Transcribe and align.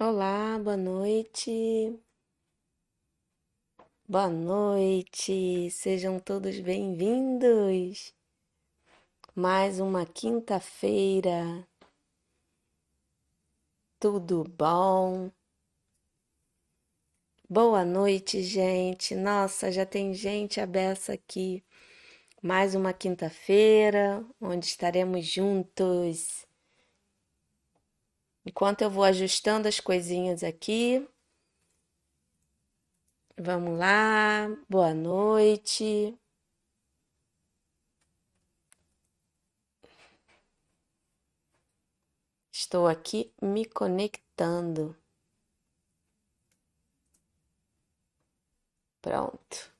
Olá, 0.00 0.56
boa 0.60 0.76
noite. 0.76 2.00
Boa 4.06 4.28
noite. 4.28 5.68
Sejam 5.72 6.20
todos 6.20 6.60
bem-vindos. 6.60 8.14
Mais 9.34 9.80
uma 9.80 10.06
quinta-feira. 10.06 11.66
Tudo 13.98 14.44
bom? 14.44 15.32
Boa 17.50 17.84
noite, 17.84 18.40
gente. 18.44 19.16
Nossa, 19.16 19.72
já 19.72 19.84
tem 19.84 20.14
gente 20.14 20.60
abessa 20.60 21.14
aqui. 21.14 21.64
Mais 22.40 22.76
uma 22.76 22.92
quinta-feira, 22.92 24.24
onde 24.40 24.66
estaremos 24.66 25.26
juntos. 25.26 26.47
Enquanto 28.48 28.80
eu 28.80 28.88
vou 28.88 29.04
ajustando 29.04 29.68
as 29.68 29.78
coisinhas 29.78 30.42
aqui. 30.42 31.06
Vamos 33.36 33.78
lá, 33.78 34.48
boa 34.66 34.94
noite. 34.94 36.18
Estou 42.50 42.86
aqui 42.88 43.30
me 43.42 43.66
conectando. 43.66 44.96
Pronto. 49.02 49.70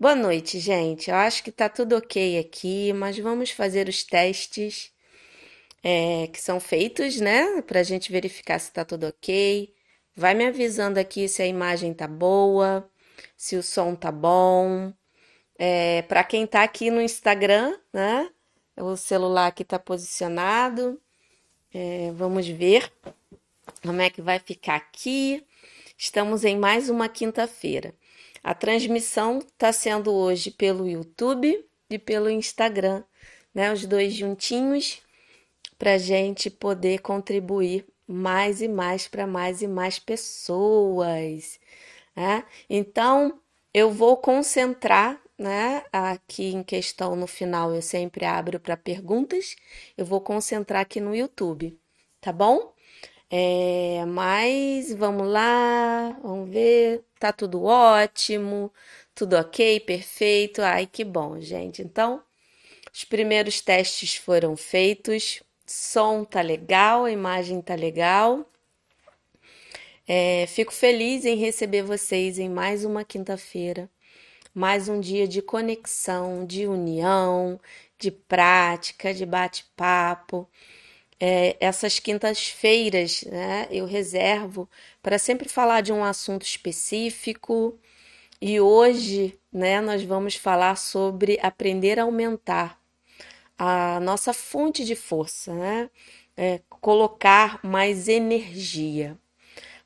Boa 0.00 0.16
noite, 0.16 0.58
gente. 0.58 1.10
Eu 1.10 1.16
acho 1.16 1.44
que 1.44 1.52
tá 1.52 1.68
tudo 1.68 1.98
ok 1.98 2.38
aqui, 2.38 2.94
mas 2.94 3.18
vamos 3.18 3.50
fazer 3.50 3.90
os 3.90 4.02
testes 4.02 4.93
é, 5.84 6.28
que 6.28 6.40
são 6.40 6.58
feitos, 6.58 7.20
né? 7.20 7.60
Para 7.60 7.80
a 7.80 7.82
gente 7.82 8.10
verificar 8.10 8.58
se 8.58 8.72
tá 8.72 8.86
tudo 8.86 9.06
ok. 9.06 9.70
Vai 10.16 10.32
me 10.32 10.46
avisando 10.46 10.98
aqui 10.98 11.28
se 11.28 11.42
a 11.42 11.46
imagem 11.46 11.92
tá 11.92 12.08
boa, 12.08 12.88
se 13.36 13.54
o 13.56 13.62
som 13.62 13.94
tá 13.94 14.10
bom. 14.10 14.94
É, 15.58 16.02
para 16.02 16.24
quem 16.24 16.46
tá 16.46 16.62
aqui 16.62 16.90
no 16.90 17.02
Instagram, 17.02 17.78
né? 17.92 18.30
O 18.78 18.96
celular 18.96 19.48
aqui 19.48 19.62
tá 19.62 19.78
posicionado. 19.78 20.98
É, 21.72 22.10
vamos 22.12 22.48
ver 22.48 22.90
como 23.82 24.00
é 24.00 24.08
que 24.08 24.22
vai 24.22 24.38
ficar 24.38 24.76
aqui. 24.76 25.44
Estamos 25.98 26.44
em 26.44 26.56
mais 26.58 26.88
uma 26.88 27.10
quinta-feira. 27.10 27.94
A 28.42 28.54
transmissão 28.54 29.38
está 29.38 29.70
sendo 29.72 30.12
hoje 30.14 30.50
pelo 30.50 30.88
YouTube 30.88 31.62
e 31.90 31.98
pelo 31.98 32.30
Instagram, 32.30 33.04
né? 33.54 33.70
Os 33.72 33.84
dois 33.84 34.14
juntinhos 34.14 35.04
para 35.84 35.94
a 35.94 35.98
gente 35.98 36.48
poder 36.48 37.00
contribuir 37.02 37.84
mais 38.06 38.62
e 38.62 38.68
mais 38.68 39.06
para 39.06 39.26
mais 39.26 39.60
e 39.60 39.68
mais 39.68 39.98
pessoas. 39.98 41.60
Né? 42.16 42.42
Então, 42.70 43.38
eu 43.74 43.90
vou 43.90 44.16
concentrar 44.16 45.20
né, 45.38 45.84
aqui 45.92 46.54
em 46.54 46.62
questão 46.62 47.14
no 47.14 47.26
final, 47.26 47.74
eu 47.74 47.82
sempre 47.82 48.24
abro 48.24 48.58
para 48.58 48.78
perguntas, 48.78 49.56
eu 49.94 50.06
vou 50.06 50.22
concentrar 50.22 50.80
aqui 50.80 51.00
no 51.02 51.14
YouTube, 51.14 51.78
tá 52.18 52.32
bom? 52.32 52.72
É, 53.30 54.06
mas 54.06 54.94
vamos 54.94 55.28
lá, 55.28 56.18
vamos 56.22 56.48
ver, 56.48 57.04
tá 57.20 57.30
tudo 57.30 57.62
ótimo, 57.64 58.72
tudo 59.14 59.36
ok, 59.36 59.80
perfeito, 59.80 60.62
ai 60.62 60.86
que 60.86 61.04
bom, 61.04 61.38
gente. 61.40 61.82
Então, 61.82 62.22
os 62.92 63.04
primeiros 63.04 63.60
testes 63.60 64.16
foram 64.16 64.56
feitos, 64.56 65.42
som 65.66 66.24
tá 66.24 66.40
legal, 66.40 67.04
a 67.04 67.10
imagem 67.10 67.60
tá 67.60 67.74
legal. 67.74 68.48
É, 70.06 70.46
fico 70.46 70.72
feliz 70.72 71.24
em 71.24 71.36
receber 71.36 71.82
vocês 71.82 72.38
em 72.38 72.48
mais 72.48 72.84
uma 72.84 73.04
quinta-feira, 73.04 73.88
mais 74.54 74.88
um 74.88 75.00
dia 75.00 75.26
de 75.26 75.40
conexão, 75.40 76.44
de 76.44 76.66
união, 76.66 77.58
de 77.98 78.10
prática, 78.10 79.14
de 79.14 79.24
bate-papo. 79.24 80.48
É, 81.18 81.56
essas 81.58 81.98
quintas-feiras 81.98 83.22
né, 83.24 83.66
eu 83.70 83.86
reservo 83.86 84.68
para 85.02 85.18
sempre 85.18 85.48
falar 85.48 85.80
de 85.80 85.92
um 85.92 86.04
assunto 86.04 86.42
específico. 86.42 87.78
E 88.40 88.60
hoje 88.60 89.38
né, 89.50 89.80
nós 89.80 90.02
vamos 90.02 90.34
falar 90.34 90.76
sobre 90.76 91.38
aprender 91.42 91.98
a 91.98 92.02
aumentar 92.02 92.83
a 93.58 94.00
nossa 94.00 94.32
fonte 94.32 94.84
de 94.84 94.94
força, 94.96 95.54
né? 95.54 95.90
É, 96.36 96.60
colocar 96.68 97.60
mais 97.64 98.08
energia. 98.08 99.18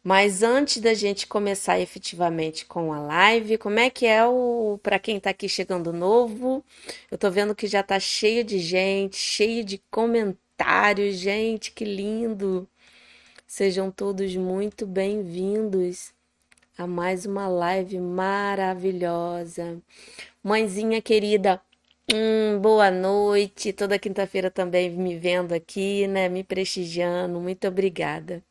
Mas 0.03 0.43
antes 0.43 0.79
da 0.81 0.95
gente 0.95 1.27
começar 1.27 1.79
efetivamente 1.81 2.65
com 2.67 2.93
a 2.93 3.01
live, 3.01 3.59
como 3.59 3.79
é 3.79 3.91
que 3.91 4.07
é 4.07 4.25
o 4.27 4.79
para 4.83 4.99
quem 4.99 5.19
está 5.19 5.31
aqui 5.31 5.49
chegando 5.49 5.93
novo? 5.93 6.65
Eu 7.11 7.17
estou 7.17 7.31
vendo 7.31 7.55
que 7.55 7.67
já 7.67 7.81
está 7.81 8.01
cheio 8.01 8.45
de 8.45 8.59
gente, 8.59 9.17
cheio 9.17 9.65
de 9.65 9.79
comentários, 9.91 11.17
gente, 11.17 11.73
que 11.73 11.85
lindo. 11.85 12.69
Sejam 13.47 13.91
todos 13.91 14.35
muito 14.37 14.87
bem-vindos 14.87 16.13
a 16.79 16.87
mais 16.87 17.27
uma 17.27 17.49
live 17.49 17.99
maravilhosa. 18.01 19.83
Mãezinha 20.43 21.03
querida, 21.03 21.61
Hum, 22.13 22.61
boa 22.61 22.91
noite. 22.91 23.73
Toda 23.73 23.99
quinta-feira 23.99 24.51
também 24.51 24.91
me 24.91 25.17
vendo 25.19 25.53
aqui, 25.55 26.07
né? 26.07 26.29
Me 26.29 26.43
prestigiando. 26.45 27.41
Muito 27.41 27.67
obrigada. 27.69 28.43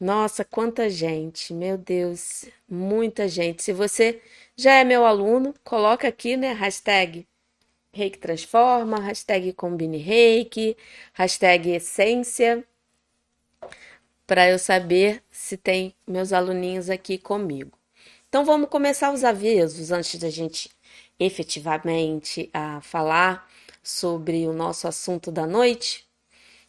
Nossa, 0.00 0.44
quanta 0.44 0.88
gente. 0.90 1.52
Meu 1.52 1.76
Deus, 1.78 2.44
muita 2.68 3.28
gente. 3.28 3.62
Se 3.62 3.72
você 3.72 4.20
já 4.56 4.72
é 4.74 4.84
meu 4.84 5.04
aluno, 5.06 5.54
coloca 5.64 6.08
aqui, 6.08 6.36
né? 6.36 6.52
Hashtag 6.52 7.26
Reiki 7.92 8.18
Transforma, 8.18 9.00
hashtag 9.00 9.52
Combine 9.54 9.98
Reiki, 9.98 10.76
hashtag 11.14 11.70
Essência, 11.70 12.64
para 14.26 14.48
eu 14.48 14.58
saber 14.58 15.22
se 15.30 15.56
tem 15.56 15.94
meus 16.06 16.32
aluninhos 16.32 16.90
aqui 16.90 17.18
comigo. 17.18 17.78
Então 18.28 18.44
vamos 18.44 18.68
começar 18.68 19.12
os 19.12 19.22
avisos 19.24 19.90
antes 19.92 20.18
da 20.18 20.30
gente 20.30 20.70
efetivamente 21.18 22.50
a 22.52 22.80
falar 22.80 23.48
sobre 23.82 24.46
o 24.46 24.52
nosso 24.52 24.88
assunto 24.88 25.30
da 25.30 25.46
noite, 25.46 26.06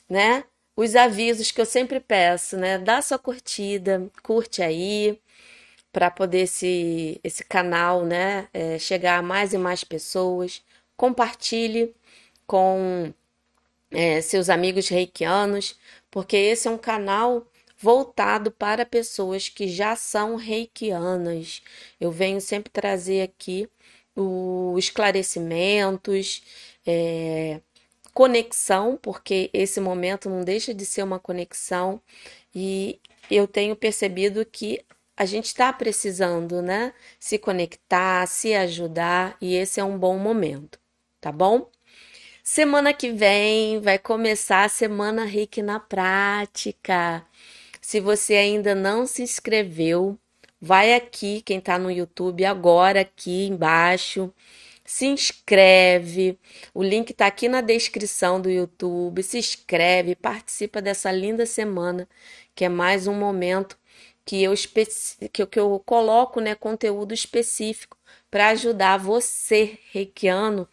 né? 0.09 0.45
Os 0.75 0.95
avisos 0.95 1.51
que 1.51 1.61
eu 1.61 1.65
sempre 1.65 1.99
peço, 1.99 2.57
né? 2.57 2.77
Dá 2.77 3.01
sua 3.01 3.19
curtida, 3.19 4.09
curte 4.23 4.61
aí, 4.61 5.19
para 5.91 6.11
poder 6.11 6.41
esse, 6.41 7.19
esse 7.23 7.43
canal, 7.45 8.05
né? 8.05 8.49
É, 8.53 8.77
chegar 8.79 9.19
a 9.19 9.21
mais 9.21 9.53
e 9.53 9.57
mais 9.57 9.83
pessoas. 9.83 10.63
Compartilhe 10.97 11.95
com 12.47 13.13
é, 13.91 14.21
seus 14.21 14.49
amigos 14.49 14.89
reikianos, 14.89 15.77
porque 16.11 16.35
esse 16.37 16.67
é 16.67 16.71
um 16.71 16.77
canal 16.77 17.47
voltado 17.77 18.51
para 18.51 18.85
pessoas 18.85 19.49
que 19.49 19.67
já 19.67 19.95
são 19.95 20.35
reikianas. 20.35 21.61
Eu 21.99 22.11
venho 22.11 22.41
sempre 22.41 22.71
trazer 22.71 23.21
aqui 23.21 23.69
os 24.15 24.83
esclarecimentos, 24.85 26.43
é, 26.85 27.61
conexão, 28.13 28.97
porque 29.01 29.49
esse 29.53 29.79
momento 29.81 30.29
não 30.29 30.41
deixa 30.43 30.73
de 30.73 30.85
ser 30.85 31.03
uma 31.03 31.19
conexão, 31.19 32.01
e 32.53 32.99
eu 33.29 33.47
tenho 33.47 33.75
percebido 33.75 34.45
que 34.45 34.81
a 35.17 35.25
gente 35.25 35.45
está 35.45 35.71
precisando, 35.73 36.61
né? 36.61 36.93
Se 37.19 37.37
conectar, 37.37 38.27
se 38.27 38.53
ajudar, 38.53 39.37
e 39.41 39.55
esse 39.55 39.79
é 39.79 39.83
um 39.83 39.97
bom 39.97 40.17
momento, 40.17 40.79
tá 41.21 41.31
bom? 41.31 41.69
Semana 42.43 42.93
que 42.93 43.11
vem 43.11 43.79
vai 43.81 43.97
começar 43.97 44.65
a 44.65 44.69
Semana 44.69 45.25
Reiki 45.25 45.61
na 45.61 45.79
Prática. 45.79 47.25
Se 47.81 47.99
você 47.99 48.35
ainda 48.35 48.75
não 48.75 49.07
se 49.07 49.23
inscreveu, 49.23 50.19
vai 50.61 50.93
aqui, 50.93 51.41
quem 51.41 51.59
está 51.59 51.77
no 51.79 51.91
YouTube, 51.91 52.45
agora 52.45 53.01
aqui 53.01 53.47
embaixo, 53.47 54.33
se 54.85 55.07
inscreve. 55.07 56.39
O 56.73 56.83
link 56.83 57.09
está 57.09 57.27
aqui 57.27 57.49
na 57.49 57.61
descrição 57.61 58.39
do 58.39 58.49
YouTube. 58.49 59.23
Se 59.23 59.39
inscreve, 59.39 60.15
participa 60.15 60.81
dessa 60.81 61.11
linda 61.11 61.45
semana, 61.45 62.07
que 62.53 62.63
é 62.65 62.69
mais 62.69 63.07
um 63.07 63.13
momento 63.13 63.77
que 64.25 64.43
eu, 64.43 64.53
que 65.31 65.41
eu, 65.43 65.47
que 65.47 65.59
eu 65.59 65.81
coloco 65.85 66.39
né, 66.39 66.55
conteúdo 66.55 67.13
específico 67.13 67.97
para 68.29 68.49
ajudar 68.49 68.97
você, 68.97 69.77
reikiano, 69.91 70.67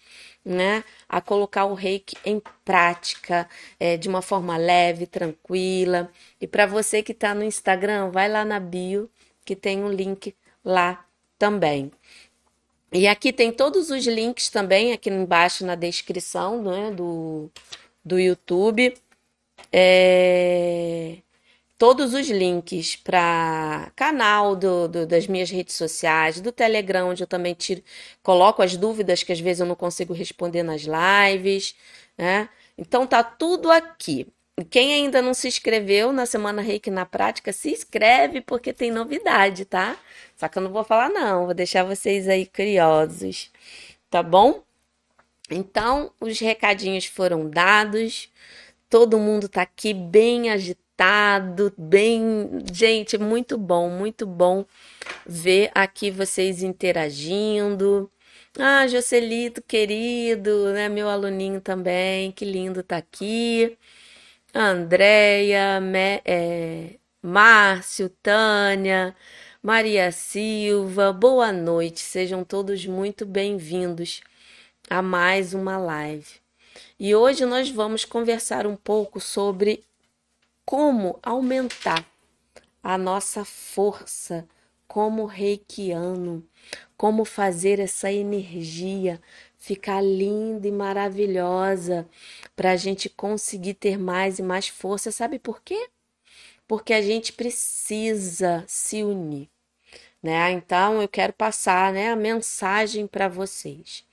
né, 0.44 0.82
a 1.08 1.20
colocar 1.20 1.66
o 1.66 1.74
reiki 1.74 2.16
em 2.24 2.42
prática 2.64 3.48
é, 3.78 3.96
de 3.96 4.08
uma 4.08 4.22
forma 4.22 4.56
leve, 4.56 5.06
tranquila. 5.06 6.10
E 6.40 6.46
para 6.46 6.66
você 6.66 7.02
que 7.02 7.12
está 7.12 7.34
no 7.34 7.44
Instagram, 7.44 8.10
vai 8.10 8.28
lá 8.28 8.44
na 8.44 8.58
bio 8.58 9.10
que 9.44 9.56
tem 9.56 9.82
um 9.82 9.90
link 9.90 10.34
lá 10.64 11.04
também. 11.38 11.90
E 12.92 13.06
aqui 13.08 13.32
tem 13.32 13.50
todos 13.50 13.90
os 13.90 14.06
links 14.06 14.50
também, 14.50 14.92
aqui 14.92 15.08
embaixo 15.10 15.64
na 15.64 15.74
descrição 15.74 16.62
né, 16.62 16.90
do, 16.90 17.50
do 18.04 18.18
YouTube. 18.18 18.94
É... 19.72 21.18
todos 21.78 22.14
os 22.14 22.28
links 22.28 22.96
para 22.96 23.90
canal 23.96 24.54
do, 24.54 24.88
do, 24.88 25.06
das 25.06 25.26
minhas 25.26 25.50
redes 25.50 25.74
sociais, 25.76 26.40
do 26.40 26.52
Telegram, 26.52 27.08
onde 27.08 27.22
eu 27.22 27.26
também 27.26 27.54
tiro, 27.54 27.82
coloco 28.22 28.62
as 28.62 28.76
dúvidas 28.76 29.22
que 29.22 29.32
às 29.32 29.40
vezes 29.40 29.60
eu 29.60 29.66
não 29.66 29.74
consigo 29.76 30.12
responder 30.12 30.62
nas 30.62 30.82
lives, 30.82 31.74
né? 32.18 32.48
Então 32.76 33.06
tá 33.06 33.22
tudo 33.24 33.70
aqui. 33.70 34.26
Quem 34.70 34.92
ainda 34.92 35.22
não 35.22 35.32
se 35.32 35.48
inscreveu 35.48 36.12
na 36.12 36.26
Semana 36.26 36.60
Reiki 36.60 36.90
na 36.90 37.06
Prática, 37.06 37.52
se 37.52 37.70
inscreve 37.70 38.40
porque 38.42 38.72
tem 38.72 38.90
novidade, 38.90 39.64
tá? 39.64 39.96
Só 40.36 40.46
que 40.48 40.58
eu 40.58 40.62
não 40.62 40.70
vou 40.72 40.84
falar 40.84 41.08
não, 41.08 41.46
vou 41.46 41.54
deixar 41.54 41.84
vocês 41.84 42.28
aí 42.28 42.46
curiosos, 42.46 43.50
tá 44.10 44.22
bom? 44.22 44.62
Então, 45.50 46.12
os 46.20 46.38
recadinhos 46.40 47.06
foram 47.06 47.48
dados. 47.48 48.30
Todo 48.90 49.18
mundo 49.18 49.48
tá 49.48 49.62
aqui 49.62 49.94
bem 49.94 50.50
agitado, 50.50 51.72
bem, 51.78 52.50
gente, 52.72 53.18
muito 53.18 53.58
bom, 53.58 53.90
muito 53.90 54.26
bom 54.26 54.64
ver 55.26 55.70
aqui 55.74 56.10
vocês 56.10 56.62
interagindo. 56.62 58.10
Ah, 58.58 58.86
Jocelito, 58.86 59.62
querido, 59.62 60.72
né? 60.74 60.88
Meu 60.88 61.08
aluninho 61.08 61.60
também, 61.60 62.32
que 62.32 62.44
lindo 62.44 62.82
tá 62.82 62.98
aqui. 62.98 63.78
Andréia, 64.54 65.80
é, 66.26 66.98
Márcio, 67.22 68.10
Tânia, 68.22 69.16
Maria 69.62 70.12
Silva, 70.12 71.10
boa 71.10 71.50
noite, 71.50 72.00
sejam 72.00 72.44
todos 72.44 72.84
muito 72.84 73.24
bem-vindos 73.24 74.20
a 74.90 75.00
mais 75.00 75.54
uma 75.54 75.78
live. 75.78 76.34
E 77.00 77.14
hoje 77.14 77.46
nós 77.46 77.70
vamos 77.70 78.04
conversar 78.04 78.66
um 78.66 78.76
pouco 78.76 79.18
sobre 79.18 79.84
como 80.66 81.18
aumentar 81.22 82.04
a 82.82 82.98
nossa 82.98 83.46
força 83.46 84.46
como 84.86 85.24
reikiano, 85.24 86.46
como 86.94 87.24
fazer 87.24 87.80
essa 87.80 88.12
energia 88.12 89.18
ficar 89.62 90.00
linda 90.00 90.66
e 90.66 90.72
maravilhosa 90.72 92.08
para 92.56 92.72
a 92.72 92.76
gente 92.76 93.08
conseguir 93.08 93.74
ter 93.74 93.96
mais 93.96 94.40
e 94.40 94.42
mais 94.42 94.66
força. 94.66 95.12
Sabe 95.12 95.38
por 95.38 95.62
quê? 95.62 95.88
Porque 96.66 96.92
a 96.92 97.00
gente 97.00 97.32
precisa 97.32 98.64
se 98.66 99.04
unir, 99.04 99.48
né? 100.20 100.50
Então 100.50 101.00
eu 101.00 101.06
quero 101.06 101.32
passar, 101.32 101.92
né, 101.92 102.10
a 102.10 102.16
mensagem 102.16 103.06
para 103.06 103.28
vocês. 103.28 104.04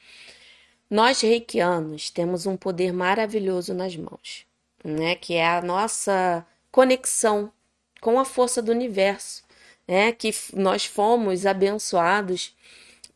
Nós 0.88 1.22
reikianos 1.22 2.12
temos 2.12 2.46
um 2.46 2.56
poder 2.56 2.94
maravilhoso 2.94 3.74
nas 3.74 3.96
mãos, 3.96 4.46
né, 4.84 5.16
que 5.16 5.34
é 5.34 5.48
a 5.48 5.64
nossa 5.64 6.46
conexão 6.72 7.52
com 8.00 8.20
a 8.20 8.26
força 8.26 8.62
do 8.62 8.72
universo, 8.72 9.44
né, 9.88 10.12
que 10.12 10.32
nós 10.54 10.86
fomos 10.86 11.48
abençoados 11.48 12.56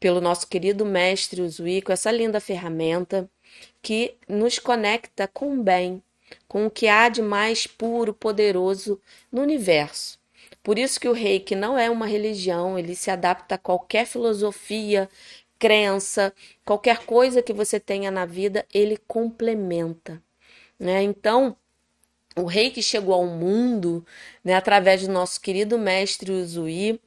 pelo 0.04 0.20
nosso 0.20 0.46
querido 0.48 0.86
mestre 0.86 1.42
Uzui 1.42 1.82
com 1.82 1.94
essa 1.94 2.12
linda 2.12 2.42
ferramenta 2.42 3.30
que 3.82 4.18
nos 4.28 4.60
conecta 4.60 5.30
com 5.30 5.58
o 5.58 5.64
bem, 5.64 6.04
com 6.46 6.66
o 6.66 6.70
que 6.70 6.90
há 6.90 7.08
de 7.08 7.22
mais 7.22 7.66
puro, 7.66 8.14
poderoso 8.14 9.00
no 9.32 9.42
universo. 9.42 10.20
Por 10.62 10.78
isso 10.78 11.00
que 11.00 11.08
o 11.08 11.14
reiki 11.14 11.56
não 11.56 11.80
é 11.80 11.90
uma 11.90 12.06
religião, 12.06 12.78
ele 12.78 12.96
se 12.96 13.10
adapta 13.10 13.56
a 13.56 13.58
qualquer 13.58 14.06
filosofia, 14.06 15.10
crença, 15.58 16.34
qualquer 16.66 17.06
coisa 17.06 17.42
que 17.42 17.54
você 17.54 17.80
tenha 17.80 18.12
na 18.12 18.26
vida, 18.26 18.66
ele 18.74 18.98
complementa. 19.08 20.22
Né? 20.78 21.02
Então, 21.02 21.56
o 22.36 22.44
reiki 22.44 22.84
chegou 22.84 23.14
ao 23.14 23.26
mundo 23.26 24.06
né, 24.44 24.54
através 24.54 25.08
do 25.08 25.14
nosso 25.14 25.40
querido 25.40 25.80
mestre 25.80 26.30
Uzui, 26.30 27.00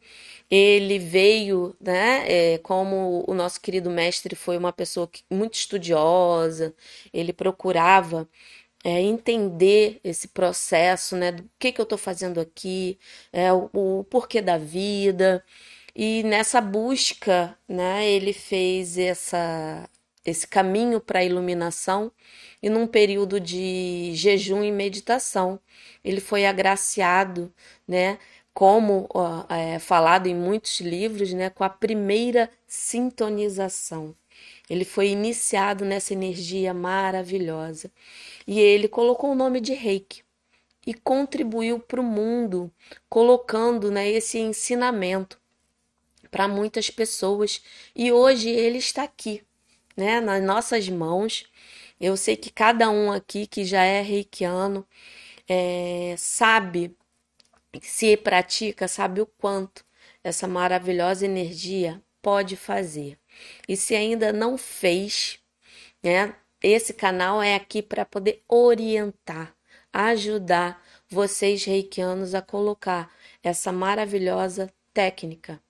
ele 0.51 0.99
veio, 0.99 1.77
né, 1.81 2.25
é, 2.55 2.59
como 2.59 3.25
o 3.27 3.35
nosso 3.35 3.61
querido 3.61 3.91
mestre 3.91 4.37
foi 4.37 4.57
uma 4.57 4.73
pessoa 4.73 5.09
que, 5.09 5.23
muito 5.31 5.55
estudiosa, 5.55 6.75
ele 7.13 7.33
procurava 7.33 8.29
é, 8.85 9.01
entender 9.03 10.01
esse 10.05 10.29
processo, 10.29 11.17
né, 11.17 11.33
do 11.33 11.49
que, 11.59 11.73
que 11.73 11.81
eu 11.81 11.85
estou 11.85 11.99
fazendo 11.99 12.41
aqui, 12.41 12.99
é, 13.33 13.53
o, 13.53 13.69
o 13.73 14.05
porquê 14.05 14.41
da 14.41 14.59
vida. 14.59 15.45
E 15.95 16.23
nessa 16.25 16.61
busca, 16.61 17.59
né, 17.69 18.09
ele 18.09 18.33
fez 18.33 18.99
essa, 18.99 19.89
esse 20.25 20.47
caminho 20.47 21.01
para 21.01 21.21
a 21.21 21.25
iluminação 21.25 22.13
e 22.63 22.69
num 22.69 22.87
período 22.87 23.41
de 23.41 24.13
jejum 24.15 24.63
e 24.63 24.71
meditação. 24.73 25.61
Ele 26.05 26.21
foi 26.21 26.47
agraciado, 26.47 27.53
né, 27.89 28.19
como 28.57 29.07
é 29.51 29.79
falado 29.79 30.29
em 30.29 30.35
muitos 30.35 30.81
livros, 30.81 31.31
né, 31.35 31.51
com 31.51 31.63
a 31.63 31.69
primeira 31.69 32.51
sintonização. 32.67 34.17
Ele 34.71 34.83
foi 34.83 35.09
iniciado 35.09 35.85
nessa 35.85 36.15
energia 36.15 36.73
maravilhosa 36.73 37.93
e 38.47 38.59
ele 38.59 38.89
colocou 38.89 39.33
o 39.33 39.35
nome 39.35 39.61
de 39.61 39.75
Reiki 39.75 40.23
e 40.87 40.95
contribuiu 40.95 41.79
para 41.79 42.01
o 42.01 42.03
mundo, 42.03 42.73
colocando 43.11 43.91
né, 43.91 44.09
esse 44.09 44.39
ensinamento 44.39 45.39
para 46.31 46.49
muitas 46.49 46.89
pessoas. 46.89 47.63
E 47.95 48.11
hoje 48.11 48.49
ele 48.49 48.79
está 48.79 49.03
aqui, 49.03 49.43
né, 49.95 50.19
nas 50.19 50.43
nossas 50.43 50.89
mãos. 50.89 51.45
Eu 52.01 52.17
sei 52.17 52.37
que 52.37 52.51
cada 52.51 52.89
um 52.89 53.13
aqui 53.13 53.47
que 53.47 53.67
já 53.67 53.85
é 53.85 54.01
reikiano 54.01 54.87
é, 55.47 56.15
sabe 56.17 56.97
se 57.83 58.17
pratica, 58.17 58.89
sabe 58.89 59.21
o 59.21 59.27
quanto 59.27 59.85
essa 60.23 60.47
maravilhosa 60.47 61.25
energia 61.25 62.03
pode 62.21 62.57
fazer. 62.57 63.19
E 63.69 63.77
se 63.77 63.95
ainda 63.95 64.33
não 64.33 64.59
fez, 64.59 65.39
né? 66.03 66.35
Esse 66.63 66.95
canal 66.95 67.43
é 67.43 67.55
aqui 67.55 67.83
para 67.83 68.05
poder 68.05 68.43
orientar, 68.49 69.55
ajudar 69.93 70.83
vocês 71.09 71.65
reikianos 71.65 72.35
a 72.35 72.43
colocar 72.43 73.15
essa 73.43 73.71
maravilhosa 73.71 74.73
técnica 74.93 75.63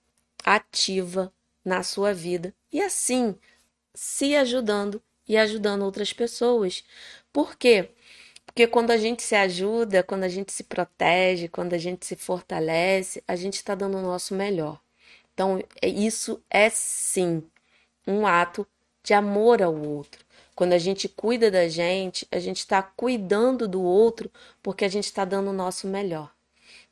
ativa 0.43 1.31
na 1.63 1.83
sua 1.83 2.13
vida 2.13 2.55
e 2.71 2.81
assim 2.81 3.35
se 3.93 4.35
ajudando 4.35 5.01
e 5.27 5.37
ajudando 5.37 5.83
outras 5.83 6.13
pessoas. 6.13 6.83
Por 7.31 7.55
quê? 7.55 7.91
Porque 8.57 8.65
quando 8.65 8.89
a 8.89 8.97
gente 8.97 9.21
se 9.21 9.35
ajuda, 9.35 10.01
quando 10.01 10.23
a 10.23 10.27
gente 10.27 10.51
se 10.51 10.63
protege, 10.63 11.47
quando 11.47 11.75
a 11.75 11.77
gente 11.77 12.07
se 12.07 12.15
fortalece, 12.15 13.23
a 13.27 13.35
gente 13.35 13.53
está 13.53 13.75
dando 13.75 13.99
o 13.99 14.01
nosso 14.01 14.33
melhor. 14.33 14.81
Então, 15.31 15.63
é, 15.79 15.87
isso 15.87 16.41
é 16.49 16.67
sim 16.67 17.43
um 18.07 18.25
ato 18.25 18.65
de 19.03 19.13
amor 19.13 19.61
ao 19.61 19.79
outro. 19.79 20.25
Quando 20.55 20.73
a 20.73 20.79
gente 20.79 21.07
cuida 21.07 21.51
da 21.51 21.67
gente, 21.67 22.27
a 22.31 22.39
gente 22.39 22.57
está 22.57 22.81
cuidando 22.81 23.67
do 23.67 23.79
outro 23.79 24.31
porque 24.63 24.85
a 24.85 24.89
gente 24.89 25.05
está 25.05 25.23
dando 25.23 25.51
o 25.51 25.53
nosso 25.53 25.85
melhor. 25.85 26.31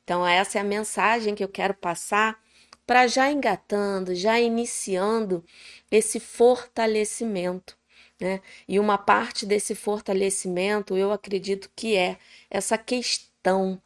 Então, 0.04 0.24
essa 0.24 0.60
é 0.60 0.62
a 0.62 0.64
mensagem 0.64 1.34
que 1.34 1.44
eu 1.44 1.50
quero 1.50 1.74
passar 1.74 2.40
para 2.86 3.08
já 3.08 3.32
engatando, 3.32 4.14
já 4.14 4.40
iniciando 4.40 5.44
esse 5.90 6.20
fortalecimento 6.20 7.76
né? 8.20 8.42
E 8.68 8.80
uma 8.80 8.98
parte 8.98 9.46
desse 9.46 9.76
fortalecimento, 9.76 10.96
eu 10.96 11.12
acredito 11.12 11.70
que 11.76 11.96
é 11.96 12.18
essa 12.50 12.78
questão 12.78 13.82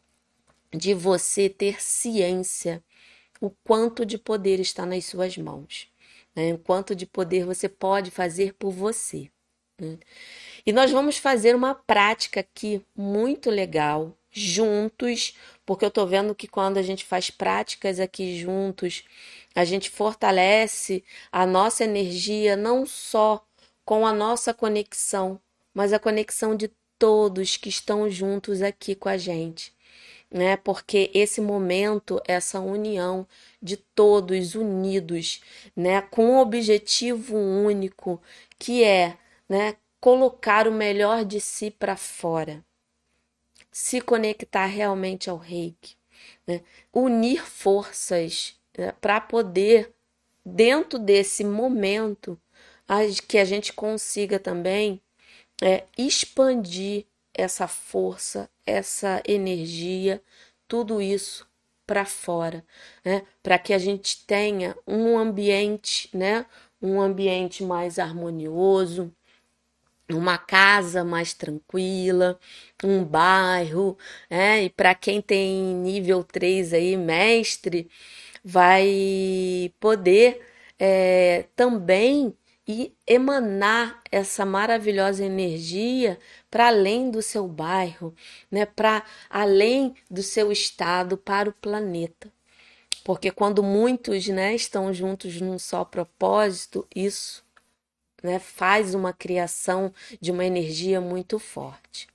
de 0.72 0.94
você 0.94 1.50
ter 1.50 1.82
ciência 1.82 2.84
o 3.42 3.50
quanto 3.50 4.06
de 4.06 4.18
poder 4.18 4.60
está 4.60 4.86
nas 4.86 5.06
suas 5.06 5.38
mãos, 5.38 5.88
né? 6.36 6.54
o 6.54 6.58
quanto 6.58 6.96
de 6.96 7.06
poder 7.06 7.46
você 7.46 7.70
pode 7.70 8.12
fazer 8.12 8.54
por 8.54 8.72
você. 8.72 9.32
Né? 9.80 9.98
E 10.66 10.74
nós 10.74 10.92
vamos 10.92 11.18
fazer 11.18 11.56
uma 11.56 11.74
prática 11.74 12.42
aqui 12.42 12.86
muito 12.96 13.50
legal, 13.50 14.16
juntos, 14.30 15.36
porque 15.66 15.86
eu 15.86 15.90
estou 15.90 16.06
vendo 16.06 16.36
que 16.36 16.48
quando 16.48 16.78
a 16.78 16.82
gente 16.82 17.06
faz 17.06 17.32
práticas 17.32 18.00
aqui 18.00 18.38
juntos, 18.38 19.04
a 19.56 19.64
gente 19.64 19.90
fortalece 19.90 21.04
a 21.32 21.46
nossa 21.46 21.84
energia 21.84 22.56
não 22.56 22.86
só 22.86 23.44
com 23.90 24.06
a 24.06 24.14
nossa 24.14 24.54
conexão, 24.54 25.42
mas 25.74 25.94
a 25.94 25.98
conexão 25.98 26.56
de 26.56 26.70
todos 27.00 27.58
que 27.58 27.70
estão 27.70 28.08
juntos 28.08 28.62
aqui 28.62 28.94
com 28.94 29.10
a 29.10 29.18
gente, 29.18 29.74
né? 30.30 30.56
Porque 30.58 31.10
esse 31.12 31.42
momento, 31.42 32.22
essa 32.28 32.60
união 32.60 33.28
de 33.60 33.78
todos 33.78 34.54
unidos, 34.54 35.42
né, 35.76 36.04
com 36.04 36.24
um 36.24 36.38
objetivo 36.38 37.36
único, 37.36 38.22
que 38.60 38.84
é, 38.84 39.18
né, 39.50 39.76
colocar 40.00 40.68
o 40.68 40.72
melhor 40.72 41.26
de 41.26 41.42
si 41.42 41.72
para 41.72 41.98
fora. 41.98 42.64
Se 43.72 44.02
conectar 44.02 44.68
realmente 44.68 45.32
ao 45.32 45.38
Reiki, 45.38 45.96
né? 46.46 46.62
unir 46.94 47.44
forças 47.44 48.56
né, 48.78 48.92
para 49.02 49.20
poder 49.20 49.92
dentro 50.46 51.00
desse 51.00 51.44
momento 51.44 52.40
que 53.28 53.38
a 53.38 53.46
gente 53.46 53.74
consiga 53.74 54.40
também 54.40 55.02
é, 55.62 55.86
expandir 55.98 57.06
essa 57.34 57.68
força, 57.68 58.50
essa 58.66 59.22
energia 59.28 60.22
tudo 60.68 61.02
isso 61.02 61.48
para 61.86 62.06
fora, 62.06 62.64
né? 63.04 63.24
Para 63.42 63.58
que 63.58 63.74
a 63.74 63.80
gente 63.80 64.26
tenha 64.26 64.78
um 64.88 65.18
ambiente, 65.18 66.10
né? 66.16 66.46
Um 66.82 67.02
ambiente 67.02 67.64
mais 67.64 67.98
harmonioso, 68.00 69.12
uma 70.10 70.38
casa 70.38 71.04
mais 71.04 71.34
tranquila, 71.34 72.40
um 72.84 73.04
bairro, 73.04 73.98
né? 74.30 74.64
E 74.64 74.70
para 74.70 74.96
quem 74.96 75.22
tem 75.22 75.54
nível 75.76 76.24
3 76.24 76.74
aí, 76.74 76.96
mestre, 76.98 77.90
vai 78.44 79.74
poder 79.80 80.42
é, 80.80 81.46
também 81.56 82.36
e 82.72 82.94
emanar 83.08 84.00
essa 84.12 84.46
maravilhosa 84.46 85.26
energia 85.26 86.20
para 86.52 86.68
além 86.68 87.10
do 87.10 87.20
seu 87.20 87.48
bairro, 87.48 88.14
né? 88.52 88.64
Para 88.64 89.04
além 89.28 89.96
do 90.08 90.22
seu 90.22 90.52
estado, 90.52 91.18
para 91.18 91.50
o 91.50 91.54
planeta. 91.54 92.32
Porque 93.04 93.32
quando 93.32 93.64
muitos, 93.64 94.28
né, 94.28 94.54
estão 94.54 94.94
juntos 94.94 95.42
num 95.42 95.58
só 95.58 95.84
propósito, 95.84 96.86
isso 96.96 97.44
né, 98.22 98.38
faz 98.38 98.94
uma 98.94 99.12
criação 99.14 99.92
de 100.22 100.32
uma 100.32 100.46
energia 100.46 101.02
muito 101.02 101.40
forte. 101.40 102.08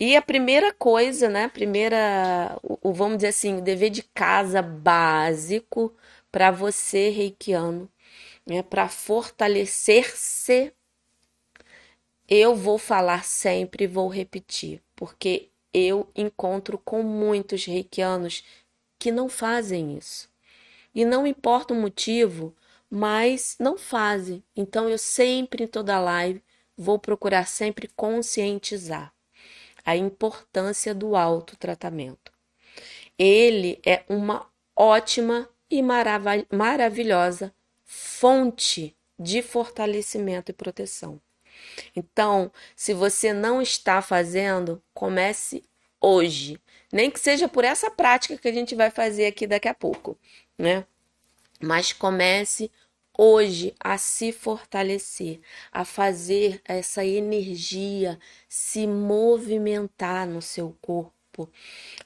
E 0.00 0.16
a 0.16 0.22
primeira 0.22 0.72
coisa, 0.72 1.28
né, 1.28 1.48
primeira, 1.48 2.58
o, 2.62 2.94
vamos 2.94 3.18
dizer 3.18 3.28
assim, 3.28 3.58
o 3.58 3.60
dever 3.60 3.90
de 3.90 4.02
casa 4.02 4.62
básico 4.62 5.94
para 6.30 6.50
você, 6.50 7.10
reikiano, 7.10 7.90
né, 8.46 8.62
para 8.62 8.88
fortalecer-se, 8.88 10.72
eu 12.28 12.54
vou 12.54 12.78
falar 12.78 13.24
sempre 13.24 13.84
e 13.84 13.88
vou 13.88 14.08
repetir, 14.08 14.82
porque 14.96 15.50
eu 15.72 16.08
encontro 16.14 16.78
com 16.78 17.02
muitos 17.02 17.64
reikianos 17.64 18.44
que 18.98 19.10
não 19.10 19.28
fazem 19.28 19.96
isso. 19.96 20.30
E 20.94 21.04
não 21.04 21.26
importa 21.26 21.74
o 21.74 21.76
motivo, 21.76 22.54
mas 22.90 23.56
não 23.58 23.78
fazem. 23.78 24.42
Então 24.54 24.88
eu 24.88 24.98
sempre 24.98 25.64
em 25.64 25.66
toda 25.66 25.98
live 25.98 26.42
vou 26.76 26.98
procurar 26.98 27.46
sempre 27.46 27.88
conscientizar 27.96 29.12
a 29.84 29.96
importância 29.96 30.94
do 30.94 31.16
autotratamento. 31.16 32.32
Ele 33.18 33.80
é 33.84 34.04
uma 34.08 34.46
ótima 34.76 35.48
e 35.70 35.82
marav 35.82 36.46
maravilhosa 36.50 37.52
fonte 37.94 38.96
de 39.18 39.42
fortalecimento 39.42 40.50
e 40.50 40.54
proteção. 40.54 41.20
Então, 41.94 42.50
se 42.74 42.94
você 42.94 43.34
não 43.34 43.60
está 43.60 44.00
fazendo, 44.00 44.82
comece 44.94 45.62
hoje. 46.00 46.58
Nem 46.90 47.10
que 47.10 47.20
seja 47.20 47.48
por 47.48 47.64
essa 47.64 47.90
prática 47.90 48.38
que 48.38 48.48
a 48.48 48.52
gente 48.52 48.74
vai 48.74 48.90
fazer 48.90 49.26
aqui 49.26 49.46
daqui 49.46 49.68
a 49.68 49.74
pouco, 49.74 50.18
né? 50.58 50.86
Mas 51.60 51.92
comece 51.92 52.70
hoje 53.16 53.74
a 53.78 53.98
se 53.98 54.32
fortalecer, 54.32 55.40
a 55.70 55.84
fazer 55.84 56.62
essa 56.64 57.04
energia 57.04 58.18
se 58.48 58.86
movimentar 58.86 60.26
no 60.26 60.40
seu 60.40 60.74
corpo. 60.80 61.21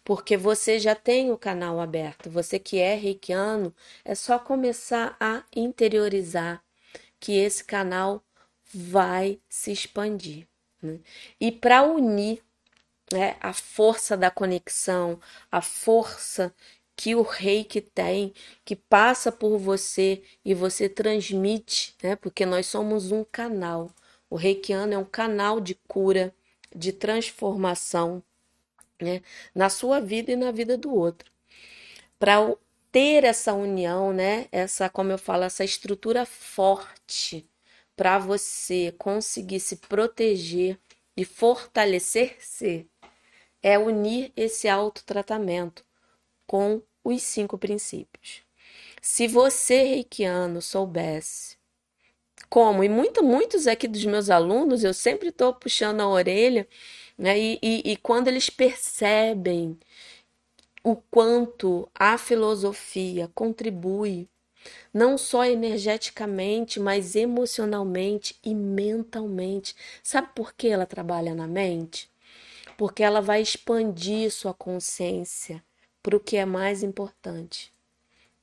Porque 0.04 0.36
você 0.36 0.78
já 0.78 0.94
tem 0.94 1.32
o 1.32 1.38
canal 1.38 1.80
aberto, 1.80 2.30
você 2.30 2.58
que 2.58 2.78
é 2.78 2.94
reikiano, 2.94 3.74
é 4.04 4.14
só 4.14 4.38
começar 4.38 5.16
a 5.18 5.42
interiorizar 5.54 6.62
que 7.18 7.32
esse 7.32 7.64
canal 7.64 8.22
vai 8.72 9.40
se 9.48 9.72
expandir. 9.72 10.46
Né? 10.82 11.00
E 11.40 11.50
para 11.50 11.82
unir 11.82 12.42
né, 13.12 13.36
a 13.40 13.52
força 13.52 14.16
da 14.16 14.30
conexão, 14.30 15.20
a 15.50 15.60
força 15.60 16.54
que 16.96 17.14
o 17.14 17.22
reiki 17.22 17.80
tem, 17.80 18.32
que 18.64 18.74
passa 18.74 19.30
por 19.30 19.58
você 19.58 20.22
e 20.44 20.54
você 20.54 20.88
transmite, 20.88 21.94
né? 22.02 22.16
Porque 22.16 22.46
nós 22.46 22.66
somos 22.66 23.12
um 23.12 23.22
canal. 23.22 23.90
O 24.30 24.36
reikiano 24.36 24.94
é 24.94 24.98
um 24.98 25.04
canal 25.04 25.60
de 25.60 25.74
cura, 25.86 26.34
de 26.74 26.92
transformação, 26.92 28.22
né? 29.00 29.22
Na 29.54 29.68
sua 29.68 30.00
vida 30.00 30.32
e 30.32 30.36
na 30.36 30.50
vida 30.50 30.76
do 30.76 30.94
outro. 30.94 31.30
Para 32.18 32.54
ter 32.92 33.24
essa 33.24 33.52
união, 33.52 34.12
né? 34.12 34.48
Essa, 34.52 34.88
como 34.88 35.12
eu 35.12 35.18
falo, 35.18 35.44
essa 35.44 35.64
estrutura 35.64 36.24
forte 36.26 37.48
para 37.96 38.18
você 38.18 38.94
conseguir 38.98 39.60
se 39.60 39.76
proteger 39.76 40.78
e 41.16 41.24
fortalecer-se, 41.24 42.86
é 43.62 43.78
unir 43.78 44.32
esse 44.36 44.68
autotratamento 44.68 45.84
com 46.46 46.82
os 47.02 47.22
cinco 47.22 47.58
princípios. 47.58 48.42
Se 49.02 49.26
você, 49.28 49.82
reikiano, 49.84 50.60
soubesse 50.60 51.56
como, 52.48 52.84
e 52.84 52.88
muito, 52.88 53.22
muitos 53.24 53.66
aqui 53.66 53.88
dos 53.88 54.04
meus 54.04 54.30
alunos, 54.30 54.84
eu 54.84 54.94
sempre 54.94 55.28
estou 55.28 55.54
puxando 55.54 56.00
a 56.00 56.08
orelha, 56.08 56.66
né? 57.16 57.38
E, 57.38 57.58
e, 57.62 57.92
e 57.92 57.96
quando 57.96 58.28
eles 58.28 58.50
percebem 58.50 59.78
o 60.82 60.96
quanto 60.96 61.88
a 61.94 62.16
filosofia 62.16 63.30
contribui, 63.34 64.28
não 64.92 65.18
só 65.18 65.44
energeticamente, 65.44 66.78
mas 66.80 67.16
emocionalmente 67.16 68.36
e 68.42 68.54
mentalmente. 68.54 69.74
Sabe 70.02 70.28
por 70.34 70.54
que 70.54 70.68
ela 70.68 70.86
trabalha 70.86 71.34
na 71.34 71.46
mente? 71.46 72.10
Porque 72.76 73.02
ela 73.02 73.20
vai 73.20 73.40
expandir 73.42 74.30
sua 74.30 74.54
consciência, 74.54 75.62
para 76.02 76.16
o 76.16 76.20
que 76.20 76.36
é 76.36 76.44
mais 76.44 76.82
importante. 76.82 77.72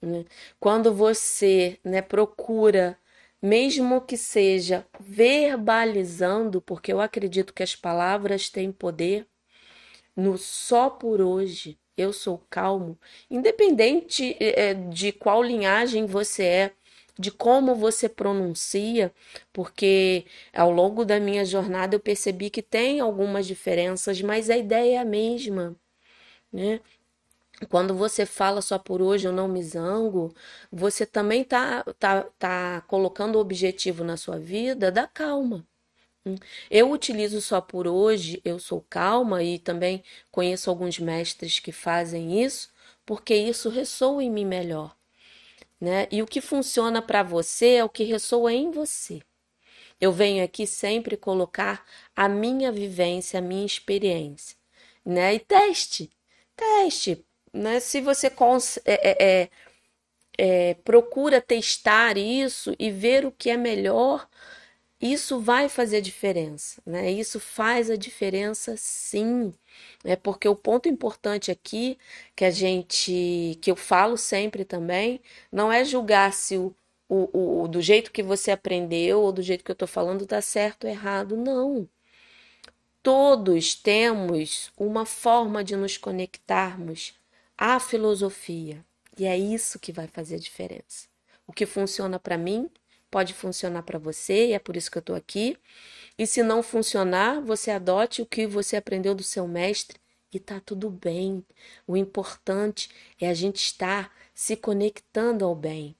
Né? 0.01 0.25
Quando 0.59 0.93
você 0.93 1.79
né, 1.83 2.01
procura, 2.01 2.97
mesmo 3.43 3.99
que 4.01 4.15
seja 4.15 4.87
verbalizando, 5.01 6.61
porque 6.61 6.93
eu 6.93 7.01
acredito 7.01 7.53
que 7.53 7.61
as 7.61 7.75
palavras 7.75 8.49
têm 8.49 8.71
poder, 8.71 9.27
no 10.15 10.37
só 10.37 10.89
por 10.89 11.21
hoje 11.21 11.77
eu 11.97 12.13
sou 12.13 12.39
calmo, 12.49 12.97
independente 13.29 14.37
é, 14.39 14.73
de 14.73 15.11
qual 15.11 15.43
linhagem 15.43 16.05
você 16.05 16.43
é, 16.43 16.71
de 17.19 17.31
como 17.31 17.75
você 17.75 18.09
pronuncia, 18.09 19.13
porque 19.51 20.25
ao 20.53 20.71
longo 20.71 21.05
da 21.05 21.19
minha 21.19 21.45
jornada 21.45 21.95
eu 21.95 21.99
percebi 21.99 22.49
que 22.49 22.61
tem 22.61 22.99
algumas 23.01 23.45
diferenças, 23.45 24.21
mas 24.21 24.49
a 24.49 24.57
ideia 24.57 24.95
é 24.95 24.99
a 24.99 25.05
mesma. 25.05 25.75
Né? 26.51 26.81
Quando 27.65 27.93
você 27.95 28.25
fala 28.25 28.61
só 28.61 28.77
por 28.79 29.01
hoje 29.01 29.27
eu 29.27 29.31
não 29.31 29.47
me 29.47 29.63
zango, 29.63 30.33
você 30.71 31.05
também 31.05 31.43
tá, 31.43 31.83
tá, 31.99 32.23
tá 32.39 32.81
colocando 32.87 33.35
o 33.37 33.39
objetivo 33.39 34.03
na 34.03 34.17
sua 34.17 34.37
vida 34.39 34.91
da 34.91 35.07
calma. 35.07 35.65
Hum. 36.25 36.35
Eu 36.71 36.91
utilizo 36.91 37.41
só 37.41 37.61
por 37.61 37.87
hoje, 37.87 38.41
eu 38.45 38.59
sou 38.59 38.81
calma 38.89 39.43
e 39.43 39.59
também 39.59 40.03
conheço 40.31 40.69
alguns 40.69 40.99
mestres 40.99 41.59
que 41.59 41.71
fazem 41.71 42.43
isso, 42.43 42.69
porque 43.05 43.35
isso 43.35 43.69
ressoa 43.69 44.23
em 44.23 44.31
mim 44.31 44.45
melhor. 44.45 44.95
Né? 45.79 46.07
E 46.11 46.21
o 46.21 46.27
que 46.27 46.41
funciona 46.41 47.01
para 47.01 47.23
você 47.23 47.75
é 47.75 47.83
o 47.83 47.89
que 47.89 48.03
ressoa 48.03 48.53
em 48.53 48.71
você. 48.71 49.21
Eu 49.99 50.11
venho 50.11 50.43
aqui 50.43 50.65
sempre 50.67 51.17
colocar 51.17 51.85
a 52.15 52.27
minha 52.29 52.71
vivência, 52.71 53.39
a 53.39 53.41
minha 53.41 53.65
experiência, 53.65 54.57
né? 55.05 55.35
E 55.35 55.39
teste, 55.39 56.09
teste, 56.55 57.25
né? 57.53 57.79
Se 57.79 58.01
você 58.01 58.27
é, 58.27 58.31
é, 58.85 59.43
é, 59.43 59.49
é, 60.37 60.73
procura 60.75 61.41
testar 61.41 62.17
isso 62.17 62.75
e 62.79 62.91
ver 62.91 63.25
o 63.25 63.31
que 63.31 63.49
é 63.49 63.57
melhor, 63.57 64.27
isso 65.01 65.39
vai 65.39 65.69
fazer 65.69 66.01
diferença, 66.01 66.81
né? 66.85 67.11
Isso 67.11 67.39
faz 67.39 67.89
a 67.91 67.95
diferença, 67.97 68.75
sim. 68.77 69.53
É 70.03 70.15
porque 70.15 70.47
o 70.47 70.55
ponto 70.55 70.87
importante 70.89 71.51
aqui 71.51 71.97
que 72.35 72.45
a 72.45 72.51
gente, 72.51 73.57
que 73.61 73.69
eu 73.71 73.75
falo 73.75 74.17
sempre 74.17 74.65
também, 74.65 75.21
não 75.51 75.71
é 75.71 75.83
julgar 75.85 76.33
se 76.33 76.57
o, 76.57 76.73
o, 77.09 77.63
o 77.63 77.67
do 77.67 77.81
jeito 77.81 78.11
que 78.11 78.23
você 78.23 78.51
aprendeu 78.51 79.21
ou 79.21 79.31
do 79.31 79.41
jeito 79.41 79.63
que 79.63 79.71
eu 79.71 79.73
estou 79.73 79.87
falando 79.87 80.23
está 80.23 80.41
certo 80.41 80.85
ou 80.85 80.89
errado, 80.89 81.35
não. 81.37 81.87
Todos 83.03 83.75
temos 83.75 84.71
uma 84.77 85.05
forma 85.05 85.63
de 85.63 85.75
nos 85.75 85.97
conectarmos 85.97 87.13
a 87.65 87.79
filosofia. 87.79 88.85
E 89.17 89.23
é 89.25 89.37
isso 89.37 89.79
que 89.79 89.93
vai 89.93 90.05
fazer 90.05 90.35
a 90.35 90.39
diferença. 90.39 91.07
O 91.47 91.53
que 91.53 91.65
funciona 91.65 92.19
para 92.19 92.37
mim 92.37 92.69
pode 93.09 93.33
funcionar 93.33 93.83
para 93.83 93.97
você, 93.97 94.47
e 94.47 94.51
é 94.51 94.59
por 94.59 94.75
isso 94.75 94.91
que 94.91 94.97
eu 94.97 94.99
estou 94.99 95.15
aqui. 95.15 95.57
E 96.17 96.27
se 96.27 96.43
não 96.43 96.61
funcionar, 96.61 97.39
você 97.39 97.71
adote 97.71 98.21
o 98.21 98.25
que 98.25 98.45
você 98.45 98.75
aprendeu 98.75 99.15
do 99.15 99.23
seu 99.23 99.47
mestre 99.47 99.97
e 100.33 100.41
tá 100.41 100.59
tudo 100.59 100.89
bem. 100.89 101.41
O 101.87 101.95
importante 101.95 102.89
é 103.17 103.29
a 103.29 103.33
gente 103.33 103.63
estar 103.63 104.13
se 104.35 104.57
conectando 104.57 105.45
ao 105.45 105.55
bem 105.55 105.95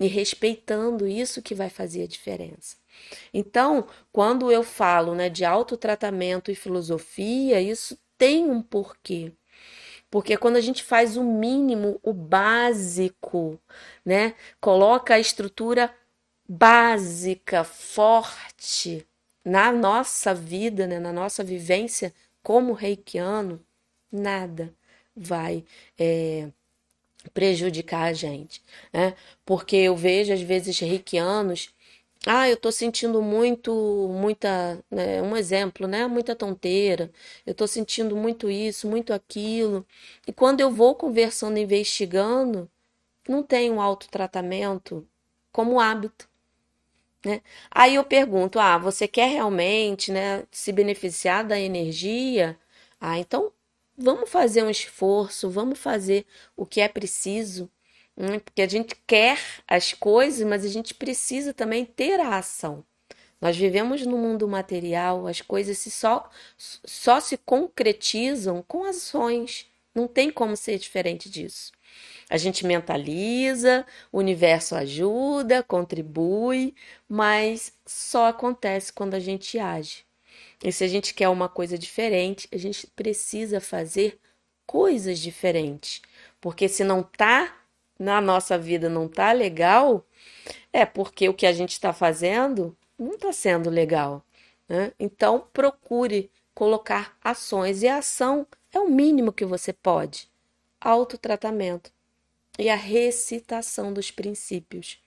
e 0.00 0.08
respeitando 0.08 1.06
isso 1.06 1.42
que 1.42 1.54
vai 1.54 1.70
fazer 1.70 2.02
a 2.02 2.08
diferença. 2.08 2.76
Então, 3.32 3.86
quando 4.10 4.50
eu 4.50 4.64
falo 4.64 5.14
né, 5.14 5.28
de 5.28 5.44
autotratamento 5.44 6.50
e 6.50 6.56
filosofia, 6.56 7.60
isso 7.60 7.96
tem 8.18 8.50
um 8.50 8.60
porquê. 8.60 9.32
Porque 10.14 10.36
quando 10.36 10.54
a 10.54 10.60
gente 10.60 10.84
faz 10.84 11.16
o 11.16 11.24
mínimo, 11.24 11.98
o 12.00 12.12
básico, 12.12 13.60
né? 14.04 14.36
Coloca 14.60 15.14
a 15.14 15.18
estrutura 15.18 15.92
básica, 16.48 17.64
forte 17.64 19.04
na 19.44 19.72
nossa 19.72 20.32
vida, 20.32 20.86
né? 20.86 21.00
na 21.00 21.12
nossa 21.12 21.42
vivência 21.42 22.14
como 22.44 22.74
reikiano, 22.74 23.60
nada 24.12 24.72
vai 25.16 25.64
é, 25.98 26.48
prejudicar 27.32 28.04
a 28.04 28.12
gente, 28.12 28.62
né? 28.92 29.16
Porque 29.44 29.74
eu 29.74 29.96
vejo 29.96 30.32
às 30.32 30.42
vezes 30.42 30.78
reikianos 30.78 31.73
ah, 32.26 32.48
eu 32.48 32.56
tô 32.56 32.72
sentindo 32.72 33.20
muito, 33.22 33.72
muita, 34.10 34.82
né, 34.90 35.20
um 35.22 35.36
exemplo, 35.36 35.86
né? 35.86 36.06
Muita 36.06 36.34
tonteira. 36.36 37.10
Eu 37.46 37.54
tô 37.54 37.66
sentindo 37.66 38.16
muito 38.16 38.50
isso, 38.50 38.88
muito 38.88 39.12
aquilo. 39.12 39.86
E 40.26 40.32
quando 40.32 40.60
eu 40.60 40.70
vou 40.70 40.94
conversando, 40.94 41.58
investigando, 41.58 42.70
não 43.28 43.42
tem 43.42 43.70
um 43.72 43.80
autotratamento 43.80 45.08
como 45.52 45.80
hábito, 45.80 46.28
né? 47.24 47.42
Aí 47.70 47.94
eu 47.96 48.04
pergunto: 48.04 48.58
"Ah, 48.58 48.78
você 48.78 49.08
quer 49.08 49.28
realmente, 49.30 50.12
né, 50.12 50.44
se 50.50 50.72
beneficiar 50.72 51.44
da 51.46 51.58
energia? 51.58 52.58
Ah, 53.00 53.18
então 53.18 53.52
vamos 53.96 54.30
fazer 54.30 54.62
um 54.64 54.70
esforço, 54.70 55.50
vamos 55.50 55.78
fazer 55.78 56.26
o 56.56 56.66
que 56.66 56.80
é 56.80 56.88
preciso 56.88 57.70
né? 58.16 58.38
Porque 58.38 58.62
a 58.62 58.68
gente 58.68 58.94
quer 59.06 59.38
as 59.66 59.92
coisas, 59.92 60.46
mas 60.46 60.64
a 60.64 60.68
gente 60.68 60.94
precisa 60.94 61.52
também 61.52 61.84
ter 61.84 62.20
a 62.20 62.38
ação. 62.38 62.84
Nós 63.40 63.56
vivemos 63.56 64.06
no 64.06 64.16
mundo 64.16 64.48
material, 64.48 65.26
as 65.26 65.40
coisas 65.40 65.78
se 65.78 65.90
só, 65.90 66.30
só 66.56 67.20
se 67.20 67.36
concretizam 67.36 68.64
com 68.66 68.84
ações. 68.84 69.66
Não 69.94 70.08
tem 70.08 70.30
como 70.30 70.56
ser 70.56 70.78
diferente 70.78 71.28
disso. 71.28 71.70
A 72.28 72.36
gente 72.36 72.66
mentaliza, 72.66 73.86
o 74.10 74.18
universo 74.18 74.74
ajuda, 74.74 75.62
contribui, 75.62 76.74
mas 77.08 77.72
só 77.86 78.28
acontece 78.28 78.92
quando 78.92 79.14
a 79.14 79.20
gente 79.20 79.58
age. 79.58 80.04
E 80.62 80.72
se 80.72 80.82
a 80.82 80.88
gente 80.88 81.12
quer 81.12 81.28
uma 81.28 81.48
coisa 81.48 81.76
diferente, 81.76 82.48
a 82.50 82.56
gente 82.56 82.86
precisa 82.86 83.60
fazer 83.60 84.18
coisas 84.66 85.18
diferentes. 85.18 86.00
Porque 86.40 86.68
se 86.68 86.82
não 86.82 87.02
está 87.02 87.54
na 87.98 88.20
nossa 88.20 88.58
vida 88.58 88.88
não 88.88 89.08
tá 89.08 89.32
legal, 89.32 90.04
é 90.72 90.84
porque 90.84 91.28
o 91.28 91.34
que 91.34 91.46
a 91.46 91.52
gente 91.52 91.72
está 91.72 91.92
fazendo 91.92 92.76
não 92.98 93.14
está 93.14 93.32
sendo 93.32 93.70
legal. 93.70 94.24
Né? 94.68 94.92
Então, 94.98 95.46
procure 95.52 96.30
colocar 96.54 97.16
ações, 97.22 97.82
e 97.82 97.88
a 97.88 97.98
ação 97.98 98.46
é 98.72 98.78
o 98.78 98.88
mínimo 98.88 99.32
que 99.32 99.44
você 99.44 99.72
pode. 99.72 100.28
Autotratamento 100.80 101.92
e 102.58 102.68
a 102.68 102.76
recitação 102.76 103.92
dos 103.92 104.10
princípios. 104.10 104.98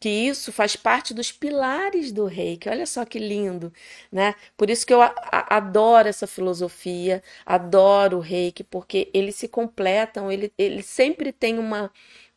Que 0.00 0.08
isso 0.08 0.50
faz 0.52 0.76
parte 0.76 1.12
dos 1.14 1.30
pilares 1.30 2.10
do 2.10 2.24
reiki. 2.24 2.68
Olha 2.70 2.86
só 2.86 3.04
que 3.04 3.18
lindo, 3.18 3.72
né? 4.10 4.34
Por 4.56 4.70
isso 4.70 4.86
que 4.86 4.94
eu 4.94 5.00
adoro 5.02 6.08
essa 6.08 6.26
filosofia, 6.26 7.22
adoro 7.44 8.16
o 8.18 8.20
reiki, 8.20 8.64
porque 8.64 9.10
eles 9.12 9.36
se 9.36 9.46
completam, 9.48 10.32
ele, 10.32 10.52
ele 10.56 10.82
sempre 10.82 11.32
tem 11.32 11.58
uma, 11.58 11.92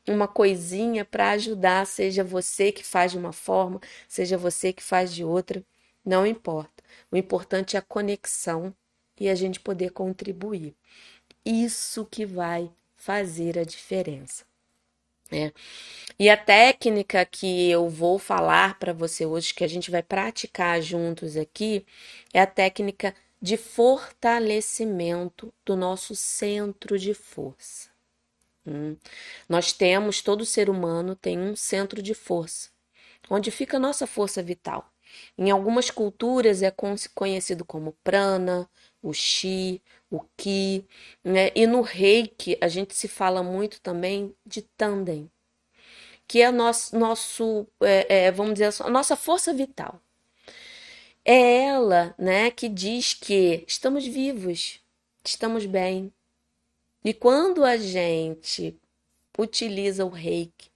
uma 0.08 0.28
coisinha 0.28 1.06
para 1.06 1.32
ajudar, 1.32 1.86
seja 1.88 2.24
você 2.24 2.72
que 2.72 2.84
faz 2.84 3.12
de 3.14 3.18
uma 3.18 3.34
forma, 3.34 3.80
seja 4.08 4.38
você 4.38 4.74
que 4.74 4.84
faz 4.84 5.14
de 5.14 5.24
outra, 5.24 5.64
não 6.06 6.26
importa. 6.28 6.84
O 7.12 7.18
importante 7.18 7.76
é 7.76 7.80
a 7.80 7.82
conexão 7.82 8.76
e 9.20 9.30
a 9.30 9.36
gente 9.36 9.60
poder 9.60 9.92
contribuir. 9.92 10.76
Isso 11.46 12.06
que 12.06 12.26
vai 12.26 12.72
fazer 12.96 13.58
a 13.60 13.64
diferença. 13.64 14.46
É. 15.32 15.52
E 16.20 16.30
a 16.30 16.38
técnica 16.38 17.26
que 17.26 17.70
eu 17.70 17.90
vou 17.90 18.20
falar 18.20 18.78
para 18.80 18.94
você 18.94 19.26
hoje, 19.26 19.54
que 19.54 19.64
a 19.64 19.68
gente 19.68 19.90
vai 19.90 20.04
praticar 20.04 20.82
juntos 20.82 21.38
aqui, 21.38 21.86
é 22.34 22.40
a 22.42 22.48
técnica 22.48 23.16
de 23.42 23.58
fortalecimento 23.58 25.54
do 25.66 25.76
nosso 25.76 26.16
centro 26.16 26.98
de 26.98 27.14
força. 27.14 27.90
Hum. 28.66 28.96
Nós 29.50 29.74
temos, 29.74 30.22
todo 30.22 30.46
ser 30.46 30.70
humano 30.70 31.16
tem 31.16 31.38
um 31.40 31.56
centro 31.56 32.02
de 32.02 32.14
força, 32.14 32.70
onde 33.30 33.52
fica 33.52 33.78
a 33.78 33.80
nossa 33.80 34.08
força 34.08 34.42
vital. 34.42 34.90
Em 35.38 35.52
algumas 35.52 35.92
culturas 35.92 36.62
é 36.62 36.72
conhecido 37.14 37.66
como 37.66 37.94
prana, 38.04 38.70
o 39.02 39.14
chi, 39.14 39.82
o 40.14 40.22
ki, 40.38 40.86
né? 41.24 41.52
E 41.56 41.66
no 41.66 41.82
reiki 41.82 42.58
a 42.62 42.68
gente 42.68 42.96
se 42.96 43.08
fala 43.08 43.42
muito 43.42 43.82
também 43.82 44.36
de 44.46 44.62
tandem, 44.62 45.30
que 46.28 46.42
é 46.42 46.52
nosso, 46.52 46.98
nosso 46.98 47.68
é, 47.82 48.26
é, 48.28 48.32
vamos 48.32 48.54
dizer, 48.54 48.74
a 48.84 48.90
nossa 48.90 49.16
força 49.16 49.54
vital. 49.54 50.00
É 51.26 51.66
ela, 51.66 52.14
né, 52.18 52.52
que 52.52 52.68
diz 52.70 53.14
que 53.14 53.64
estamos 53.68 54.06
vivos, 54.06 54.82
estamos 55.26 55.66
bem, 55.66 56.14
e 57.04 57.14
quando 57.14 57.64
a 57.64 57.78
gente 57.78 58.78
utiliza 59.38 60.06
o 60.06 60.10
reiki 60.10 60.70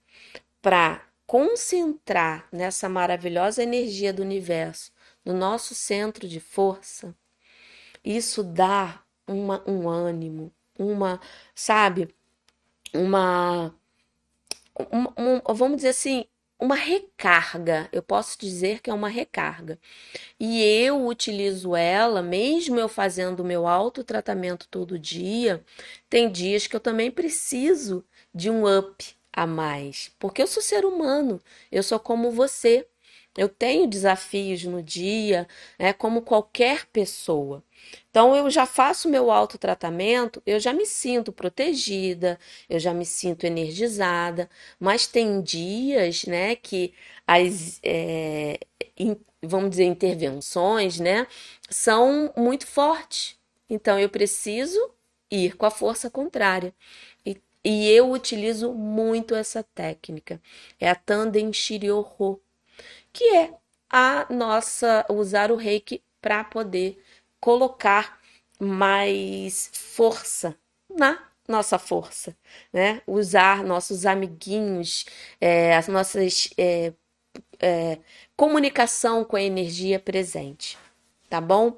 para 0.60 1.06
concentrar 1.26 2.48
nessa 2.50 2.88
maravilhosa 2.88 3.62
energia 3.62 4.12
do 4.12 4.22
universo, 4.22 4.90
no 5.24 5.34
nosso 5.34 5.74
centro 5.74 6.26
de 6.26 6.40
força, 6.40 7.14
isso 8.02 8.42
dá 8.42 9.02
uma, 9.28 9.62
um 9.68 9.88
ânimo, 9.88 10.52
uma, 10.78 11.20
sabe, 11.54 12.14
uma, 12.94 13.74
um, 15.16 15.54
vamos 15.54 15.76
dizer 15.76 15.90
assim, 15.90 16.24
uma 16.58 16.74
recarga. 16.74 17.88
Eu 17.92 18.02
posso 18.02 18.38
dizer 18.38 18.80
que 18.80 18.90
é 18.90 18.94
uma 18.94 19.08
recarga. 19.08 19.78
E 20.40 20.62
eu 20.62 21.06
utilizo 21.06 21.76
ela, 21.76 22.22
mesmo 22.22 22.78
eu 22.78 22.88
fazendo 22.88 23.40
o 23.40 23.44
meu 23.44 23.66
autotratamento 23.66 24.68
todo 24.68 24.98
dia, 24.98 25.64
tem 26.10 26.30
dias 26.30 26.66
que 26.66 26.76
eu 26.76 26.80
também 26.80 27.10
preciso 27.10 28.04
de 28.34 28.50
um 28.50 28.64
up 28.66 29.16
a 29.32 29.46
mais, 29.46 30.10
porque 30.18 30.42
eu 30.42 30.46
sou 30.48 30.62
ser 30.62 30.84
humano, 30.84 31.40
eu 31.70 31.82
sou 31.82 32.00
como 32.00 32.30
você. 32.32 32.86
Eu 33.38 33.48
tenho 33.48 33.86
desafios 33.86 34.64
no 34.64 34.82
dia, 34.82 35.46
é 35.78 35.92
como 35.92 36.22
qualquer 36.22 36.86
pessoa. 36.86 37.62
Então 38.10 38.34
eu 38.34 38.50
já 38.50 38.66
faço 38.66 39.08
meu 39.08 39.30
autotratamento, 39.30 40.42
eu 40.44 40.58
já 40.58 40.72
me 40.72 40.84
sinto 40.84 41.32
protegida, 41.32 42.38
eu 42.68 42.78
já 42.80 42.92
me 42.92 43.06
sinto 43.06 43.44
energizada, 43.44 44.50
mas 44.80 45.06
tem 45.06 45.40
dias, 45.40 46.24
né, 46.26 46.56
que 46.56 46.92
as, 47.26 47.78
é, 47.84 48.58
in, 48.98 49.16
vamos 49.42 49.70
dizer, 49.70 49.84
intervenções, 49.84 50.98
né, 50.98 51.26
são 51.70 52.32
muito 52.36 52.66
fortes. 52.66 53.38
Então 53.70 53.98
eu 53.98 54.08
preciso 54.08 54.78
ir 55.30 55.56
com 55.56 55.66
a 55.66 55.70
força 55.70 56.10
contrária. 56.10 56.74
E, 57.24 57.40
e 57.64 57.88
eu 57.90 58.10
utilizo 58.10 58.72
muito 58.72 59.34
essa 59.34 59.62
técnica. 59.62 60.40
É 60.80 60.88
a 60.90 60.94
Tanden 60.94 61.52
Shiryoho, 61.52 62.40
que 63.18 63.24
é 63.34 63.52
a 63.90 64.32
nossa 64.32 65.04
usar 65.08 65.50
o 65.50 65.56
reiki 65.56 66.00
para 66.20 66.44
poder 66.44 67.02
colocar 67.40 68.20
mais 68.60 69.70
força 69.72 70.56
na 70.88 71.18
nossa 71.48 71.80
força, 71.80 72.36
né? 72.72 73.02
Usar 73.08 73.64
nossos 73.64 74.06
amiguinhos, 74.06 75.04
é, 75.40 75.74
as 75.74 75.88
nossas 75.88 76.50
é, 76.56 76.92
é, 77.58 77.98
comunicação 78.36 79.24
com 79.24 79.34
a 79.34 79.42
energia 79.42 79.98
presente, 79.98 80.78
tá 81.28 81.40
bom? 81.40 81.76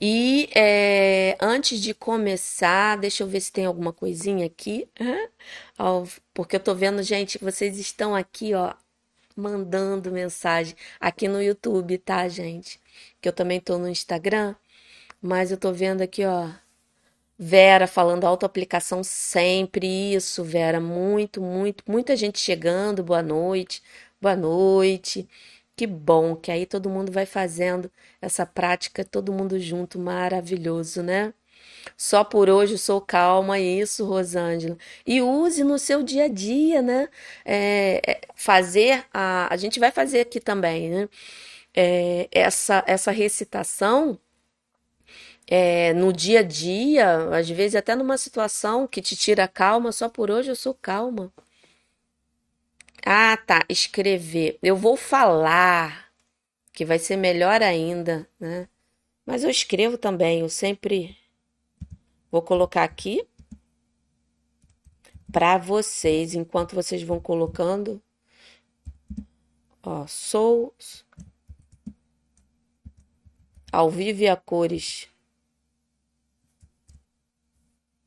E 0.00 0.48
é, 0.54 1.36
antes 1.40 1.80
de 1.80 1.94
começar, 1.94 2.96
deixa 2.96 3.24
eu 3.24 3.26
ver 3.26 3.40
se 3.40 3.50
tem 3.52 3.66
alguma 3.66 3.92
coisinha 3.92 4.46
aqui, 4.46 4.88
porque 6.32 6.56
eu 6.56 6.60
tô 6.60 6.74
vendo, 6.74 7.02
gente, 7.02 7.38
que 7.38 7.44
vocês 7.44 7.78
estão 7.78 8.14
aqui, 8.14 8.54
ó, 8.54 8.74
mandando 9.36 10.10
mensagem 10.12 10.76
aqui 11.00 11.28
no 11.28 11.42
YouTube, 11.42 11.98
tá, 11.98 12.28
gente? 12.28 12.80
Que 13.20 13.28
eu 13.28 13.32
também 13.32 13.60
tô 13.60 13.78
no 13.78 13.88
Instagram, 13.88 14.54
mas 15.22 15.50
eu 15.52 15.58
tô 15.58 15.72
vendo 15.72 16.02
aqui, 16.02 16.24
ó, 16.26 16.50
Vera 17.38 17.86
falando 17.86 18.24
autoaplicação 18.24 19.02
sempre, 19.04 19.86
isso, 20.14 20.44
Vera, 20.44 20.80
muito, 20.80 21.40
muito, 21.42 21.82
muita 21.88 22.16
gente 22.16 22.38
chegando, 22.38 23.02
boa 23.02 23.22
noite, 23.22 23.82
boa 24.20 24.36
noite. 24.36 25.28
Que 25.76 25.86
bom 25.86 26.36
que 26.36 26.50
aí 26.52 26.66
todo 26.66 26.88
mundo 26.90 27.10
vai 27.12 27.26
fazendo 27.26 27.90
essa 28.20 28.46
prática, 28.46 29.04
todo 29.04 29.32
mundo 29.32 29.58
junto, 29.58 29.98
maravilhoso, 29.98 31.02
né? 31.02 31.34
Só 31.96 32.24
por 32.24 32.48
hoje 32.50 32.78
sou 32.78 33.00
calma, 33.00 33.58
isso, 33.58 34.04
Rosângela. 34.04 34.76
E 35.06 35.20
use 35.22 35.64
no 35.64 35.78
seu 35.78 36.02
dia 36.02 36.24
a 36.24 36.28
dia, 36.28 36.82
né? 36.82 37.08
É, 37.44 38.00
é, 38.06 38.20
fazer 38.34 39.04
a. 39.12 39.52
A 39.52 39.56
gente 39.56 39.78
vai 39.80 39.90
fazer 39.90 40.20
aqui 40.20 40.40
também, 40.40 40.90
né? 40.90 41.08
É, 41.74 42.28
essa, 42.32 42.84
essa 42.86 43.10
recitação 43.12 44.18
é, 45.46 45.92
no 45.94 46.12
dia 46.12 46.40
a 46.40 46.42
dia, 46.42 47.28
às 47.36 47.48
vezes 47.48 47.74
até 47.76 47.94
numa 47.94 48.16
situação 48.18 48.86
que 48.86 49.02
te 49.02 49.16
tira 49.16 49.46
calma, 49.48 49.92
só 49.92 50.08
por 50.08 50.30
hoje 50.30 50.50
eu 50.50 50.56
sou 50.56 50.74
calma. 50.74 51.32
Ah, 53.04 53.36
tá, 53.36 53.64
escrever. 53.68 54.58
Eu 54.62 54.76
vou 54.76 54.96
falar, 54.96 56.12
que 56.72 56.84
vai 56.84 56.98
ser 56.98 57.16
melhor 57.16 57.62
ainda, 57.62 58.28
né? 58.40 58.68
Mas 59.26 59.44
eu 59.44 59.50
escrevo 59.50 59.98
também, 59.98 60.40
eu 60.40 60.48
sempre 60.50 61.16
vou 62.32 62.42
colocar 62.42 62.82
aqui 62.82 63.24
para 65.30 65.58
vocês, 65.58 66.34
enquanto 66.34 66.74
vocês 66.74 67.02
vão 67.02 67.20
colocando. 67.20 68.02
Ó, 69.82 70.06
sou 70.06 70.74
ao 73.70 73.90
vivo 73.90 74.22
e 74.22 74.28
a 74.28 74.36
cores. 74.36 75.08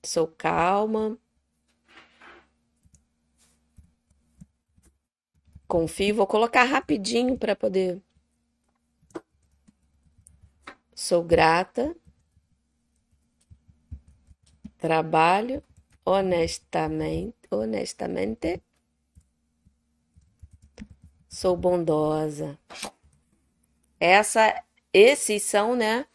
Sou 0.04 0.28
calma. 0.28 1.18
Confio, 5.68 6.16
vou 6.16 6.28
colocar 6.28 6.64
rapidinho 6.64 7.38
para 7.38 7.56
poder. 7.56 8.02
Sou 10.96 11.24
grata. 11.24 11.96
Trabalho 14.86 15.64
honestamente, 16.06 17.36
honestamente. 17.50 18.62
Sou 21.28 21.58
bondosa. 21.58 22.60
Essa, 24.00 24.64
esses 24.94 25.42
são, 25.42 25.76
né, 25.76 26.06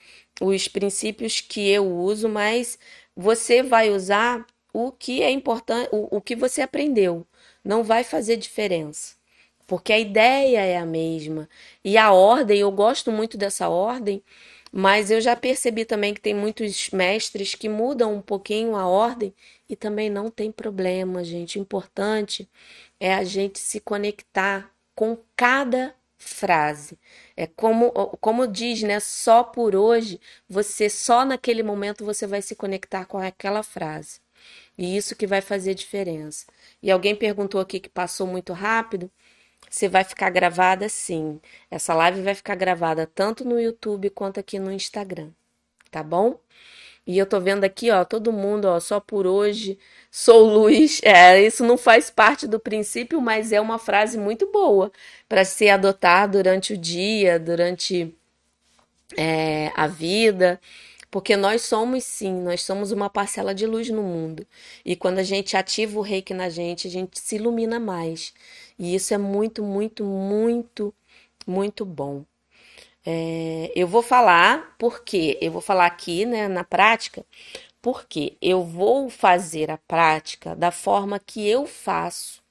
os 0.41 0.69
princípios 0.69 1.41
que 1.41 1.69
eu 1.69 1.85
uso, 1.85 2.29
mas 2.29 2.79
você 3.17 3.61
vai 3.61 3.91
usar 3.91 4.47
o 4.73 4.93
que 4.93 5.21
é 5.21 5.33
importante, 5.33 5.89
o, 5.91 6.19
o 6.19 6.21
que 6.21 6.37
você 6.37 6.63
aprendeu. 6.63 7.27
Não 7.65 7.83
vai 7.83 8.05
fazer 8.05 8.37
diferença. 8.37 9.17
Porque 9.67 9.93
a 9.93 9.99
ideia 9.99 10.61
é 10.61 10.77
a 10.77 10.87
mesma. 10.87 11.49
E 11.85 11.99
a 11.99 12.13
ordem, 12.13 12.61
eu 12.61 12.71
gosto 12.71 13.11
muito 13.11 13.37
dessa 13.37 13.69
ordem, 13.69 14.23
mas 14.73 15.11
eu 15.11 15.21
já 15.21 15.35
percebi 15.37 15.85
também 15.85 16.15
que 16.15 16.21
tem 16.21 16.35
muitos 16.35 16.91
mestres 16.91 17.55
que 17.55 17.69
mudam 17.69 18.15
um 18.15 18.23
pouquinho 18.23 18.77
a 18.77 18.87
ordem 18.87 19.35
e 19.69 19.77
também 19.77 20.11
não 20.11 20.31
tem 20.31 20.53
problema, 20.53 21.25
gente. 21.25 21.59
O 21.59 21.63
importante 21.63 22.49
é 22.99 23.15
a 23.15 23.25
gente 23.25 23.59
se 23.59 23.81
conectar 23.81 24.71
com 24.95 25.19
cada 25.37 25.95
frase. 26.19 26.99
É 27.37 27.47
como, 27.47 27.91
como 28.21 28.47
diz, 28.47 28.83
né? 28.83 29.01
Só 29.01 29.43
por 29.43 29.75
hoje, 29.75 30.21
você 30.49 30.89
só 30.91 31.25
naquele 31.25 31.63
momento 31.63 32.05
você 32.05 32.27
vai 32.27 32.43
se 32.43 32.55
conectar 32.55 33.07
com 33.07 33.19
aquela 33.19 33.63
frase. 33.63 34.21
E 34.79 34.97
isso 34.97 35.17
que 35.17 35.27
vai 35.27 35.41
fazer 35.41 35.75
diferença. 35.75 36.47
E 36.83 36.91
alguém 36.91 37.15
perguntou 37.17 37.61
aqui 37.61 37.81
que 37.81 37.89
passou 37.89 38.27
muito 38.27 38.53
rápido. 38.53 39.11
Você 39.69 39.89
vai 39.89 40.05
ficar 40.05 40.31
gravada 40.31 40.89
sim. 40.89 41.41
Essa 41.71 41.95
live 41.95 42.23
vai 42.23 42.35
ficar 42.35 42.55
gravada 42.57 43.07
tanto 43.07 43.45
no 43.45 43.61
YouTube 43.61 44.11
quanto 44.11 44.41
aqui 44.41 44.59
no 44.59 44.73
Instagram, 44.73 45.31
tá 45.91 46.03
bom? 46.03 46.39
E 47.07 47.19
eu 47.19 47.27
tô 47.27 47.41
vendo 47.41 47.65
aqui, 47.65 47.91
ó, 47.91 48.05
todo 48.05 48.33
mundo, 48.33 48.67
ó, 48.67 48.79
só 48.81 49.01
por 49.01 49.27
hoje 49.27 49.79
sou 50.11 50.45
luz. 50.47 51.01
É, 51.03 51.41
isso 51.43 51.65
não 51.65 51.77
faz 51.79 52.11
parte 52.11 52.47
do 52.47 52.61
princípio, 52.61 53.21
mas 53.21 53.53
é 53.53 53.61
uma 53.61 53.79
frase 53.79 54.19
muito 54.19 54.51
boa 54.53 54.93
para 55.29 55.45
ser 55.45 55.71
adotada 55.71 56.39
durante 56.39 56.75
o 56.75 56.79
dia, 56.79 57.39
durante 57.39 58.15
é, 59.17 59.73
a 59.75 59.87
vida. 59.87 60.61
Porque 61.11 61.37
nós 61.37 61.63
somos 61.63 62.05
sim, 62.05 62.33
nós 62.43 62.63
somos 62.63 62.93
uma 62.93 63.11
parcela 63.11 63.53
de 63.55 63.67
luz 63.67 63.91
no 63.91 64.03
mundo. 64.03 64.47
E 64.85 64.95
quando 64.95 65.19
a 65.19 65.25
gente 65.25 65.57
ativa 65.57 65.99
o 65.99 66.03
reiki 66.03 66.33
na 66.33 66.49
gente, 66.49 66.87
a 66.87 66.91
gente 66.91 67.19
se 67.19 67.37
ilumina 67.37 67.81
mais. 67.81 68.33
E 68.81 68.95
isso 68.95 69.13
é 69.13 69.19
muito, 69.19 69.63
muito, 69.63 70.05
muito, 70.07 70.95
muito 71.47 71.85
bom. 71.85 72.25
É, 73.07 73.71
eu 73.77 73.87
vou 73.87 74.03
falar 74.03 74.75
porque 74.79 75.39
eu 75.43 75.53
vou 75.53 75.61
falar 75.61 75.87
aqui, 75.87 76.27
né, 76.27 76.49
na 76.49 76.65
prática, 76.65 77.25
porque 77.83 78.37
eu 78.43 78.65
vou 78.65 79.11
fazer 79.11 79.71
a 79.71 79.79
prática 79.79 80.57
da 80.57 80.71
forma 80.71 81.19
que 81.21 81.47
eu 81.49 81.67
faço, 81.67 82.43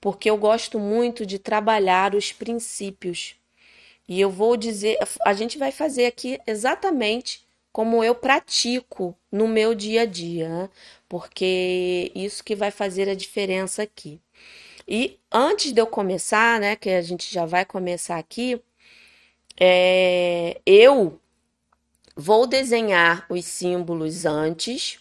porque 0.00 0.30
eu 0.30 0.36
gosto 0.38 0.78
muito 0.80 1.26
de 1.26 1.38
trabalhar 1.38 2.14
os 2.14 2.32
princípios. 2.32 3.36
E 4.08 4.20
eu 4.20 4.30
vou 4.30 4.56
dizer, 4.56 4.98
a 5.24 5.34
gente 5.34 5.58
vai 5.58 5.72
fazer 5.72 6.06
aqui 6.06 6.40
exatamente 6.46 7.46
como 7.72 8.02
eu 8.04 8.14
pratico 8.14 9.16
no 9.30 9.48
meu 9.48 9.74
dia 9.74 10.02
a 10.02 10.06
dia, 10.06 10.48
né? 10.48 10.70
porque 11.08 12.10
isso 12.14 12.42
que 12.44 12.56
vai 12.56 12.70
fazer 12.70 13.08
a 13.08 13.14
diferença 13.14 13.82
aqui. 13.82 14.20
E 14.88 15.20
antes 15.30 15.70
de 15.72 15.80
eu 15.82 15.86
começar, 15.86 16.58
né, 16.58 16.74
que 16.74 16.88
a 16.88 17.02
gente 17.02 17.32
já 17.32 17.44
vai 17.44 17.62
começar 17.66 18.16
aqui, 18.16 18.58
é, 19.60 20.60
eu 20.64 21.20
vou 22.16 22.46
desenhar 22.46 23.26
os 23.28 23.44
símbolos 23.44 24.24
antes, 24.24 24.98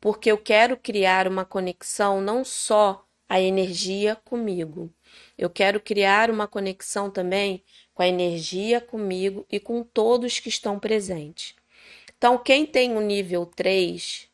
porque 0.00 0.30
eu 0.30 0.38
quero 0.38 0.76
criar 0.76 1.26
uma 1.26 1.44
conexão 1.44 2.20
não 2.20 2.44
só 2.44 3.04
a 3.28 3.40
energia 3.40 4.14
comigo, 4.24 4.88
eu 5.36 5.50
quero 5.50 5.80
criar 5.80 6.30
uma 6.30 6.46
conexão 6.46 7.10
também 7.10 7.64
com 7.92 8.02
a 8.02 8.08
energia 8.08 8.80
comigo 8.80 9.44
e 9.50 9.58
com 9.58 9.82
todos 9.82 10.38
que 10.38 10.48
estão 10.48 10.78
presentes. 10.78 11.56
Então, 12.16 12.38
quem 12.38 12.64
tem 12.64 12.96
o 12.96 13.00
nível 13.00 13.46
3 13.46 14.28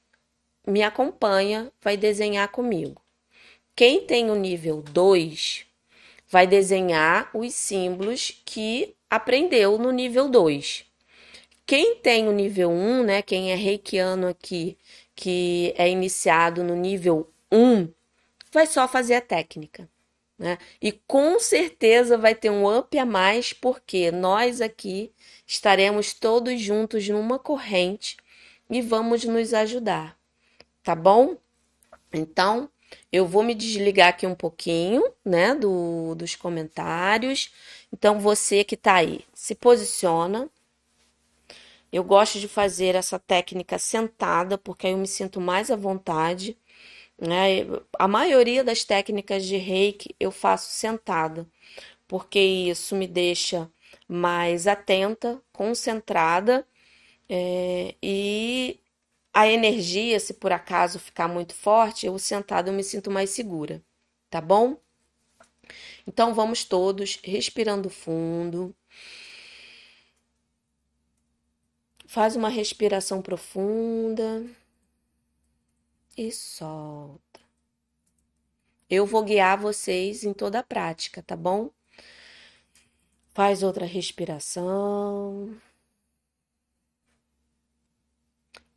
me 0.66 0.82
acompanha, 0.82 1.72
vai 1.80 1.96
desenhar 1.96 2.48
comigo. 2.48 3.00
Quem 3.74 4.04
tem 4.06 4.30
o 4.30 4.34
nível 4.34 4.82
2 4.82 5.66
vai 6.28 6.46
desenhar 6.46 7.30
os 7.34 7.54
símbolos 7.54 8.40
que 8.44 8.94
aprendeu 9.08 9.78
no 9.78 9.90
nível 9.90 10.28
2. 10.28 10.84
Quem 11.66 11.96
tem 11.96 12.28
o 12.28 12.32
nível 12.32 12.70
1, 12.70 13.02
né, 13.04 13.22
quem 13.22 13.52
é 13.52 13.54
reikiano 13.54 14.28
aqui, 14.28 14.76
que 15.14 15.74
é 15.76 15.88
iniciado 15.88 16.64
no 16.64 16.74
nível 16.74 17.30
1, 17.50 17.88
vai 18.52 18.66
só 18.66 18.88
fazer 18.88 19.14
a 19.14 19.20
técnica. 19.20 19.88
Né? 20.38 20.56
E 20.80 20.90
com 20.90 21.38
certeza 21.38 22.16
vai 22.16 22.34
ter 22.34 22.50
um 22.50 22.66
up 22.66 22.98
a 22.98 23.04
mais, 23.04 23.52
porque 23.52 24.10
nós 24.10 24.60
aqui 24.60 25.12
estaremos 25.46 26.14
todos 26.14 26.60
juntos 26.60 27.06
numa 27.08 27.38
corrente 27.38 28.16
e 28.70 28.80
vamos 28.80 29.24
nos 29.24 29.52
ajudar, 29.52 30.16
tá 30.82 30.94
bom? 30.94 31.36
Então, 32.12 32.70
eu 33.12 33.26
vou 33.26 33.42
me 33.42 33.54
desligar 33.54 34.08
aqui 34.08 34.26
um 34.26 34.34
pouquinho, 34.34 35.02
né, 35.24 35.54
do, 35.54 36.14
dos 36.14 36.36
comentários. 36.36 37.52
Então, 37.92 38.20
você 38.20 38.64
que 38.64 38.76
tá 38.76 38.94
aí, 38.94 39.24
se 39.34 39.54
posiciona. 39.54 40.48
Eu 41.92 42.04
gosto 42.04 42.38
de 42.38 42.46
fazer 42.48 42.94
essa 42.94 43.18
técnica 43.18 43.78
sentada, 43.78 44.56
porque 44.56 44.86
aí 44.86 44.92
eu 44.92 44.98
me 44.98 45.08
sinto 45.08 45.40
mais 45.40 45.70
à 45.70 45.76
vontade. 45.76 46.56
Né? 47.20 47.66
A 47.98 48.08
maioria 48.08 48.64
das 48.64 48.84
técnicas 48.84 49.44
de 49.44 49.56
reiki 49.56 50.14
eu 50.18 50.30
faço 50.30 50.70
sentada, 50.70 51.46
porque 52.08 52.38
isso 52.40 52.96
me 52.96 53.06
deixa 53.06 53.70
mais 54.08 54.66
atenta, 54.66 55.40
concentrada 55.52 56.66
é, 57.28 57.94
e 58.02 58.79
a 59.32 59.48
energia, 59.48 60.18
se 60.20 60.34
por 60.34 60.52
acaso 60.52 60.98
ficar 60.98 61.28
muito 61.28 61.54
forte, 61.54 62.06
eu 62.06 62.18
sentada 62.18 62.70
eu 62.70 62.74
me 62.74 62.82
sinto 62.84 63.10
mais 63.10 63.30
segura, 63.30 63.82
tá 64.28 64.40
bom? 64.40 64.76
Então 66.06 66.34
vamos 66.34 66.64
todos 66.64 67.18
respirando 67.22 67.88
fundo. 67.90 68.74
Faz 72.06 72.34
uma 72.34 72.48
respiração 72.48 73.22
profunda 73.22 74.44
e 76.16 76.30
solta. 76.32 77.40
Eu 78.88 79.06
vou 79.06 79.22
guiar 79.22 79.56
vocês 79.56 80.24
em 80.24 80.32
toda 80.32 80.58
a 80.58 80.62
prática, 80.64 81.22
tá 81.22 81.36
bom? 81.36 81.70
Faz 83.32 83.62
outra 83.62 83.86
respiração. 83.86 85.56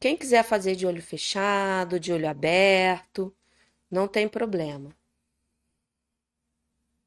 Quem 0.04 0.18
quiser 0.18 0.44
fazer 0.44 0.76
de 0.76 0.86
olho 0.86 1.02
fechado, 1.02 1.98
de 1.98 2.12
olho 2.12 2.28
aberto, 2.28 3.34
não 3.90 4.06
tem 4.06 4.28
problema. 4.28 4.94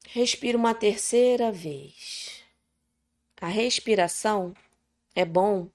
Respira 0.07 0.57
uma 0.57 0.73
terceira 0.73 1.51
vez. 1.51 2.43
A 3.39 3.49
respiração 3.49 4.51
é 5.13 5.23
bom 5.23 5.69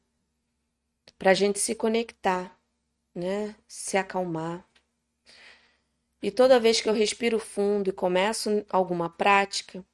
para 1.16 1.30
a 1.30 1.34
gente 1.34 1.60
se 1.60 1.76
conectar, 1.76 2.58
né? 3.14 3.54
Se 3.68 3.96
acalmar. 3.96 4.68
E 6.20 6.28
toda 6.28 6.58
vez 6.58 6.80
que 6.80 6.88
eu 6.88 6.92
respiro 6.92 7.38
fundo 7.38 7.88
e 7.88 7.92
começo 7.92 8.66
alguma 8.68 9.08
prática, 9.08 9.86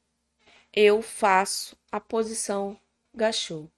eu 0.73 1.03
faço 1.03 1.77
a 1.93 2.01
posição 2.01 2.81
gachô, 3.13 3.69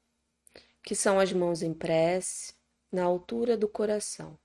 que 0.84 0.94
são 0.94 1.18
as 1.18 1.32
mãos 1.32 1.62
em 1.62 1.74
prece, 1.74 2.59
na 2.90 3.05
altura 3.05 3.57
do 3.57 3.68
coração. 3.68 4.38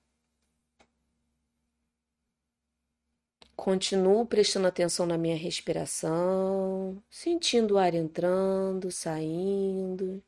Continuo 3.56 4.26
prestando 4.26 4.68
atenção 4.68 5.06
na 5.06 5.18
minha 5.18 5.38
respiração, 5.38 7.02
sentindo 7.10 7.76
o 7.76 7.78
ar 7.78 7.94
entrando, 7.94 8.92
saindo. 8.92 10.22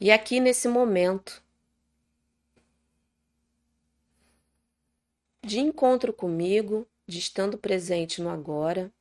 E 0.00 0.10
aqui 0.10 0.40
nesse 0.40 0.68
momento 0.68 1.42
de 5.44 5.58
encontro 5.58 6.12
comigo, 6.12 6.86
de 7.06 7.18
estando 7.18 7.58
presente 7.58 8.22
no 8.22 8.30
agora, 8.30 8.92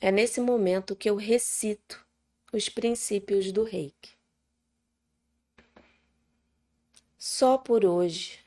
é 0.00 0.10
nesse 0.10 0.40
momento 0.40 0.96
que 0.96 1.08
eu 1.08 1.16
recito 1.16 2.04
os 2.52 2.68
princípios 2.68 3.52
do 3.52 3.62
reiki. 3.62 4.19
Só 7.40 7.56
por 7.56 7.86
hoje 7.86 8.38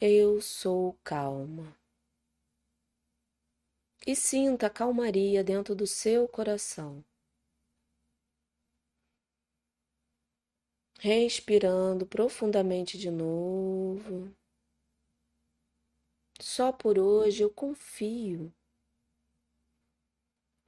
eu 0.00 0.40
sou 0.40 0.98
calma. 1.04 1.78
E 4.04 4.16
sinta 4.16 4.66
a 4.66 4.68
calmaria 4.68 5.44
dentro 5.44 5.76
do 5.76 5.86
seu 5.86 6.26
coração. 6.26 7.04
Respirando 10.98 12.04
profundamente 12.04 12.98
de 12.98 13.12
novo. 13.12 14.34
Só 16.40 16.72
por 16.72 16.98
hoje 16.98 17.44
eu 17.44 17.50
confio. 17.50 18.52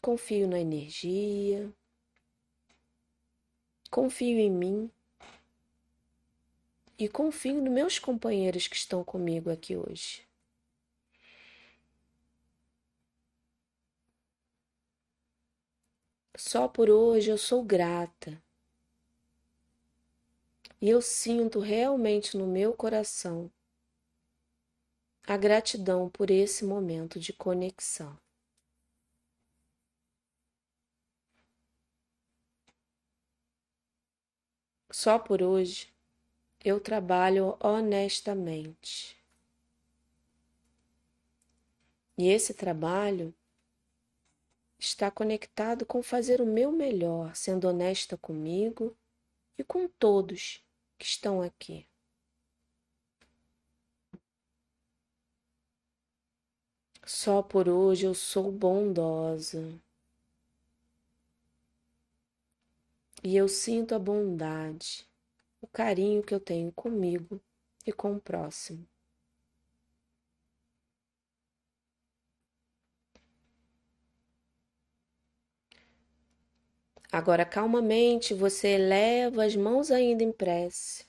Confio 0.00 0.46
na 0.46 0.60
energia. 0.60 1.74
Confio 3.90 4.38
em 4.38 4.52
mim 4.52 4.92
e 6.98 7.08
confio 7.08 7.60
nos 7.60 7.72
meus 7.72 7.98
companheiros 7.98 8.68
que 8.68 8.76
estão 8.76 9.02
comigo 9.04 9.50
aqui 9.50 9.76
hoje. 9.76 10.26
Só 16.36 16.66
por 16.68 16.90
hoje 16.90 17.30
eu 17.30 17.38
sou 17.38 17.64
grata. 17.64 18.42
E 20.80 20.88
eu 20.88 21.00
sinto 21.00 21.60
realmente 21.60 22.36
no 22.36 22.46
meu 22.46 22.74
coração 22.74 23.50
a 25.26 25.36
gratidão 25.36 26.10
por 26.10 26.30
esse 26.30 26.64
momento 26.64 27.18
de 27.18 27.32
conexão. 27.32 28.18
Só 34.90 35.18
por 35.18 35.42
hoje 35.42 35.93
eu 36.64 36.80
trabalho 36.80 37.56
honestamente. 37.60 39.16
E 42.16 42.28
esse 42.28 42.54
trabalho 42.54 43.34
está 44.78 45.10
conectado 45.10 45.84
com 45.84 46.02
fazer 46.02 46.40
o 46.40 46.46
meu 46.46 46.72
melhor, 46.72 47.36
sendo 47.36 47.68
honesta 47.68 48.16
comigo 48.16 48.96
e 49.58 49.64
com 49.64 49.86
todos 49.86 50.64
que 50.98 51.04
estão 51.04 51.42
aqui. 51.42 51.86
Só 57.04 57.42
por 57.42 57.68
hoje 57.68 58.06
eu 58.06 58.14
sou 58.14 58.50
bondosa. 58.50 59.78
E 63.22 63.36
eu 63.36 63.48
sinto 63.48 63.94
a 63.94 63.98
bondade 63.98 65.06
o 65.64 65.66
carinho 65.66 66.22
que 66.22 66.34
eu 66.34 66.40
tenho 66.40 66.70
comigo 66.72 67.40
e 67.86 67.92
com 67.92 68.14
o 68.14 68.20
próximo. 68.20 68.86
Agora, 77.10 77.46
calmamente, 77.46 78.34
você 78.34 78.74
eleva 78.74 79.44
as 79.44 79.56
mãos 79.56 79.90
ainda 79.90 80.22
em 80.22 80.32
prece, 80.32 81.06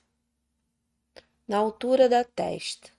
na 1.46 1.58
altura 1.58 2.08
da 2.08 2.24
testa. 2.24 2.90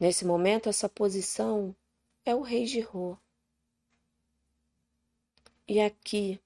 Nesse 0.00 0.24
momento, 0.24 0.68
essa 0.68 0.88
posição 0.88 1.76
é 2.24 2.34
o 2.34 2.40
Rei 2.40 2.64
de 2.64 2.80
Rô. 2.80 3.16
E 5.68 5.80
aqui, 5.80 6.40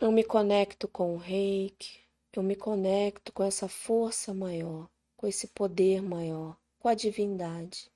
Eu 0.00 0.10
me 0.10 0.24
conecto 0.24 0.88
com 0.88 1.14
o 1.14 1.18
reiki, 1.18 2.00
eu 2.32 2.42
me 2.42 2.56
conecto 2.56 3.30
com 3.34 3.42
essa 3.42 3.68
força 3.68 4.32
maior, 4.32 4.88
com 5.14 5.26
esse 5.26 5.48
poder 5.48 6.00
maior, 6.00 6.56
com 6.78 6.88
a 6.88 6.94
divindade. 6.94 7.92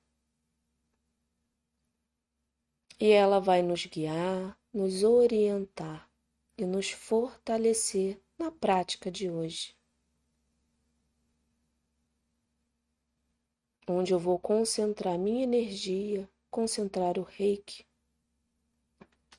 E 2.99 3.09
ela 3.09 3.39
vai 3.39 3.63
nos 3.63 3.87
guiar, 3.87 4.55
nos 4.71 5.01
orientar 5.01 6.07
e 6.55 6.63
nos 6.63 6.91
fortalecer 6.91 8.21
na 8.37 8.51
prática 8.51 9.09
de 9.09 9.27
hoje. 9.27 9.75
Onde 13.87 14.13
eu 14.13 14.19
vou 14.19 14.37
concentrar 14.37 15.17
minha 15.17 15.43
energia, 15.43 16.29
concentrar 16.51 17.17
o 17.17 17.23
reiki 17.23 17.83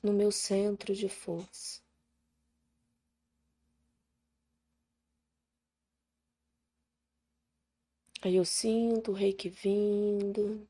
no 0.03 0.11
meu 0.11 0.33
centro 0.33 0.93
de 0.93 1.07
força. 1.07 1.86
Aí 8.21 8.35
eu 8.35 8.45
sinto 8.45 9.11
o 9.11 9.13
reiki 9.13 9.47
vindo. 9.47 10.67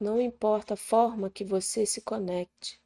Não 0.00 0.20
importa 0.20 0.74
a 0.74 0.76
forma 0.76 1.30
que 1.30 1.44
você 1.44 1.84
se 1.84 2.00
conecte. 2.00 2.80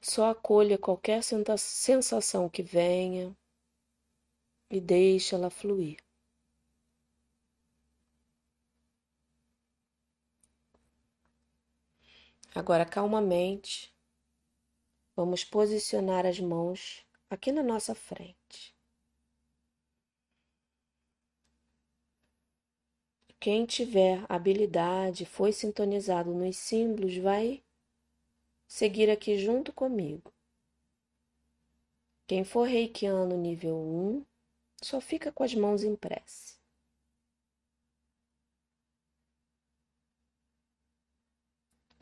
Só 0.00 0.30
acolha 0.30 0.76
qualquer 0.78 1.22
sensação 1.22 2.48
que 2.48 2.62
venha 2.62 3.36
e 4.70 4.80
deixe 4.80 5.34
ela 5.34 5.50
fluir. 5.50 5.98
Agora, 12.54 12.84
calmamente, 12.84 13.94
vamos 15.14 15.44
posicionar 15.44 16.26
as 16.26 16.40
mãos 16.40 17.06
aqui 17.30 17.52
na 17.52 17.62
nossa 17.62 17.94
frente. 17.94 18.74
Quem 23.42 23.66
tiver 23.66 24.24
habilidade, 24.28 25.26
foi 25.26 25.50
sintonizado 25.50 26.32
nos 26.32 26.56
símbolos, 26.56 27.16
vai 27.16 27.60
seguir 28.68 29.10
aqui 29.10 29.36
junto 29.36 29.72
comigo. 29.72 30.32
Quem 32.24 32.44
for 32.44 32.68
reikiano 32.68 33.36
nível 33.36 33.76
1, 33.76 34.24
só 34.80 35.00
fica 35.00 35.32
com 35.32 35.42
as 35.42 35.56
mãos 35.56 35.82
em 35.82 35.96
prece. 35.96 36.56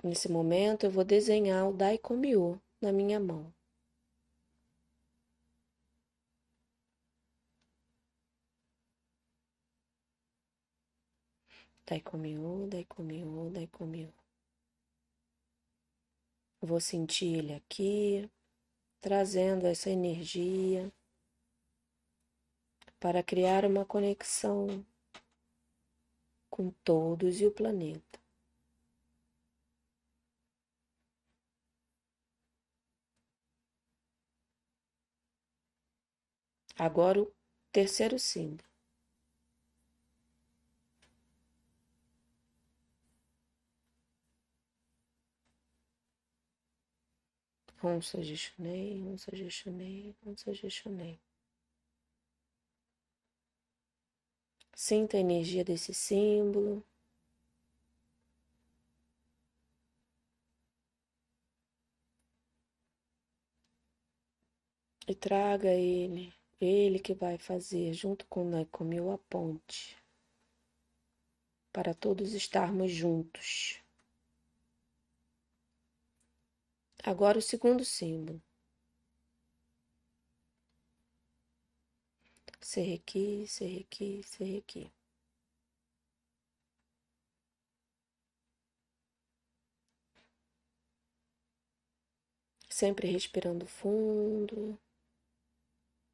Nesse 0.04 0.30
momento, 0.30 0.84
eu 0.84 0.90
vou 0.90 1.04
desenhar 1.04 1.66
o 1.66 1.72
Daikomiô 1.72 2.58
na 2.82 2.92
minha 2.92 3.18
mão. 3.18 3.50
Dai 11.90 12.00
comigo, 12.00 12.68
dai 12.68 12.84
comigo, 12.84 13.50
dai 13.50 13.66
comigo. 13.66 14.14
Vou 16.60 16.78
sentir 16.78 17.38
ele 17.38 17.52
aqui, 17.52 18.30
trazendo 19.00 19.66
essa 19.66 19.90
energia 19.90 20.92
para 23.00 23.24
criar 23.24 23.64
uma 23.64 23.84
conexão 23.84 24.86
com 26.48 26.70
todos 26.84 27.40
e 27.40 27.46
o 27.46 27.50
planeta. 27.50 28.20
Agora 36.78 37.20
o 37.20 37.32
terceiro 37.72 38.16
símbolo. 38.16 38.69
Om 47.82 48.02
Sajishunei, 48.02 49.02
Om 49.02 49.16
Sajishunei, 49.16 50.14
Om 50.26 50.36
Sajishunei. 50.36 51.18
Sinta 54.74 55.16
a 55.16 55.20
energia 55.20 55.64
desse 55.64 55.94
símbolo. 55.94 56.84
E 65.08 65.14
traga 65.14 65.70
ele, 65.70 66.32
ele 66.60 66.98
que 66.98 67.14
vai 67.14 67.38
fazer 67.38 67.92
junto 67.94 68.26
com 68.26 68.44
né, 68.44 68.58
Nakomil 68.58 69.10
a 69.10 69.18
ponte, 69.18 69.96
para 71.72 71.94
todos 71.94 72.32
estarmos 72.34 72.92
juntos. 72.92 73.79
Agora 77.04 77.38
o 77.38 77.42
segundo 77.42 77.84
símbolo. 77.84 78.42
Serrequi, 82.60 83.46
serrequi, 83.48 84.22
serrequi. 84.22 84.92
Sempre 92.68 93.08
respirando 93.08 93.66
fundo, 93.66 94.78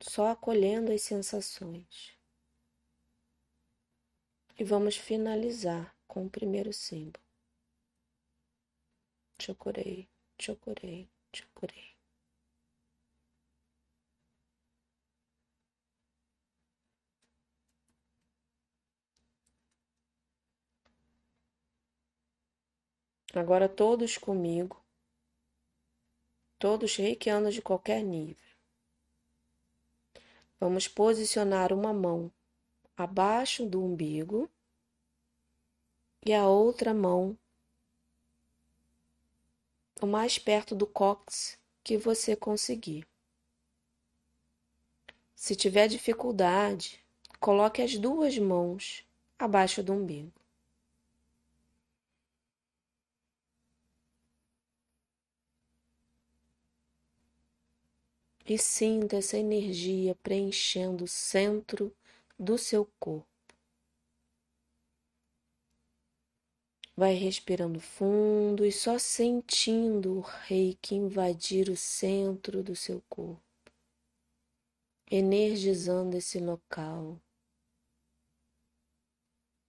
só 0.00 0.28
acolhendo 0.28 0.92
as 0.92 1.02
sensações. 1.02 2.16
E 4.58 4.64
vamos 4.64 4.96
finalizar 4.96 5.94
com 6.08 6.26
o 6.26 6.30
primeiro 6.30 6.72
símbolo. 6.72 7.22
Chocorei, 9.38 10.08
chocorei, 10.38 11.08
chocorei. 11.32 11.96
Agora 23.34 23.68
todos 23.68 24.16
comigo, 24.16 24.82
todos 26.58 26.96
reikianos 26.96 27.52
de 27.52 27.60
qualquer 27.60 28.02
nível. 28.02 28.56
Vamos 30.58 30.88
posicionar 30.88 31.70
uma 31.70 31.92
mão 31.92 32.32
abaixo 32.96 33.66
do 33.66 33.84
umbigo 33.84 34.50
e 36.24 36.32
a 36.32 36.46
outra 36.48 36.94
mão 36.94 37.38
o 40.00 40.06
mais 40.06 40.38
perto 40.38 40.74
do 40.74 40.86
cóccix 40.86 41.58
que 41.82 41.96
você 41.96 42.34
conseguir. 42.34 43.06
Se 45.34 45.54
tiver 45.54 45.88
dificuldade, 45.88 47.04
coloque 47.38 47.82
as 47.82 47.96
duas 47.96 48.38
mãos 48.38 49.04
abaixo 49.38 49.82
do 49.82 49.92
umbigo. 49.92 50.32
e 58.48 58.56
sinta 58.56 59.16
essa 59.16 59.36
energia 59.36 60.14
preenchendo 60.22 61.04
o 61.04 61.08
centro 61.08 61.92
do 62.38 62.56
seu 62.56 62.88
corpo. 62.98 63.35
Vai 66.98 67.12
respirando 67.12 67.78
fundo 67.78 68.64
e 68.64 68.72
só 68.72 68.98
sentindo 68.98 70.16
o 70.16 70.20
reiki 70.20 70.94
invadir 70.94 71.68
o 71.68 71.76
centro 71.76 72.62
do 72.62 72.74
seu 72.74 73.02
corpo, 73.06 73.42
energizando 75.10 76.16
esse 76.16 76.38
local, 76.38 77.20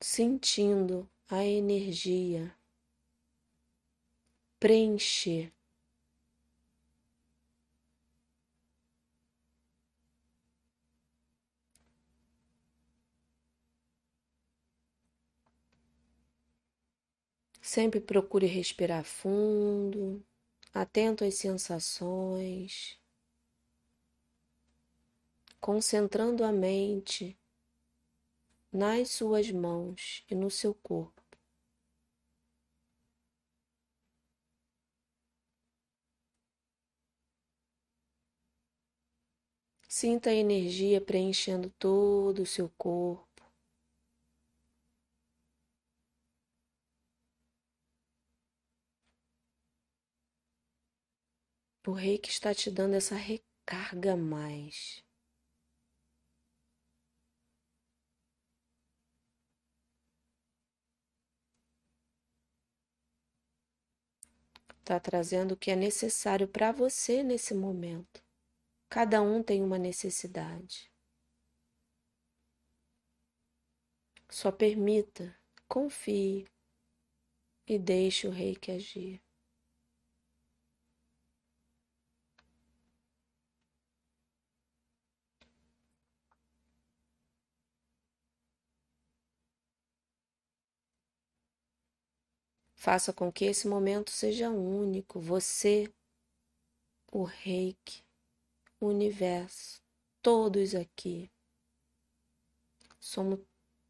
sentindo 0.01 1.09
a 1.29 1.43
energia 1.43 2.55
preencher 4.57 5.51
Sempre 17.67 17.99
procure 17.99 18.45
respirar 18.47 19.03
fundo, 19.03 20.25
atento 20.73 21.25
às 21.25 21.35
sensações, 21.35 22.97
concentrando 25.59 26.45
a 26.45 26.51
mente 26.53 27.37
nas 28.71 29.09
suas 29.09 29.51
mãos 29.51 30.23
e 30.31 30.33
no 30.33 30.49
seu 30.49 30.73
corpo. 30.73 31.21
Sinta 39.89 40.29
a 40.29 40.33
energia 40.33 41.01
preenchendo 41.01 41.69
todo 41.71 42.43
o 42.43 42.45
seu 42.45 42.69
corpo. 42.77 43.26
O 51.87 51.93
rei 51.93 52.17
que 52.17 52.29
está 52.29 52.53
te 52.53 52.69
dando 52.69 52.95
essa 52.95 53.15
recarga 53.15 54.17
mais. 54.17 55.01
Está 64.79 64.99
trazendo 64.99 65.53
o 65.53 65.57
que 65.57 65.71
é 65.71 65.77
necessário 65.77 66.45
para 66.45 66.73
você 66.73 67.23
nesse 67.23 67.53
momento. 67.53 68.21
Cada 68.89 69.21
um 69.21 69.41
tem 69.41 69.63
uma 69.63 69.79
necessidade. 69.79 70.91
Só 74.29 74.51
permita, 74.51 75.33
confie 75.69 76.45
e 77.65 77.79
deixe 77.79 78.27
o 78.27 78.31
rei 78.31 78.57
que 78.57 78.73
agir. 78.73 79.26
Faça 92.77 93.11
com 93.11 93.31
que 93.31 93.43
esse 93.43 93.67
momento 93.67 94.11
seja 94.11 94.51
único. 94.51 95.19
Você, 95.19 95.91
o 97.11 97.23
reiki, 97.23 98.05
o 98.79 98.85
universo, 98.85 99.81
todos 100.21 100.75
aqui. 100.75 101.29
Somos, 102.99 103.39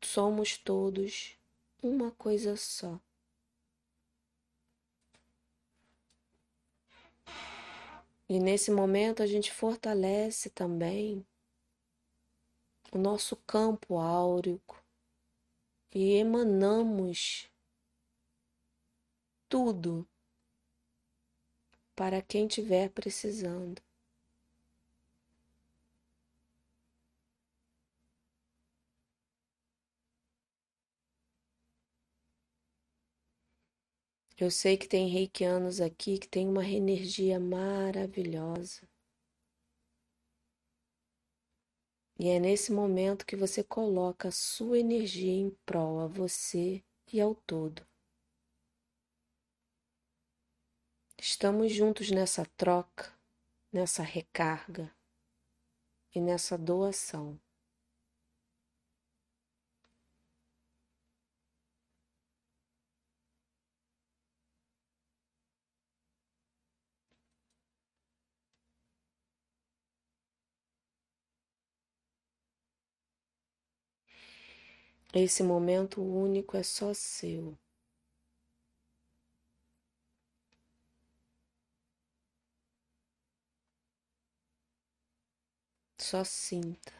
somos 0.02 0.58
todos 0.58 1.38
uma 1.84 2.12
coisa 2.12 2.56
só. 2.56 2.98
E 8.30 8.40
nesse 8.40 8.72
momento 8.72 9.22
a 9.22 9.28
gente 9.28 9.52
fortalece 9.52 10.50
também 10.50 11.28
o 12.92 12.98
nosso 12.98 13.36
campo 13.36 13.98
áureo 13.98 14.62
e 15.94 16.14
emanamos 16.14 17.50
tudo 19.50 20.08
para 21.96 22.22
quem 22.22 22.46
estiver 22.48 22.90
precisando. 22.92 23.82
Eu 34.38 34.52
sei 34.52 34.78
que 34.78 34.88
tem 34.88 35.08
reikianos 35.10 35.82
aqui 35.82 36.20
que 36.20 36.28
tem 36.28 36.48
uma 36.48 36.64
energia 36.68 37.40
maravilhosa. 37.40 38.88
E 42.20 42.28
é 42.30 42.40
nesse 42.40 42.72
momento 42.72 43.26
que 43.26 43.36
você 43.36 43.64
coloca 43.64 44.28
a 44.28 44.32
sua 44.32 44.78
energia 44.78 45.32
em 45.32 45.50
prol 45.66 46.02
a 46.02 46.08
você 46.08 46.84
e 47.12 47.22
ao 47.22 47.34
todo. 47.34 47.87
Estamos 51.20 51.74
juntos 51.74 52.12
nessa 52.12 52.46
troca, 52.56 53.12
nessa 53.74 54.04
recarga 54.04 54.94
e 56.14 56.22
nessa 56.22 56.58
doação. 56.58 57.40
Esse 75.14 75.42
momento 75.42 76.02
único 76.02 76.56
é 76.56 76.64
só 76.64 76.94
seu. 76.94 77.58
Só 86.10 86.24
sinta. 86.24 86.94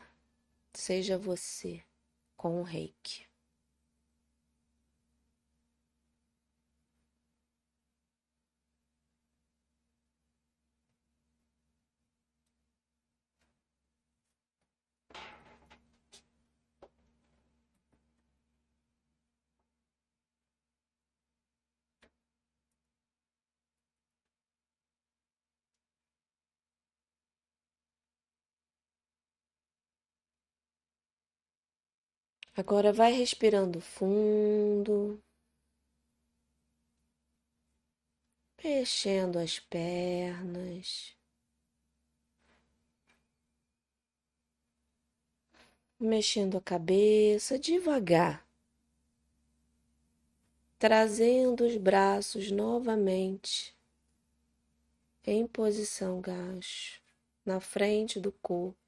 Seja 0.74 1.18
você 1.18 1.82
com 2.36 2.60
o 2.60 2.64
reiki. 2.64 3.27
Agora 32.60 32.92
vai 32.92 33.12
respirando 33.12 33.80
fundo, 33.80 35.22
mexendo 38.64 39.38
as 39.38 39.60
pernas, 39.60 41.16
mexendo 46.00 46.58
a 46.58 46.62
cabeça 46.62 47.60
devagar, 47.60 48.44
trazendo 50.80 51.64
os 51.64 51.78
braços 51.78 52.50
novamente. 52.50 53.78
Em 55.24 55.46
posição 55.46 56.20
gacho, 56.20 57.00
na 57.46 57.60
frente 57.60 58.20
do 58.20 58.32
corpo. 58.32 58.87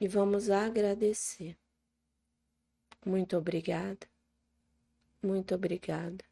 E 0.00 0.06
vamos 0.08 0.50
agradecer. 0.50 1.56
Muito 3.04 3.36
obrigada, 3.36 4.06
muito 5.22 5.54
obrigada, 5.54 6.24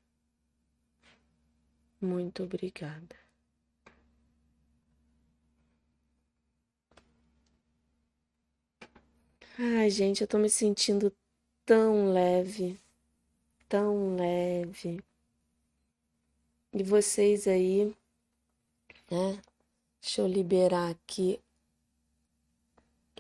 muito 2.01 2.43
obrigada. 2.43 3.17
Ai, 9.59 9.91
gente, 9.91 10.21
eu 10.21 10.29
tô 10.29 10.39
me 10.39 10.49
sentindo 10.51 11.13
tão 11.65 12.13
leve, 12.13 12.79
tão 13.69 14.17
leve. 14.17 15.01
E 16.73 16.83
vocês 16.83 17.49
aí, 17.49 17.87
né? 19.11 19.41
Deixa 20.01 20.23
eu 20.23 20.29
liberar 20.29 20.91
aqui 20.91 21.41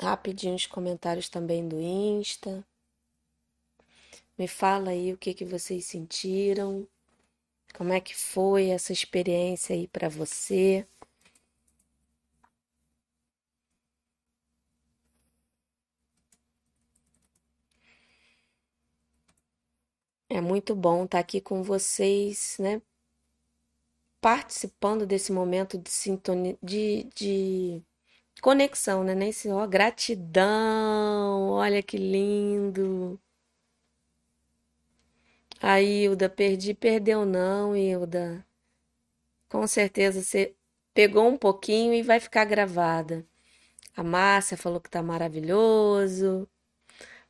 rapidinho 0.00 0.54
os 0.54 0.66
comentários 0.66 1.28
também 1.28 1.66
do 1.68 1.80
Insta. 1.80 2.64
Me 4.38 4.46
fala 4.46 4.90
aí 4.90 5.12
o 5.12 5.18
que 5.18 5.34
que 5.34 5.44
vocês 5.44 5.86
sentiram, 5.86 6.86
como 7.74 7.92
é 7.92 8.00
que 8.00 8.14
foi 8.14 8.68
essa 8.68 8.92
experiência 8.92 9.74
aí 9.74 9.88
para 9.88 10.08
você. 10.08 10.86
É 20.28 20.40
muito 20.40 20.74
bom 20.74 21.04
estar 21.04 21.18
aqui 21.18 21.40
com 21.40 21.62
vocês, 21.62 22.56
né? 22.58 22.82
Participando 24.20 25.06
desse 25.06 25.32
momento 25.32 25.78
de 25.78 25.90
sintonia, 25.90 26.58
de, 26.62 27.04
de 27.14 27.82
conexão, 28.40 29.04
né? 29.04 29.14
Nesse, 29.14 29.48
ó, 29.50 29.66
gratidão, 29.66 31.50
olha 31.50 31.82
que 31.82 31.96
lindo. 31.96 33.20
A 35.60 35.80
Hilda, 35.80 36.28
perdi, 36.28 36.74
perdeu 36.74 37.24
não, 37.24 37.76
Hilda. 37.76 38.46
Com 39.48 39.66
certeza 39.66 40.22
você 40.22 40.54
pegou 40.94 41.26
um 41.28 41.36
pouquinho 41.36 41.94
e 41.94 42.02
vai 42.02 42.20
ficar 42.20 42.44
gravada. 42.44 43.26
A 43.96 44.02
Márcia 44.02 44.56
falou 44.56 44.80
que 44.80 44.90
tá 44.90 45.02
maravilhoso. 45.02 46.48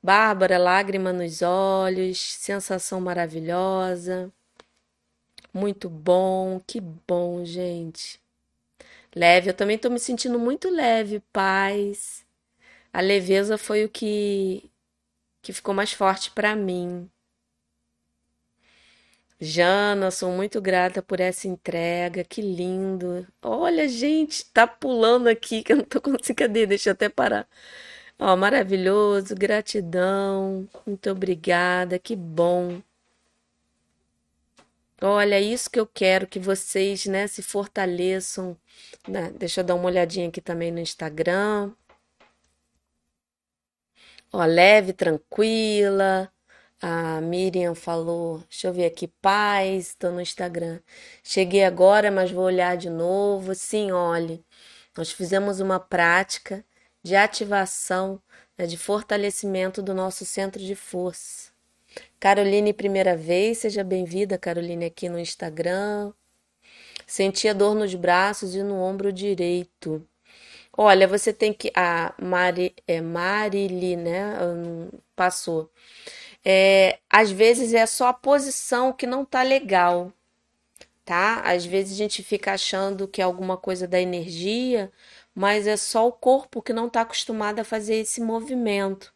Bárbara, 0.03 0.59
lágrima 0.59 1.13
nos 1.13 1.43
olhos, 1.43 2.21
sensação 2.21 3.01
maravilhosa. 3.01 4.33
Muito 5.53 5.89
bom, 5.89 6.61
que 6.67 6.81
bom, 6.81 7.45
gente. 7.45 8.21
Leve, 9.17 9.51
eu 9.51 9.55
também 9.55 9.77
tô 9.79 9.91
me 9.91 9.99
sentindo 9.99 10.39
muito 10.39 10.69
leve, 10.71 11.21
paz. 11.33 12.25
A 12.93 13.01
leveza 13.03 13.59
foi 13.59 13.85
o 13.85 13.91
que 13.91 14.71
que 15.43 15.53
ficou 15.55 15.75
mais 15.75 15.93
forte 15.93 16.31
para 16.33 16.57
mim. 16.57 17.11
Jana, 19.41 20.11
sou 20.11 20.31
muito 20.33 20.61
grata 20.63 21.03
por 21.03 21.21
essa 21.21 21.47
entrega, 21.49 22.25
que 22.25 22.41
lindo. 22.43 23.27
Olha, 23.43 23.87
gente, 23.89 24.45
tá 24.53 24.67
pulando 24.67 25.29
aqui 25.29 25.63
que 25.63 25.73
eu 25.73 25.77
não 25.79 25.85
tô 25.85 26.01
conseguindo. 26.03 26.37
Cadê? 26.37 26.67
Deixa 26.67 26.91
eu 26.91 26.93
até 26.95 27.09
parar. 27.09 27.47
Ó, 28.19 28.37
maravilhoso, 28.37 29.35
gratidão, 29.37 30.69
muito 30.87 31.11
obrigada, 31.11 31.99
que 31.99 32.17
bom. 32.17 32.81
Olha, 35.01 35.41
isso 35.41 35.71
que 35.71 35.79
eu 35.81 35.87
quero 35.87 36.27
que 36.27 36.39
vocês, 36.39 37.07
né, 37.07 37.27
se 37.27 37.43
fortaleçam. 37.43 38.57
né? 39.09 39.31
Deixa 39.33 39.61
eu 39.61 39.65
dar 39.65 39.75
uma 39.75 39.87
olhadinha 39.87 40.29
aqui 40.29 40.41
também 40.41 40.71
no 40.73 40.81
Instagram. 40.81 41.73
Ó, 44.33 44.45
leve, 44.45 44.93
tranquila. 44.93 46.31
A 46.81 47.21
Miriam 47.23 47.75
falou, 47.75 48.41
deixa 48.51 48.69
eu 48.69 48.73
ver 48.73 48.87
aqui, 48.87 49.09
paz, 49.09 49.89
estou 49.89 50.13
no 50.13 50.21
Instagram. 50.21 50.81
Cheguei 51.25 51.65
agora, 51.65 52.11
mas 52.11 52.31
vou 52.31 52.45
olhar 52.45 52.77
de 52.77 52.91
novo. 52.91 53.55
Sim, 53.55 53.93
olhe, 53.93 54.45
nós 54.97 55.11
fizemos 55.13 55.61
uma 55.61 55.81
prática 55.81 56.65
de 57.03 57.17
ativação, 57.17 58.23
né, 58.59 58.67
de 58.67 58.77
fortalecimento 58.77 59.83
do 59.83 59.95
nosso 59.95 60.25
centro 60.27 60.63
de 60.63 60.75
força. 60.75 61.56
Caroline, 62.19 62.73
primeira 62.73 63.17
vez, 63.17 63.59
seja 63.59 63.85
bem-vinda, 63.85 64.39
Caroline, 64.39 64.87
aqui 64.87 65.09
no 65.09 65.19
Instagram. 65.19 66.13
Sentia 67.07 67.55
dor 67.55 67.75
nos 67.75 67.95
braços 67.95 68.55
e 68.55 68.63
no 68.63 68.77
ombro 68.81 69.13
direito. 69.13 70.07
Olha, 70.77 71.09
você 71.09 71.33
tem 71.33 71.53
que. 71.53 71.73
A 71.75 72.15
Mari, 72.21 72.75
é 72.87 73.01
Marili, 73.01 73.97
né? 73.97 74.35
Passou. 75.15 75.71
É, 76.45 76.99
às 77.11 77.31
vezes 77.31 77.75
é 77.75 77.87
só 77.87 78.09
a 78.09 78.13
posição 78.15 78.93
que 78.93 79.07
não 79.07 79.25
tá 79.25 79.43
legal, 79.43 80.13
tá? 81.05 81.41
Às 81.41 81.67
vezes 81.67 81.95
a 81.95 81.97
gente 81.97 82.23
fica 82.23 82.53
achando 82.53 83.09
que 83.09 83.21
é 83.21 83.25
alguma 83.25 83.57
coisa 83.57 83.89
da 83.89 84.01
energia, 84.01 84.93
mas 85.35 85.67
é 85.67 85.77
só 85.77 86.07
o 86.09 86.13
corpo 86.13 86.63
que 86.63 86.73
não 86.73 86.87
está 86.89 87.03
acostumado 87.03 87.61
a 87.61 87.65
fazer 87.65 87.97
esse 87.97 88.21
movimento. 88.21 89.13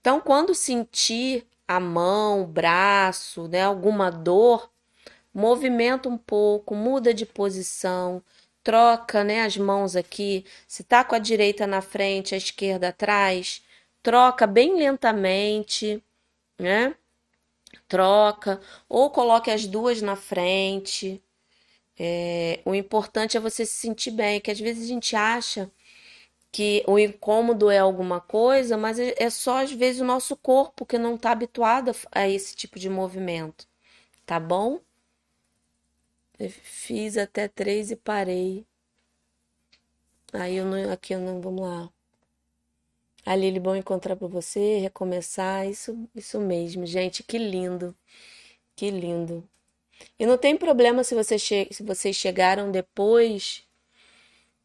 Então, 0.00 0.20
quando 0.20 0.54
sentir 0.54 1.46
a 1.68 1.78
mão, 1.80 2.42
o 2.42 2.46
braço, 2.46 3.48
né, 3.48 3.62
alguma 3.62 4.10
dor, 4.10 4.70
movimenta 5.34 6.08
um 6.08 6.18
pouco, 6.18 6.74
muda 6.74 7.14
de 7.14 7.26
posição, 7.26 8.22
troca, 8.62 9.24
né, 9.24 9.42
as 9.42 9.56
mãos 9.56 9.96
aqui. 9.96 10.44
Se 10.66 10.84
tá 10.84 11.04
com 11.04 11.14
a 11.14 11.18
direita 11.18 11.66
na 11.66 11.82
frente, 11.82 12.34
a 12.34 12.38
esquerda 12.38 12.88
atrás, 12.88 13.62
troca 14.02 14.46
bem 14.46 14.76
lentamente, 14.78 16.02
né? 16.58 16.94
Troca 17.88 18.60
ou 18.88 19.10
coloque 19.10 19.50
as 19.50 19.66
duas 19.66 20.02
na 20.02 20.16
frente. 20.16 21.22
É, 21.98 22.60
o 22.64 22.74
importante 22.74 23.36
é 23.36 23.40
você 23.40 23.66
se 23.66 23.74
sentir 23.74 24.12
bem, 24.12 24.40
que 24.40 24.50
às 24.50 24.60
vezes 24.60 24.84
a 24.84 24.88
gente 24.88 25.16
acha 25.16 25.70
que 26.52 26.84
o 26.86 26.98
incômodo 26.98 27.70
é 27.70 27.78
alguma 27.78 28.20
coisa, 28.20 28.76
mas 28.76 28.98
é, 28.98 29.14
é 29.18 29.30
só 29.30 29.62
às 29.62 29.72
vezes 29.72 30.00
o 30.00 30.04
nosso 30.04 30.36
corpo 30.36 30.86
que 30.86 30.98
não 30.98 31.14
está 31.16 31.32
habituado 31.32 31.92
a 32.12 32.28
esse 32.28 32.54
tipo 32.56 32.78
de 32.78 32.88
movimento, 32.90 33.66
tá 34.26 34.40
bom? 34.40 34.80
Eu 36.38 36.50
fiz 36.50 37.16
até 37.18 37.48
três 37.48 37.90
e 37.90 37.96
parei. 37.96 38.66
Aí 40.32 40.56
eu 40.56 40.64
não, 40.66 40.90
aqui 40.92 41.14
eu 41.14 41.20
não, 41.20 41.40
vamos 41.40 41.62
lá. 41.62 41.90
A 43.26 43.36
Lili, 43.36 43.60
bom 43.60 43.76
encontrar 43.76 44.16
para 44.16 44.26
você, 44.26 44.78
recomeçar, 44.78 45.66
isso, 45.68 46.08
isso 46.14 46.40
mesmo, 46.40 46.86
gente, 46.86 47.22
que 47.22 47.36
lindo, 47.38 47.94
que 48.76 48.90
lindo. 48.90 49.48
E 50.18 50.26
não 50.26 50.38
tem 50.38 50.56
problema 50.56 51.04
se, 51.04 51.14
você 51.14 51.38
che 51.38 51.68
se 51.72 51.82
vocês 51.82 52.16
chegaram 52.16 52.70
depois 52.72 53.67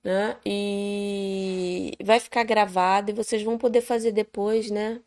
né? 0.03 0.37
E 0.45 1.93
vai 2.03 2.19
ficar 2.19 2.43
gravado 2.43 3.11
e 3.11 3.13
vocês 3.13 3.41
vão 3.43 3.57
poder 3.57 3.81
fazer 3.81 4.11
depois, 4.11 4.69
né? 4.69 5.01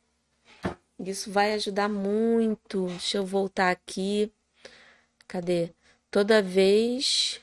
Isso 0.99 1.31
vai 1.31 1.53
ajudar 1.55 1.89
muito. 1.89 2.87
Deixa 2.87 3.19
eu 3.19 3.27
voltar 3.27 3.71
aqui. 3.71 4.33
Cadê? 5.29 5.71
Toda 6.11 6.43
vez. 6.43 7.41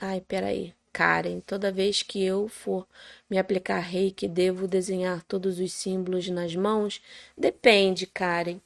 Ai, 0.00 0.20
peraí. 0.20 0.74
Karen, 0.92 1.40
toda 1.40 1.70
vez 1.70 2.02
que 2.02 2.24
eu 2.24 2.48
for 2.48 2.86
me 3.28 3.36
aplicar 3.38 3.80
reiki, 3.80 4.26
devo 4.26 4.66
desenhar 4.66 5.22
todos 5.24 5.58
os 5.60 5.72
símbolos 5.72 6.28
nas 6.30 6.56
mãos? 6.56 7.02
Depende, 7.36 8.06
Karen. 8.06 8.60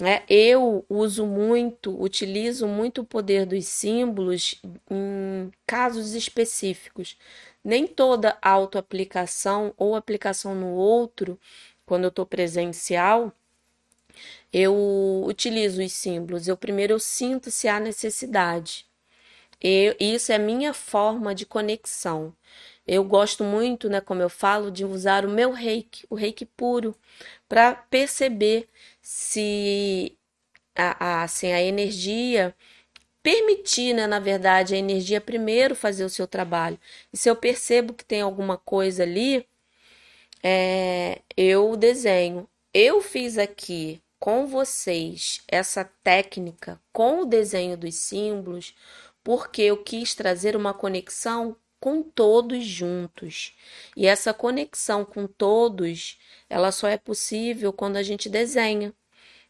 É, 0.00 0.22
eu 0.28 0.84
uso 0.88 1.26
muito, 1.26 2.00
utilizo 2.00 2.68
muito 2.68 3.00
o 3.00 3.04
poder 3.04 3.44
dos 3.44 3.66
símbolos 3.66 4.54
em 4.88 5.50
casos 5.66 6.14
específicos. 6.14 7.18
Nem 7.68 7.86
toda 7.86 8.38
autoaplicação 8.42 9.74
ou 9.76 9.94
aplicação 9.94 10.54
no 10.54 10.68
outro, 10.74 11.38
quando 11.86 12.04
eu 12.04 12.08
estou 12.08 12.26
presencial, 12.26 13.32
eu 14.52 15.24
utilizo 15.26 15.82
os 15.82 15.92
símbolos. 15.92 16.48
Eu 16.48 16.56
primeiro 16.56 16.94
eu 16.94 16.98
sinto 16.98 17.50
se 17.50 17.68
há 17.68 17.78
necessidade. 17.80 18.86
Eu, 19.60 19.96
isso 20.00 20.32
é 20.32 20.38
minha 20.38 20.74
forma 20.74 21.34
de 21.34 21.46
conexão. 21.46 22.34
Eu 22.86 23.04
gosto 23.04 23.44
muito, 23.44 23.88
né, 23.90 24.00
como 24.00 24.22
eu 24.22 24.30
falo, 24.30 24.70
de 24.70 24.84
usar 24.84 25.24
o 25.26 25.30
meu 25.30 25.52
reiki, 25.52 26.06
o 26.10 26.14
reiki 26.16 26.46
puro, 26.46 26.96
para 27.48 27.74
perceber 27.74 28.68
se 29.02 30.16
a, 30.76 31.20
a, 31.20 31.24
assim, 31.24 31.52
a 31.52 31.62
energia 31.62 32.54
permitir, 33.28 33.92
né, 33.92 34.06
na 34.06 34.18
verdade, 34.18 34.74
a 34.74 34.78
energia 34.78 35.20
primeiro 35.20 35.74
fazer 35.74 36.02
o 36.02 36.08
seu 36.08 36.26
trabalho. 36.26 36.80
E 37.12 37.16
se 37.18 37.28
eu 37.28 37.36
percebo 37.36 37.92
que 37.92 38.02
tem 38.02 38.22
alguma 38.22 38.56
coisa 38.56 39.02
ali, 39.02 39.46
é, 40.42 41.20
eu 41.36 41.76
desenho. 41.76 42.48
Eu 42.72 43.02
fiz 43.02 43.36
aqui 43.36 44.00
com 44.18 44.46
vocês 44.46 45.42
essa 45.46 45.84
técnica 46.02 46.80
com 46.90 47.20
o 47.20 47.26
desenho 47.26 47.76
dos 47.76 47.96
símbolos 47.96 48.74
porque 49.22 49.60
eu 49.60 49.76
quis 49.84 50.14
trazer 50.14 50.56
uma 50.56 50.72
conexão 50.72 51.54
com 51.78 52.02
todos 52.02 52.64
juntos. 52.64 53.54
E 53.94 54.06
essa 54.06 54.32
conexão 54.32 55.04
com 55.04 55.26
todos, 55.26 56.18
ela 56.48 56.72
só 56.72 56.88
é 56.88 56.96
possível 56.96 57.74
quando 57.74 57.96
a 57.96 58.02
gente 58.02 58.30
desenha. 58.30 58.94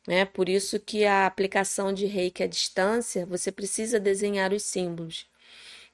Né? 0.08 0.24
Por 0.24 0.48
isso 0.48 0.80
que 0.80 1.04
a 1.04 1.26
aplicação 1.26 1.92
de 1.92 2.06
reiki 2.06 2.42
à 2.42 2.46
distância, 2.46 3.26
você 3.26 3.52
precisa 3.52 4.00
desenhar 4.00 4.54
os 4.54 4.62
símbolos. 4.62 5.26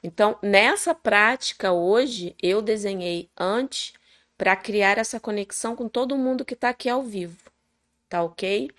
Então, 0.04 0.38
nessa 0.40 0.94
prática 0.94 1.72
hoje, 1.72 2.36
eu 2.40 2.62
desenhei 2.62 3.28
antes 3.36 3.92
para 4.38 4.54
criar 4.54 4.98
essa 4.98 5.18
conexão 5.18 5.74
com 5.74 5.88
todo 5.88 6.16
mundo 6.16 6.44
que 6.44 6.54
está 6.54 6.68
aqui 6.68 6.88
ao 6.88 7.02
vivo, 7.02 7.36
tá 8.08 8.22
ok? 8.22 8.70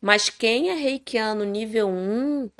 Mas 0.00 0.30
quem 0.30 0.70
é 0.70 0.74
reikiano 0.74 1.44
nível 1.44 1.88
1 1.90 2.50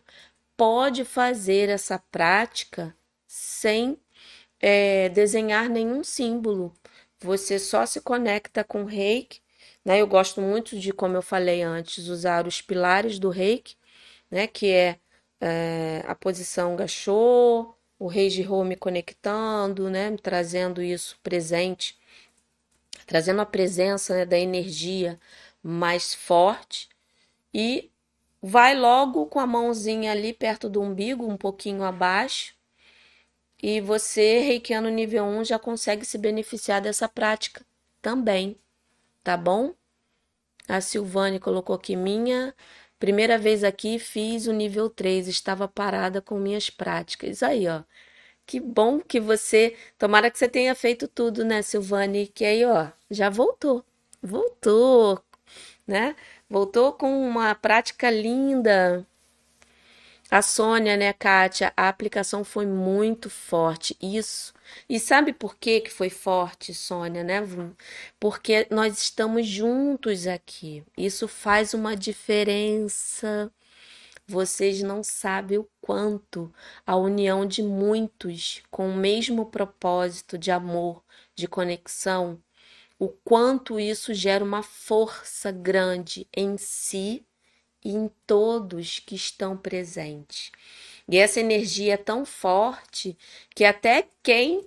pode 0.55 1.07
fazer 1.07 1.71
essa 1.71 1.99
prática 2.13 2.95
sem 3.27 3.99
é, 4.61 5.09
desenhar 5.09 5.71
nenhum 5.71 6.05
símbolo. 6.05 6.75
Você 7.21 7.59
só 7.59 7.87
se 7.87 8.03
conecta 8.03 8.63
com 8.63 8.85
reiki. 8.85 9.41
Né? 9.89 10.03
Eu 10.03 10.07
gosto 10.07 10.43
muito 10.43 10.79
de, 10.79 10.93
como 10.93 11.17
eu 11.17 11.23
falei 11.23 11.63
antes, 11.63 12.09
usar 12.09 12.47
os 12.47 12.61
pilares 12.61 13.19
do 13.19 13.31
reiki, 13.31 13.75
né? 14.31 14.47
que 14.47 14.71
é, 14.71 14.99
é 15.41 16.05
a 16.07 16.15
posição 16.15 16.77
gachô, 16.77 17.75
o 17.99 18.07
rei 18.07 18.29
de 18.29 18.47
me 18.67 18.77
conectando, 18.77 19.89
né? 19.89 20.15
trazendo 20.23 20.83
isso 20.83 21.19
presente, 21.23 21.99
trazendo 23.07 23.41
a 23.41 23.47
presença 23.47 24.15
né, 24.15 24.27
da 24.27 24.39
energia 24.39 25.19
mais 25.63 26.13
forte 26.13 26.91
e 27.55 27.91
vai 28.43 28.77
logo 28.77 29.25
com 29.27 29.41
a 29.41 29.47
mãozinha 29.47 30.13
ali 30.13 30.35
perto 30.35 30.69
do 30.69 30.83
umbigo, 30.83 31.27
um 31.27 31.37
pouquinho 31.37 31.83
abaixo, 31.83 32.55
e 33.63 33.81
você, 33.81 34.41
reikiano 34.41 34.91
nível 34.91 35.25
1, 35.25 35.45
já 35.45 35.59
consegue 35.59 36.05
se 36.05 36.19
beneficiar 36.19 36.81
dessa 36.83 37.09
prática 37.09 37.65
também, 38.03 38.57
tá 39.29 39.37
bom? 39.37 39.75
A 40.69 40.81
Silvane 40.81 41.39
colocou 41.39 41.77
aqui 41.77 41.95
minha 41.97 42.55
primeira 42.99 43.37
vez 43.39 43.63
aqui, 43.63 43.99
fiz 43.99 44.47
o 44.47 44.53
nível 44.55 44.89
3, 44.91 45.29
estava 45.29 45.69
parada 45.69 46.23
com 46.23 46.39
minhas 46.39 46.71
práticas. 46.71 47.43
Aí, 47.43 47.69
ó. 47.69 47.83
Que 48.47 48.61
bom 48.61 49.01
que 49.01 49.21
você, 49.21 49.77
tomara 49.99 50.31
que 50.31 50.39
você 50.39 50.49
tenha 50.49 50.75
feito 50.75 51.09
tudo, 51.09 51.45
né, 51.45 51.63
Silvane? 51.63 52.29
Que 52.29 52.45
aí, 52.47 52.65
ó, 52.65 52.89
já 53.11 53.31
voltou. 53.31 53.85
Voltou, 54.23 55.23
né? 55.87 56.17
Voltou 56.51 56.95
com 56.95 57.29
uma 57.29 57.55
prática 57.55 58.11
linda. 58.11 59.07
A 60.31 60.43
Sônia, 60.43 60.97
né, 60.97 61.13
Kátia? 61.13 61.73
A 61.77 61.89
aplicação 61.89 62.45
foi 62.45 62.67
muito 62.67 63.31
forte. 63.31 63.97
Isso. 64.01 64.53
E 64.89 65.01
sabe 65.01 65.33
por 65.33 65.57
que 65.57 65.81
que 65.81 65.91
foi 65.91 66.11
forte, 66.11 66.75
Sônia, 66.75 67.25
né? 67.25 67.41
Porque 68.21 68.67
nós 68.71 68.99
estamos 68.99 69.47
juntos 69.47 70.27
aqui. 70.27 70.85
Isso 70.97 71.27
faz 71.27 71.73
uma 71.73 71.97
diferença. 71.97 73.51
Vocês 74.27 74.83
não 74.83 75.03
sabem 75.03 75.59
o 75.59 75.69
quanto 75.81 76.53
a 76.87 76.95
união 76.97 77.47
de 77.47 77.63
muitos 77.63 78.63
com 78.71 78.91
o 78.91 78.97
mesmo 78.97 79.47
propósito 79.47 80.37
de 80.37 80.51
amor, 80.51 81.03
de 81.35 81.49
conexão, 81.49 82.43
o 82.99 83.09
quanto 83.09 83.79
isso 83.79 84.13
gera 84.13 84.45
uma 84.45 84.63
força 84.63 85.53
grande 85.53 86.27
em 86.37 86.59
si 86.59 87.25
e 87.85 87.95
em 87.95 88.11
todos 88.27 88.99
que 88.99 89.15
estão 89.15 89.57
presentes. 89.57 90.53
E 91.09 91.17
essa 91.17 91.41
energia 91.41 91.95
é 91.95 91.97
tão 91.97 92.25
forte 92.25 93.17
que 93.55 93.65
até 93.65 94.07
quem 94.23 94.67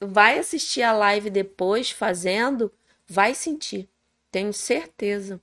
vai 0.00 0.38
assistir 0.38 0.82
a 0.82 0.92
live 0.92 1.30
depois 1.30 1.90
fazendo 1.90 2.72
vai 3.06 3.34
sentir, 3.34 3.88
tenho 4.30 4.52
certeza. 4.52 5.40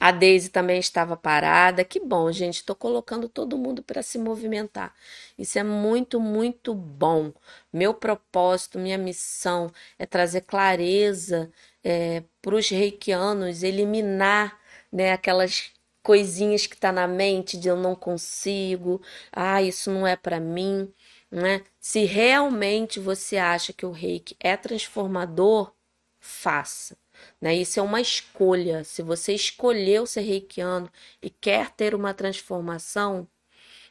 A 0.00 0.12
Daisy 0.12 0.48
também 0.50 0.78
estava 0.78 1.16
parada. 1.16 1.84
Que 1.84 1.98
bom, 1.98 2.30
gente. 2.30 2.56
Estou 2.56 2.76
colocando 2.76 3.28
todo 3.28 3.58
mundo 3.58 3.82
para 3.82 4.02
se 4.02 4.18
movimentar. 4.18 4.94
Isso 5.36 5.58
é 5.58 5.64
muito, 5.64 6.20
muito 6.20 6.72
bom. 6.72 7.32
Meu 7.72 7.92
propósito, 7.92 8.78
minha 8.78 8.96
missão 8.96 9.72
é 9.98 10.06
trazer 10.06 10.42
clareza 10.42 11.50
é, 11.82 12.22
para 12.40 12.54
os 12.54 12.68
reikianos, 12.68 13.62
eliminar 13.62 14.58
né, 14.92 15.12
aquelas 15.12 15.72
coisinhas 16.08 16.66
que 16.66 16.74
tá 16.74 16.90
na 16.90 17.06
mente 17.06 17.58
de 17.58 17.68
eu 17.68 17.76
não 17.76 17.94
consigo, 17.94 18.98
ah, 19.30 19.62
isso 19.62 19.90
não 19.90 20.06
é 20.06 20.16
para 20.16 20.40
mim, 20.40 20.90
né? 21.30 21.62
Se 21.78 22.04
realmente 22.06 22.98
você 22.98 23.36
acha 23.36 23.74
que 23.74 23.84
o 23.84 23.90
reiki 23.90 24.34
é 24.40 24.56
transformador, 24.56 25.70
faça. 26.18 26.96
Né? 27.38 27.56
Isso 27.56 27.78
é 27.78 27.82
uma 27.82 28.00
escolha. 28.00 28.84
Se 28.84 29.02
você 29.02 29.34
escolheu 29.34 30.06
ser 30.06 30.22
reikiano 30.22 30.90
e 31.22 31.28
quer 31.28 31.72
ter 31.72 31.94
uma 31.94 32.14
transformação, 32.14 33.28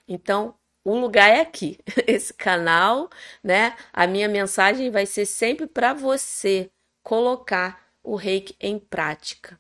então 0.08 0.56
o 0.84 0.98
lugar 1.00 1.30
é 1.30 1.42
aqui, 1.42 1.78
esse 2.08 2.34
canal, 2.34 3.10
né? 3.44 3.78
A 3.94 4.08
minha 4.08 4.28
mensagem 4.28 4.90
vai 4.90 5.06
ser 5.06 5.28
sempre 5.28 5.68
para 5.68 5.94
você 5.94 6.72
colocar 7.04 7.92
o 8.04 8.16
reiki 8.16 8.56
em 8.60 8.80
prática. 8.80 9.60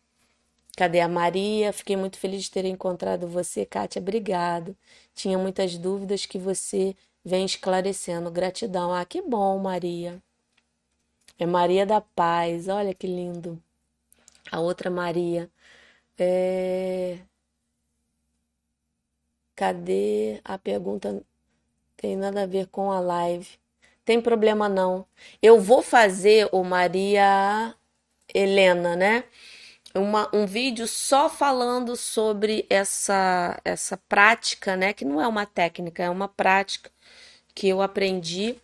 Cadê 0.78 1.02
a 1.02 1.08
Maria? 1.08 1.74
Fiquei 1.74 1.98
muito 1.98 2.20
feliz 2.20 2.44
de 2.44 2.52
ter 2.52 2.64
encontrado 2.66 3.28
você, 3.28 3.66
Kátia. 3.66 4.00
Obrigado. 4.00 4.78
Tinha 5.16 5.36
muitas 5.36 5.76
dúvidas 5.76 6.28
que 6.28 6.38
você 6.38 6.96
vem 7.26 7.46
esclarecendo. 7.46 8.30
Gratidão. 8.30 8.94
Ah, 8.94 9.04
que 9.04 9.20
bom, 9.20 9.58
Maria. 9.58 10.22
É 11.40 11.48
Maria 11.48 11.84
da 11.84 12.00
Paz, 12.00 12.68
olha 12.68 12.94
que 12.94 13.08
lindo. 13.08 13.60
A 14.52 14.60
outra 14.60 14.92
Maria. 14.92 15.50
É... 16.18 17.18
Cadê 19.56 20.40
a 20.46 20.60
pergunta? 20.60 21.24
Tem 21.98 22.16
nada 22.16 22.44
a 22.44 22.46
ver 22.46 22.68
com 22.68 22.92
a 22.92 23.00
live. 23.00 23.50
Tem 24.06 24.22
problema 24.22 24.70
não. 24.70 25.08
Eu 25.42 25.60
vou 25.60 25.82
fazer 25.82 26.48
o 26.52 26.64
Maria 26.64 27.76
Helena, 28.34 28.96
né? 28.96 29.24
Uma, 29.98 30.30
um 30.34 30.46
vídeo 30.46 30.88
só 30.88 31.30
falando 31.30 31.96
sobre 31.96 32.66
essa 32.70 33.60
essa 33.66 33.98
prática, 33.98 34.76
né? 34.76 34.94
Que 34.94 35.06
não 35.06 35.22
é 35.22 35.28
uma 35.28 35.46
técnica, 35.46 36.04
é 36.04 36.10
uma 36.10 36.28
prática 36.28 36.92
que 37.56 37.68
eu 37.68 37.82
aprendi 37.82 38.56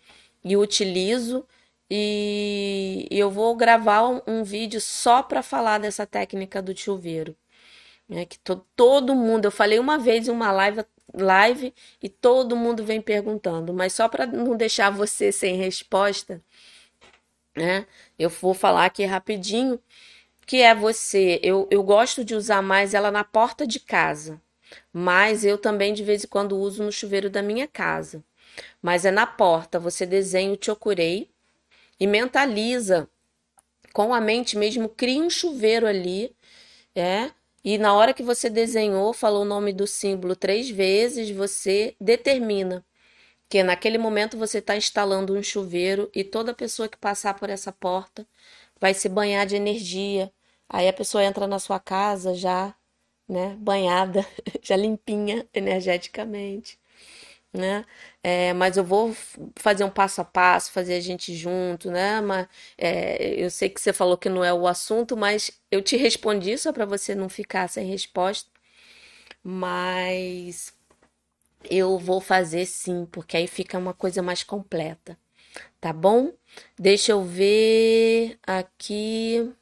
e 0.44 0.56
utilizo 0.58 1.46
e, 1.90 3.08
eu 3.12 3.30
vou 3.30 3.56
gravar 3.56 4.08
um, 4.08 4.22
um 4.28 4.44
vídeo 4.44 4.82
só 4.82 5.22
para 5.24 5.44
falar 5.44 5.80
dessa 5.80 6.06
técnica 6.08 6.62
do 6.62 6.76
chuveiro. 6.76 7.36
Né? 8.10 8.26
Que 8.26 8.40
to, 8.40 8.66
todo 8.76 9.16
mundo, 9.16 9.46
eu 9.46 9.52
falei 9.52 9.80
uma 9.80 9.98
vez 10.00 10.28
em 10.28 10.32
uma 10.32 10.52
live, 10.52 10.86
live 11.14 11.74
e 12.02 12.10
todo 12.10 12.56
mundo 12.56 12.84
vem 12.84 13.02
perguntando, 13.02 13.74
mas 13.74 13.94
só 13.94 14.08
para 14.10 14.26
não 14.26 14.58
deixar 14.58 14.90
você 14.90 15.32
sem 15.32 15.56
resposta, 15.58 16.42
né? 17.56 17.86
Eu 18.18 18.30
vou 18.30 18.54
falar 18.54 18.86
aqui 18.86 19.06
rapidinho. 19.06 19.80
Que 20.46 20.62
é 20.62 20.74
você. 20.76 21.40
Eu, 21.44 21.68
eu 21.72 21.84
gosto 21.84 22.24
de 22.24 22.36
usar 22.36 22.62
mais 22.62 22.94
ela 22.94 23.12
na 23.12 23.24
porta 23.24 23.66
de 23.66 23.80
casa, 23.80 24.42
mas 24.92 25.46
eu 25.46 25.58
também 25.58 25.94
de 25.94 26.04
vez 26.04 26.24
em 26.24 26.28
quando 26.28 26.58
uso 26.58 26.84
no 26.84 26.92
chuveiro 26.92 27.30
da 27.30 27.42
minha 27.42 27.68
casa. 27.68 28.24
Mas 28.82 29.06
é 29.06 29.12
na 29.12 29.26
porta, 29.26 29.80
você 29.80 30.06
desenha 30.06 30.54
o 30.54 30.58
chokurei 30.60 31.30
e 32.00 32.06
mentaliza 32.08 33.10
com 33.94 34.14
a 34.14 34.22
mente 34.22 34.58
mesmo, 34.58 34.90
cria 34.90 35.22
um 35.22 35.30
chuveiro 35.30 35.88
ali, 35.88 36.36
é? 36.96 37.32
E 37.64 37.78
na 37.78 37.94
hora 37.96 38.14
que 38.14 38.24
você 38.24 38.50
desenhou, 38.50 39.14
falou 39.14 39.44
o 39.44 39.46
nome 39.46 39.72
do 39.72 39.88
símbolo 39.88 40.36
três 40.36 40.70
vezes, 40.70 41.30
você 41.32 41.96
determina 42.00 42.86
que 43.50 43.64
naquele 43.64 43.98
momento 43.98 44.38
você 44.38 44.58
está 44.58 44.76
instalando 44.76 45.34
um 45.36 45.44
chuveiro 45.44 46.10
e 46.14 46.24
toda 46.24 46.54
pessoa 46.54 46.90
que 46.90 46.98
passar 46.98 47.36
por 47.36 47.50
essa 47.50 47.72
porta 47.72 48.28
vai 48.84 48.94
se 48.96 49.10
banhar 49.10 49.48
de 49.48 49.58
energia. 49.58 50.34
Aí 50.70 50.88
a 50.90 50.94
pessoa 50.94 51.26
entra 51.26 51.48
na 51.48 51.60
sua 51.60 51.80
casa 51.82 52.36
já, 52.36 52.76
né, 53.30 53.56
banhada, 53.60 54.26
já 54.64 54.76
limpinha 54.78 55.48
energeticamente 55.54 56.80
né? 57.54 57.86
É, 58.24 58.54
mas 58.54 58.78
eu 58.78 58.84
vou 58.84 59.14
fazer 59.58 59.84
um 59.84 59.90
passo 59.90 60.22
a 60.22 60.26
passo, 60.26 60.72
fazer 60.72 60.96
a 60.96 61.00
gente 61.00 61.36
junto, 61.36 61.92
né? 61.92 62.22
Mas, 62.22 62.48
é, 62.78 63.36
eu 63.44 63.50
sei 63.52 63.70
que 63.70 63.80
você 63.82 63.94
falou 63.94 64.18
que 64.18 64.30
não 64.30 64.44
é 64.44 64.54
o 64.54 64.68
assunto, 64.68 65.16
mas 65.18 65.52
eu 65.72 65.82
te 65.82 65.96
respondi 65.98 66.58
só 66.58 66.74
para 66.74 66.86
você 66.86 67.14
não 67.16 67.30
ficar 67.30 67.68
sem 67.70 67.86
resposta. 67.88 68.50
Mas 69.44 70.74
eu 71.70 71.98
vou 72.00 72.22
fazer 72.22 72.66
sim, 72.66 73.06
porque 73.08 73.38
aí 73.38 73.48
fica 73.48 73.78
uma 73.78 73.94
coisa 73.94 74.22
mais 74.24 74.44
completa, 74.44 75.18
tá 75.80 75.94
bom? 75.94 76.34
Deixa 76.78 77.12
eu 77.14 77.24
ver 77.24 78.38
aqui. 78.46 79.54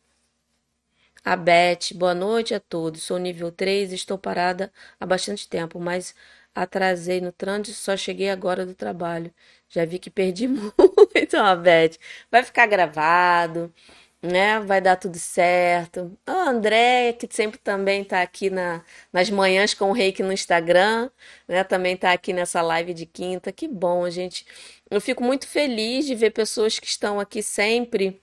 A 1.24 1.36
Beth, 1.36 1.94
boa 1.96 2.14
noite 2.14 2.54
a 2.54 2.60
todos. 2.60 3.04
Sou 3.04 3.18
nível 3.18 3.52
3, 3.52 3.92
estou 3.94 4.18
parada 4.18 4.72
há 5.00 5.06
bastante 5.06 5.48
tempo, 5.48 5.80
mas 5.80 6.16
Atrasei 6.54 7.22
no 7.22 7.32
trânsito, 7.32 7.78
só 7.78 7.96
cheguei 7.96 8.30
agora 8.30 8.66
do 8.66 8.76
trabalho. 8.76 9.34
Já 9.70 9.86
vi 9.86 10.00
que 10.00 10.10
perdi 10.10 10.48
muito, 10.50 11.38
a 11.38 11.56
Beth. 11.56 11.98
Vai 12.30 12.44
ficar 12.44 12.66
gravado, 12.68 13.74
né? 14.22 14.60
Vai 14.60 14.82
dar 14.82 14.98
tudo 14.98 15.18
certo. 15.18 16.18
O 16.28 16.32
André, 16.32 17.14
que 17.14 17.28
sempre 17.34 17.58
também 17.60 18.04
tá 18.04 18.22
aqui 18.22 18.50
na, 18.50 18.84
nas 19.14 19.30
manhãs 19.30 19.74
com 19.74 19.90
o 19.92 19.94
Reiki 19.94 20.22
no 20.24 20.34
Instagram, 20.34 21.10
né? 21.48 21.64
Também 21.64 21.96
tá 21.98 22.12
aqui 22.12 22.34
nessa 22.34 22.62
live 22.62 22.94
de 22.94 23.06
quinta. 23.06 23.52
Que 23.52 23.68
bom, 23.68 24.10
gente. 24.10 24.46
Eu 24.92 25.02
fico 25.02 25.24
muito 25.24 25.48
feliz 25.48 26.06
de 26.06 26.14
ver 26.16 26.32
pessoas 26.32 26.78
que 26.78 26.86
estão 26.88 27.20
aqui 27.20 27.42
sempre. 27.42 28.22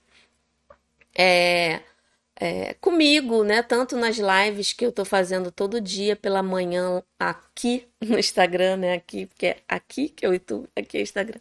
É, 1.17 1.81
é, 2.39 2.73
comigo, 2.75 3.43
né? 3.43 3.61
Tanto 3.63 3.97
nas 3.97 4.17
lives 4.17 4.71
que 4.73 4.85
eu 4.85 4.91
tô 4.91 5.03
fazendo 5.03 5.51
todo 5.51 5.81
dia 5.81 6.15
pela 6.15 6.41
manhã 6.43 7.03
aqui 7.19 7.87
no 8.01 8.17
Instagram, 8.19 8.77
né? 8.77 8.93
Aqui, 8.93 9.25
porque 9.25 9.47
é 9.47 9.57
aqui 9.67 10.09
que 10.09 10.25
é 10.25 10.29
o 10.29 10.33
YouTube, 10.33 10.69
aqui 10.75 10.97
é 10.97 11.01
o 11.01 11.03
Instagram. 11.03 11.39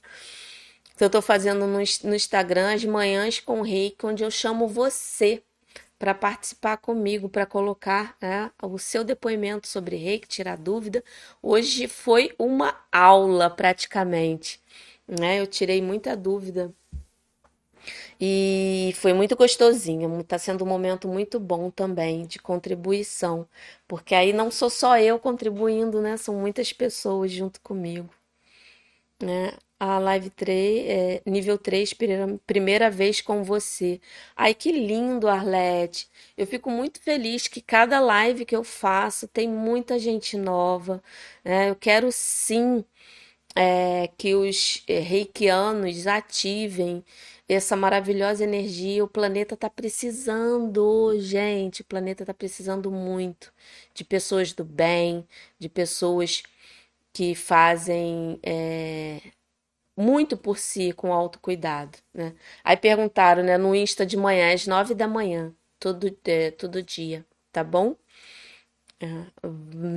Então, 0.95 1.07
eu 1.07 1.11
tô 1.11 1.22
fazendo 1.22 1.66
no, 1.66 1.79
no 1.79 2.14
Instagram 2.14 2.74
as 2.74 2.85
manhãs 2.85 3.39
com 3.39 3.61
o 3.61 3.62
Reiki, 3.62 4.05
onde 4.07 4.24
eu 4.24 4.31
chamo 4.31 4.66
você 4.66 5.43
para 5.99 6.14
participar 6.14 6.76
comigo, 6.79 7.29
para 7.29 7.45
colocar 7.47 8.16
né, 8.20 8.51
o 8.62 8.79
seu 8.79 9.05
depoimento 9.05 9.68
sobre 9.68 9.97
Reiki, 9.97 10.29
tirar 10.29 10.57
dúvida. 10.57 11.03
Hoje 11.43 11.89
foi 11.89 12.33
uma 12.39 12.74
aula 12.93 13.51
praticamente, 13.51 14.61
né? 15.09 15.40
Eu 15.40 15.46
tirei 15.46 15.80
muita 15.82 16.16
dúvida 16.16 16.72
e 18.20 18.92
foi 18.96 19.12
muito 19.12 19.36
gostosinho, 19.36 20.20
está 20.20 20.38
sendo 20.38 20.64
um 20.64 20.66
momento 20.66 21.09
muito 21.09 21.38
bom 21.38 21.70
também 21.70 22.26
de 22.26 22.38
contribuição, 22.38 23.48
porque 23.86 24.14
aí 24.14 24.32
não 24.32 24.50
sou 24.50 24.70
só 24.70 24.98
eu 24.98 25.18
contribuindo, 25.18 26.00
né? 26.00 26.16
São 26.16 26.34
muitas 26.34 26.72
pessoas 26.72 27.30
junto 27.32 27.61
comigo, 27.61 28.11
né? 29.22 29.52
A 29.80 29.98
live 30.00 30.30
3, 30.30 30.88
é, 30.88 31.22
nível 31.24 31.56
3, 31.56 31.92
primeira, 31.94 32.40
primeira 32.46 32.90
vez 32.90 33.20
com 33.20 33.44
você. 33.44 34.00
Ai, 34.36 34.52
que 34.52 34.72
lindo, 34.72 35.28
Arlete. 35.28 36.09
Eu 36.36 36.46
fico 36.48 36.68
muito 36.68 37.00
feliz 37.00 37.46
que 37.46 37.61
cada 37.61 38.00
live 38.00 38.44
que 38.44 38.56
eu 38.56 38.64
faço 38.64 39.28
tem 39.28 39.48
muita 39.48 39.96
gente 39.98 40.36
nova. 40.36 41.00
Né? 41.44 41.70
Eu 41.70 41.76
quero 41.76 42.11
sim 42.11 42.84
é, 43.57 44.09
que 44.16 44.34
os 44.34 44.82
é, 44.86 45.01
reikianos 45.01 46.07
ativem 46.07 47.05
essa 47.49 47.76
maravilhosa 47.76 48.44
energia. 48.44 49.05
O 49.05 49.09
planeta 49.09 49.55
está 49.55 49.70
precisando, 49.70 51.14
gente. 51.20 51.82
O 51.82 51.84
planeta 51.84 52.22
está 52.22 52.34
precisando 52.34 52.90
muito 52.90 53.53
de 53.94 54.05
pessoas 54.05 54.53
do 54.53 54.64
bem, 54.64 55.26
de 55.59 55.68
pessoas 55.68 56.42
que 57.12 57.34
fazem 57.34 58.38
é, 58.42 59.20
muito 59.96 60.36
por 60.36 60.59
si 60.59 60.92
com 60.92 61.12
autocuidado, 61.12 61.99
né? 62.14 62.34
Aí 62.64 62.76
perguntaram, 62.76 63.42
né, 63.42 63.59
no 63.59 63.74
Insta 63.74 64.07
de 64.07 64.16
manhã, 64.16 64.55
às 64.55 64.66
nove 64.66 64.94
da 64.94 65.09
manhã, 65.09 65.55
todo, 65.80 66.16
é, 66.24 66.51
todo 66.53 66.82
dia, 66.82 67.26
tá 67.53 67.64
bom? 67.64 67.96
É, 69.01 69.07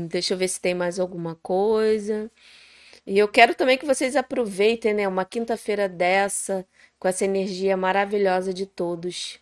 deixa 0.08 0.34
eu 0.34 0.38
ver 0.38 0.48
se 0.48 0.60
tem 0.62 0.74
mais 0.76 1.00
alguma 1.00 1.36
coisa. 1.36 2.32
E 3.12 3.20
eu 3.20 3.28
quero 3.28 3.54
também 3.54 3.78
que 3.78 3.86
vocês 3.86 4.16
aproveitem, 4.16 4.94
né, 4.94 5.06
uma 5.06 5.26
quinta-feira 5.26 5.90
dessa 5.90 6.66
com 6.98 7.10
essa 7.10 7.26
energia 7.26 7.76
maravilhosa 7.76 8.54
de 8.54 8.66
todos. 8.66 9.38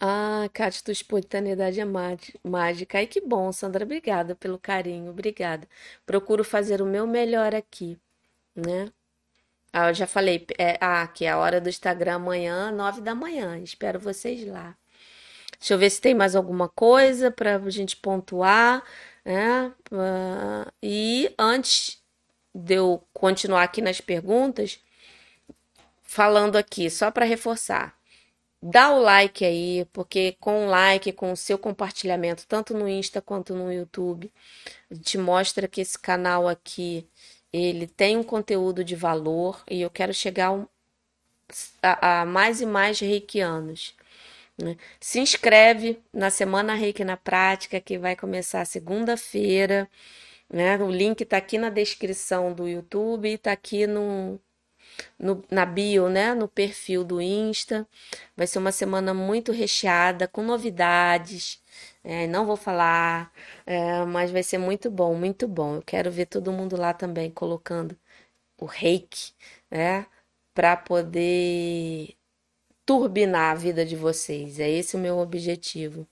Ah, 0.00 0.48
Cátia, 0.52 0.82
tua 0.84 0.92
espontaneidade 0.92 1.80
é 1.80 1.84
mágica. 1.84 2.98
Ai, 2.98 3.06
que 3.06 3.20
bom, 3.20 3.52
Sandra. 3.52 3.84
Obrigada 3.84 4.34
pelo 4.34 4.58
carinho, 4.58 5.10
obrigada. 5.10 5.68
Procuro 6.04 6.42
fazer 6.44 6.82
o 6.82 6.86
meu 6.86 7.06
melhor 7.06 7.54
aqui, 7.54 7.96
né? 8.54 8.90
Ah, 9.72 9.90
eu 9.90 9.94
já 9.94 10.06
falei, 10.06 10.46
é, 10.58 10.78
ah, 10.80 11.06
que 11.08 11.24
é 11.26 11.30
a 11.30 11.38
hora 11.38 11.60
do 11.60 11.68
Instagram 11.68 12.16
amanhã, 12.16 12.72
nove 12.72 13.00
da 13.00 13.14
manhã. 13.14 13.58
Espero 13.60 14.00
vocês 14.00 14.46
lá. 14.46 14.76
Deixa 15.58 15.74
eu 15.74 15.78
ver 15.78 15.90
se 15.90 16.00
tem 16.00 16.14
mais 16.14 16.36
alguma 16.36 16.68
coisa 16.68 17.30
para 17.30 17.56
a 17.56 17.70
gente 17.70 17.96
pontuar, 17.96 18.82
né? 19.24 19.72
Ah, 19.92 20.72
e 20.82 21.32
antes 21.38 22.02
de 22.54 22.74
eu 22.76 23.02
continuar 23.12 23.62
aqui 23.64 23.82
nas 23.82 24.00
perguntas, 24.00 24.80
falando 26.02 26.56
aqui, 26.56 26.90
só 26.90 27.10
para 27.10 27.24
reforçar. 27.24 27.96
Dá 28.62 28.90
o 28.92 29.00
like 29.00 29.44
aí, 29.44 29.86
porque 29.92 30.36
com 30.40 30.66
o 30.66 30.70
like, 30.70 31.12
com 31.12 31.32
o 31.32 31.36
seu 31.36 31.58
compartilhamento, 31.58 32.46
tanto 32.46 32.74
no 32.74 32.88
Insta 32.88 33.20
quanto 33.20 33.54
no 33.54 33.72
YouTube, 33.72 34.32
te 35.02 35.18
mostra 35.18 35.68
que 35.68 35.80
esse 35.82 35.98
canal 35.98 36.48
aqui, 36.48 37.06
ele 37.52 37.86
tem 37.86 38.16
um 38.16 38.22
conteúdo 38.24 38.84
de 38.84 38.96
valor 38.96 39.62
e 39.70 39.82
eu 39.82 39.90
quero 39.90 40.14
chegar 40.14 40.66
a, 41.82 42.22
a 42.22 42.24
mais 42.24 42.60
e 42.60 42.66
mais 42.66 43.00
reikianos. 43.00 43.94
Né? 44.60 44.76
Se 45.00 45.20
inscreve 45.20 46.00
na 46.12 46.30
Semana 46.30 46.74
Reiki 46.74 47.04
na 47.04 47.16
Prática, 47.16 47.80
que 47.80 47.98
vai 47.98 48.16
começar 48.16 48.64
segunda-feira. 48.64 49.88
Né? 50.50 50.76
O 50.78 50.90
link 50.90 51.22
está 51.22 51.36
aqui 51.38 51.58
na 51.58 51.70
descrição 51.70 52.52
do 52.54 52.68
YouTube 52.68 53.28
e 53.28 53.34
está 53.34 53.52
aqui 53.52 53.86
no, 53.86 54.40
no, 55.18 55.44
na 55.50 55.64
bio, 55.66 56.08
né, 56.08 56.34
no 56.34 56.48
perfil 56.48 57.04
do 57.04 57.20
Insta. 57.20 57.88
Vai 58.36 58.46
ser 58.46 58.58
uma 58.58 58.72
semana 58.72 59.14
muito 59.14 59.52
recheada, 59.52 60.28
com 60.28 60.42
novidades. 60.42 61.62
É, 62.02 62.26
não 62.26 62.46
vou 62.46 62.56
falar, 62.56 63.32
é, 63.66 64.04
mas 64.04 64.30
vai 64.30 64.42
ser 64.42 64.58
muito 64.58 64.90
bom, 64.90 65.14
muito 65.14 65.48
bom. 65.48 65.76
Eu 65.76 65.82
quero 65.82 66.10
ver 66.10 66.26
todo 66.26 66.52
mundo 66.52 66.76
lá 66.76 66.92
também 66.94 67.30
colocando 67.30 67.96
o 68.58 68.66
reiki, 68.66 69.32
né, 69.70 70.06
para 70.54 70.76
poder 70.76 72.16
turbinar 72.86 73.52
a 73.52 73.54
vida 73.54 73.84
de 73.84 73.96
vocês. 73.96 74.60
É 74.60 74.68
esse 74.70 74.96
o 74.96 74.98
meu 74.98 75.18
objetivo. 75.18 76.06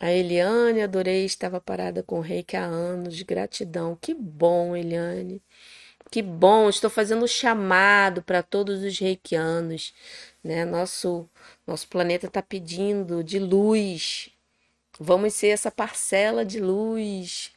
A 0.00 0.10
Eliane, 0.12 0.82
adorei, 0.82 1.24
estava 1.24 1.60
parada 1.60 2.02
com 2.02 2.18
o 2.18 2.20
reiki 2.20 2.56
há 2.56 2.64
anos, 2.64 3.22
gratidão. 3.22 3.96
Que 4.00 4.14
bom, 4.14 4.74
Eliane. 4.76 5.40
Que 6.10 6.22
bom, 6.22 6.68
estou 6.68 6.90
fazendo 6.90 7.24
um 7.24 7.28
chamado 7.28 8.22
para 8.22 8.42
todos 8.42 8.82
os 8.82 8.98
reikianos, 8.98 9.94
né? 10.44 10.64
Nosso 10.64 11.28
nosso 11.66 11.88
planeta 11.88 12.26
está 12.26 12.42
pedindo 12.42 13.24
de 13.24 13.38
luz. 13.38 14.30
Vamos 15.00 15.34
ser 15.34 15.48
essa 15.48 15.70
parcela 15.70 16.44
de 16.44 16.60
luz. 16.60 17.52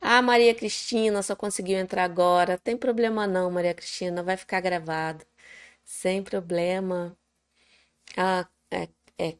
Ah, 0.00 0.20
Maria 0.20 0.54
Cristina 0.54 1.22
só 1.22 1.34
conseguiu 1.36 1.78
entrar 1.78 2.04
agora. 2.04 2.58
Tem 2.58 2.76
problema 2.76 3.26
não, 3.26 3.50
Maria 3.50 3.74
Cristina, 3.74 4.22
vai 4.22 4.36
ficar 4.36 4.60
gravado. 4.60 5.24
Sem 5.84 6.24
problema. 6.24 7.16
Ah, 8.16 8.48
é, 8.70 8.88
é 9.18 9.36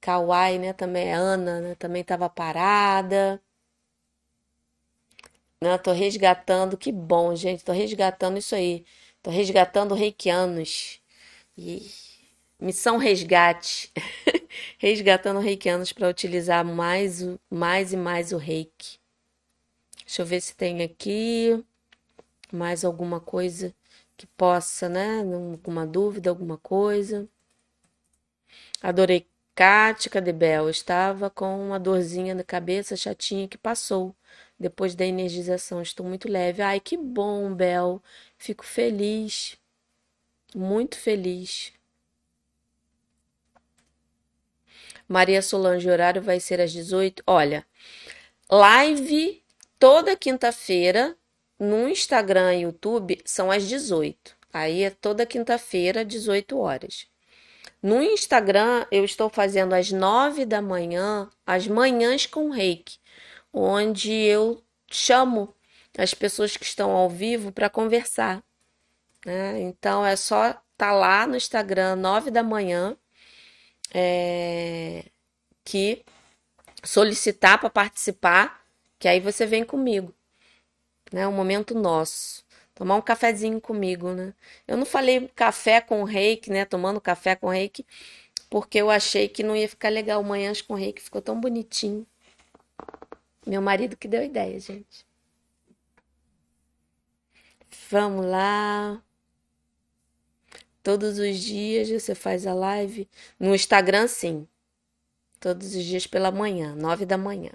Kawai, 0.00 0.58
né? 0.58 0.72
Também 0.72 1.08
é 1.08 1.14
Ana, 1.14 1.60
né? 1.60 1.74
Também 1.76 2.02
estava 2.02 2.28
parada. 2.30 3.42
Né? 5.60 5.78
Tô 5.78 5.92
resgatando, 5.92 6.76
que 6.76 6.92
bom, 6.92 7.34
gente. 7.36 7.64
Tô 7.64 7.72
resgatando 7.72 8.38
isso 8.38 8.54
aí. 8.54 8.84
Tô 9.22 9.30
resgatando 9.30 9.94
reikianos. 9.94 11.00
E 11.56 11.90
Missão 12.60 12.98
Resgate. 12.98 13.92
Resgatando 14.78 15.40
reikianos 15.40 15.92
para 15.92 16.08
utilizar 16.08 16.64
mais, 16.64 17.22
mais 17.50 17.92
e 17.92 17.96
mais 17.96 18.32
o 18.32 18.36
reiki. 18.38 18.98
Deixa 20.04 20.22
eu 20.22 20.26
ver 20.26 20.40
se 20.40 20.54
tem 20.54 20.82
aqui 20.82 21.64
mais 22.52 22.84
alguma 22.84 23.20
coisa 23.20 23.74
que 24.22 24.26
possa, 24.36 24.88
né? 24.88 25.20
Alguma 25.20 25.84
dúvida, 25.84 26.30
alguma 26.30 26.56
coisa. 26.56 27.28
Adorei 28.80 29.26
Kátia, 29.52 30.08
Bel? 30.32 30.70
Estava 30.70 31.28
com 31.28 31.66
uma 31.66 31.78
dorzinha 31.78 32.32
na 32.32 32.44
cabeça, 32.44 32.96
chatinha, 32.96 33.48
que 33.48 33.58
passou 33.58 34.14
depois 34.58 34.94
da 34.94 35.04
energização. 35.04 35.82
Estou 35.82 36.06
muito 36.06 36.28
leve. 36.28 36.62
Ai, 36.62 36.78
que 36.78 36.96
bom, 36.96 37.52
Bel. 37.52 38.00
Fico 38.38 38.64
feliz. 38.64 39.58
Muito 40.54 40.96
feliz. 40.96 41.72
Maria 45.08 45.42
Solange, 45.42 45.90
horário 45.90 46.22
vai 46.22 46.38
ser 46.38 46.60
às 46.60 46.70
18. 46.70 47.24
Olha, 47.26 47.66
live 48.48 49.42
toda 49.80 50.16
quinta-feira 50.16 51.16
no 51.62 51.88
Instagram 51.88 52.54
e 52.54 52.62
YouTube 52.62 53.20
são 53.24 53.50
às 53.50 53.68
18. 53.68 54.36
Aí 54.52 54.82
é 54.82 54.90
toda 54.90 55.24
quinta-feira, 55.24 56.04
18 56.04 56.58
horas. 56.58 57.06
No 57.80 58.02
Instagram, 58.02 58.84
eu 58.90 59.04
estou 59.04 59.30
fazendo 59.30 59.72
às 59.72 59.92
9 59.92 60.44
da 60.44 60.60
manhã, 60.60 61.30
as 61.46 61.68
manhãs 61.68 62.26
com 62.26 62.50
reiki, 62.50 62.98
onde 63.52 64.12
eu 64.12 64.62
chamo 64.90 65.54
as 65.96 66.12
pessoas 66.12 66.56
que 66.56 66.64
estão 66.64 66.90
ao 66.90 67.08
vivo 67.08 67.52
para 67.52 67.70
conversar. 67.70 68.42
Né? 69.24 69.60
Então 69.60 70.04
é 70.04 70.16
só 70.16 70.48
estar 70.48 70.62
tá 70.76 70.92
lá 70.92 71.26
no 71.28 71.36
Instagram, 71.36 71.94
9 71.96 72.30
da 72.32 72.42
manhã, 72.42 72.96
é, 73.94 75.04
que 75.64 76.04
solicitar 76.82 77.60
para 77.60 77.70
participar, 77.70 78.64
que 78.98 79.06
aí 79.06 79.20
você 79.20 79.46
vem 79.46 79.64
comigo, 79.64 80.12
né? 81.12 81.26
Um 81.26 81.32
momento 81.32 81.74
nosso. 81.74 82.44
Tomar 82.74 82.96
um 82.96 83.02
cafezinho 83.02 83.60
comigo, 83.60 84.12
né? 84.12 84.34
Eu 84.66 84.76
não 84.76 84.86
falei 84.86 85.28
café 85.34 85.80
com 85.80 86.02
reiki, 86.04 86.50
né? 86.50 86.64
Tomando 86.64 87.00
café 87.00 87.36
com 87.36 87.48
reiki, 87.48 87.86
porque 88.50 88.78
eu 88.78 88.90
achei 88.90 89.28
que 89.28 89.42
não 89.42 89.54
ia 89.54 89.68
ficar 89.68 89.88
legal. 89.90 90.22
Manhãs 90.22 90.62
com 90.62 90.74
reiki 90.74 91.02
ficou 91.02 91.20
tão 91.22 91.40
bonitinho. 91.40 92.06
Meu 93.46 93.60
marido 93.60 93.96
que 93.96 94.08
deu 94.08 94.22
ideia, 94.22 94.58
gente. 94.58 95.06
Vamos 97.90 98.24
lá. 98.26 99.02
Todos 100.82 101.18
os 101.18 101.38
dias 101.38 101.88
você 101.88 102.14
faz 102.14 102.46
a 102.46 102.54
live? 102.54 103.08
No 103.38 103.54
Instagram, 103.54 104.08
sim. 104.08 104.48
Todos 105.38 105.74
os 105.74 105.84
dias 105.84 106.06
pela 106.06 106.30
manhã, 106.30 106.74
nove 106.74 107.04
da 107.06 107.18
manhã. 107.18 107.52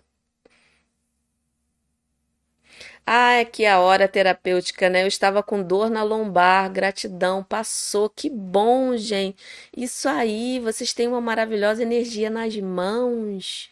Ah, 3.09 3.43
que 3.45 3.65
a 3.65 3.79
hora 3.79 4.07
terapêutica, 4.07 4.89
né? 4.89 5.01
Eu 5.03 5.07
estava 5.07 5.41
com 5.41 5.63
dor 5.63 5.89
na 5.89 6.03
lombar, 6.03 6.69
gratidão, 6.71 7.43
passou. 7.43 8.09
Que 8.09 8.29
bom, 8.29 8.95
gente. 8.97 9.37
Isso 9.75 10.07
aí, 10.09 10.59
vocês 10.59 10.93
têm 10.93 11.07
uma 11.07 11.21
maravilhosa 11.21 11.81
energia 11.83 12.29
nas 12.29 12.55
mãos. 12.57 13.71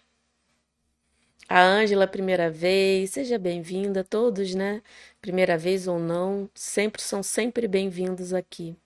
A 1.49 1.59
Ângela, 1.59 2.05
primeira 2.07 2.51
vez, 2.51 3.09
seja 3.11 3.39
bem-vinda, 3.39 4.03
todos, 4.03 4.53
né? 4.53 4.81
Primeira 5.19 5.57
vez 5.57 5.88
ou 5.88 5.97
não, 5.99 6.47
sempre 6.53 7.01
são 7.01 7.23
sempre 7.23 7.67
bem-vindos 7.67 8.31
aqui. 8.33 8.77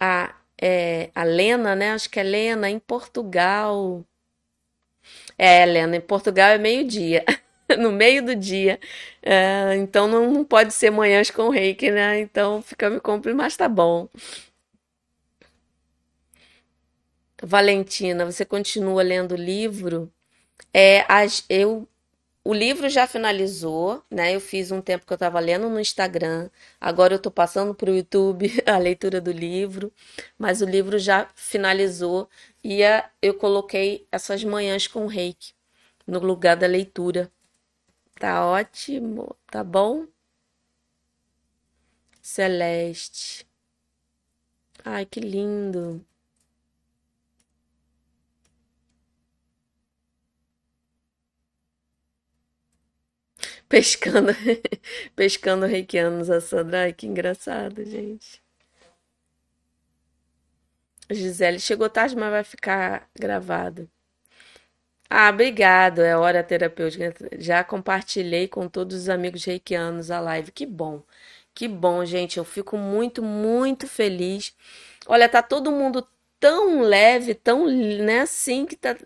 A, 0.00 0.34
é, 0.62 1.10
a 1.14 1.24
Lena, 1.24 1.74
né? 1.76 1.92
Acho 1.92 2.08
que 2.10 2.20
é 2.20 2.22
Lena, 2.22 2.70
em 2.70 2.78
Portugal. 2.78 4.04
É, 5.38 5.64
Lena, 5.66 5.96
em 5.96 6.00
Portugal 6.00 6.50
é 6.50 6.58
meio-dia, 6.58 7.24
no 7.78 7.90
meio 7.92 8.24
do 8.24 8.34
dia. 8.36 8.78
É, 9.22 9.74
então 9.76 10.06
não, 10.08 10.30
não 10.30 10.44
pode 10.44 10.72
ser 10.74 10.90
manhãs 10.90 11.30
com 11.30 11.48
reiki, 11.48 11.90
né? 11.90 12.20
Então 12.20 12.62
fica 12.62 12.88
me 12.90 13.00
compre, 13.00 13.32
mas 13.34 13.56
tá 13.56 13.68
bom. 13.68 14.08
Valentina, 17.42 18.24
você 18.24 18.44
continua 18.44 19.02
lendo 19.02 19.32
o 19.32 19.36
livro? 19.36 20.10
É, 20.74 21.04
as, 21.08 21.44
eu 21.48 21.88
o 22.44 22.52
livro 22.52 22.88
já 22.88 23.06
finalizou, 23.06 24.02
né? 24.10 24.34
Eu 24.34 24.40
fiz 24.40 24.70
um 24.72 24.80
tempo 24.80 25.06
que 25.06 25.12
eu 25.12 25.16
estava 25.16 25.38
lendo 25.40 25.68
no 25.68 25.80
Instagram, 25.80 26.50
agora 26.80 27.14
eu 27.14 27.16
estou 27.16 27.32
passando 27.32 27.74
para 27.74 27.90
o 27.90 27.94
YouTube 27.96 28.50
a 28.66 28.78
leitura 28.78 29.20
do 29.20 29.30
livro, 29.32 29.92
mas 30.38 30.60
o 30.62 30.66
livro 30.66 30.98
já 30.98 31.28
finalizou 31.34 32.28
e 32.64 32.80
eu 33.20 33.34
coloquei 33.34 34.06
essas 34.10 34.42
manhãs 34.44 34.86
com 34.86 35.06
reiki 35.06 35.54
no 36.06 36.18
lugar 36.18 36.56
da 36.56 36.66
leitura. 36.66 37.30
Tá 38.18 38.46
ótimo, 38.46 39.36
tá 39.50 39.64
bom? 39.64 40.06
Celeste. 42.22 43.46
Ai, 44.84 45.06
que 45.06 45.20
lindo. 45.20 46.04
Pescando, 53.72 54.32
pescando 55.16 55.64
reikianos, 55.64 56.28
a 56.28 56.42
Sandra. 56.42 56.82
Ai, 56.82 56.92
que 56.92 57.06
engraçado, 57.06 57.82
gente. 57.86 58.42
Gisele, 61.10 61.58
chegou 61.58 61.88
tarde, 61.88 62.14
mas 62.14 62.30
vai 62.30 62.44
ficar 62.44 63.08
gravado. 63.18 63.88
Ah, 65.08 65.30
obrigado. 65.30 66.00
É 66.02 66.16
hora 66.16 66.42
terapêutica. 66.42 67.14
Já 67.38 67.64
compartilhei 67.64 68.46
com 68.48 68.68
todos 68.68 68.96
os 69.02 69.08
amigos 69.08 69.44
reikianos 69.44 70.10
a 70.10 70.20
live. 70.20 70.52
Que 70.52 70.66
bom. 70.66 71.02
Que 71.54 71.66
bom, 71.68 72.04
gente. 72.04 72.38
Eu 72.38 72.44
fico 72.44 72.76
muito, 72.76 73.22
muito 73.22 73.86
feliz. 73.86 74.54
Olha, 75.06 75.28
tá 75.30 75.42
todo 75.42 75.72
mundo 75.72 76.06
tão 76.40 76.82
leve, 76.82 77.34
tão, 77.34 77.66
né, 77.66 78.20
assim 78.20 78.66
que 78.66 78.76
tá 78.76 78.96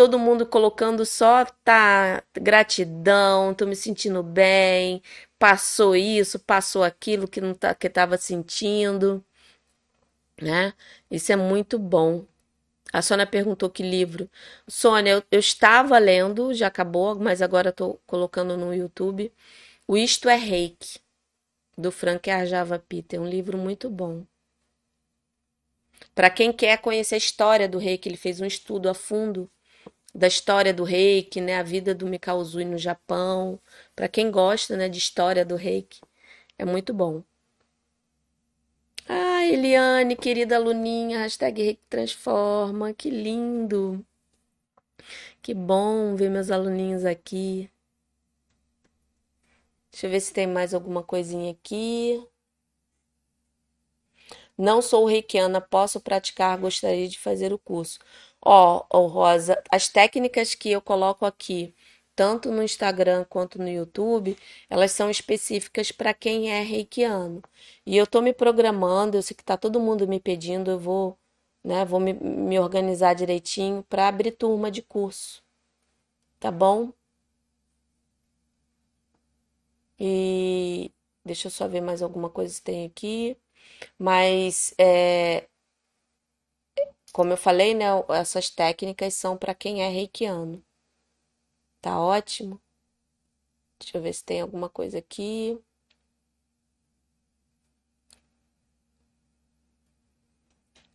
todo 0.00 0.18
mundo 0.18 0.46
colocando 0.46 1.04
só 1.04 1.44
tá 1.62 2.24
gratidão, 2.32 3.52
tô 3.52 3.66
me 3.66 3.76
sentindo 3.76 4.22
bem, 4.22 5.02
passou 5.38 5.94
isso, 5.94 6.38
passou 6.38 6.82
aquilo 6.82 7.28
que 7.28 7.38
não 7.38 7.52
tá, 7.52 7.74
que 7.74 7.86
estava 7.86 8.16
sentindo, 8.16 9.22
né? 10.40 10.72
Isso 11.10 11.30
é 11.32 11.36
muito 11.36 11.78
bom. 11.78 12.24
A 12.92 13.02
Sônia 13.02 13.26
perguntou 13.26 13.68
que 13.70 13.82
livro. 13.82 14.30
Sônia, 14.68 15.12
eu, 15.12 15.22
eu 15.30 15.40
estava 15.40 15.98
lendo, 15.98 16.54
já 16.54 16.68
acabou, 16.68 17.16
mas 17.16 17.42
agora 17.42 17.68
estou 17.70 18.00
colocando 18.06 18.56
no 18.56 18.74
YouTube. 18.74 19.30
O 19.86 19.98
Isto 19.98 20.30
é 20.30 20.36
Reiki, 20.36 20.98
do 21.76 21.92
Frank 21.92 22.30
Arjava 22.30 22.78
Peter. 22.78 23.20
Um 23.20 23.28
livro 23.28 23.58
muito 23.58 23.90
bom. 23.90 24.24
Para 26.14 26.30
quem 26.30 26.52
quer 26.52 26.78
conhecer 26.80 27.16
a 27.16 27.18
história 27.18 27.68
do 27.68 27.78
reiki, 27.78 28.08
ele 28.08 28.16
fez 28.16 28.40
um 28.40 28.46
estudo 28.46 28.88
a 28.88 28.94
fundo 28.94 29.50
da 30.14 30.26
história 30.28 30.72
do 30.74 30.84
reiki, 30.84 31.40
né, 31.40 31.56
a 31.58 31.62
vida 31.62 31.94
do 31.94 32.06
Mikao 32.06 32.38
Uzui 32.38 32.64
no 32.64 32.78
Japão. 32.78 33.60
Para 33.96 34.08
quem 34.08 34.30
gosta, 34.30 34.76
né, 34.76 34.88
de 34.88 34.98
história 34.98 35.44
do 35.44 35.56
reiki, 35.56 36.00
é 36.58 36.64
muito 36.64 36.92
bom. 36.94 37.22
Ah, 39.08 39.44
Eliane, 39.46 40.16
querida 40.16 40.56
aluninha, 40.56 41.18
hashtag 41.18 41.62
Reiki 41.62 41.82
Transforma, 41.90 42.94
que 42.94 43.10
lindo. 43.10 44.04
Que 45.42 45.52
bom 45.54 46.16
ver 46.16 46.30
meus 46.30 46.50
aluninhos 46.50 47.04
aqui. 47.04 47.70
Deixa 49.92 50.06
eu 50.06 50.10
ver 50.10 50.20
se 50.20 50.32
tem 50.32 50.46
mais 50.46 50.72
alguma 50.74 51.02
coisinha 51.02 51.50
aqui. 51.52 52.20
Não 54.56 54.80
sou 54.82 55.06
reikiana, 55.06 55.60
posso 55.60 56.00
praticar, 56.00 56.56
gostaria 56.58 57.08
de 57.08 57.18
fazer 57.18 57.52
o 57.52 57.58
curso. 57.58 57.98
Ó, 58.42 58.84
ó, 58.90 59.06
Rosa, 59.06 59.62
as 59.70 59.88
técnicas 59.88 60.54
que 60.54 60.70
eu 60.70 60.80
coloco 60.80 61.24
aqui, 61.26 61.74
tanto 62.16 62.50
no 62.50 62.62
Instagram 62.62 63.24
quanto 63.28 63.58
no 63.58 63.68
YouTube, 63.68 64.36
elas 64.68 64.92
são 64.92 65.10
específicas 65.10 65.92
para 65.92 66.12
quem 66.14 66.50
é 66.50 66.62
reikiano. 66.62 67.42
E 67.86 67.96
eu 67.96 68.06
tô 68.06 68.20
me 68.22 68.32
programando, 68.32 69.16
eu 69.16 69.22
sei 69.22 69.36
que 69.36 69.44
tá 69.44 69.56
todo 69.56 69.80
mundo 69.80 70.06
me 70.08 70.20
pedindo, 70.20 70.70
eu 70.70 70.78
vou, 70.78 71.18
né, 71.64 71.84
vou 71.84 72.00
me, 72.00 72.12
me 72.14 72.58
organizar 72.58 73.14
direitinho 73.14 73.84
para 73.88 74.08
abrir 74.08 74.32
turma 74.32 74.70
de 74.70 74.82
curso. 74.82 75.42
Tá 76.40 76.50
bom? 76.50 76.92
E 79.98 80.90
deixa 81.24 81.46
eu 81.48 81.50
só 81.50 81.68
ver 81.68 81.80
mais 81.80 82.02
alguma 82.02 82.30
coisa 82.30 82.54
que 82.54 82.62
tem 82.62 82.86
aqui. 82.86 83.36
Mas 83.98 84.74
é, 84.78 85.48
como 87.12 87.32
eu 87.32 87.36
falei, 87.36 87.74
né, 87.74 87.86
essas 88.10 88.50
técnicas 88.50 89.14
são 89.14 89.36
para 89.36 89.54
quem 89.54 89.82
é 89.82 89.88
reikiano. 89.88 90.62
Tá 91.82 91.98
ótimo? 92.00 92.60
Deixa 93.78 93.96
eu 93.98 94.02
ver 94.02 94.12
se 94.12 94.24
tem 94.24 94.40
alguma 94.40 94.68
coisa 94.68 94.98
aqui. 94.98 95.58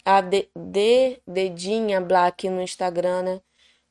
A 0.06 0.22
D, 0.22 0.50
D 0.56 1.22
Dedinha 1.28 2.00
Black 2.00 2.48
no 2.50 2.62
Instagram, 2.62 3.22
né? 3.24 3.42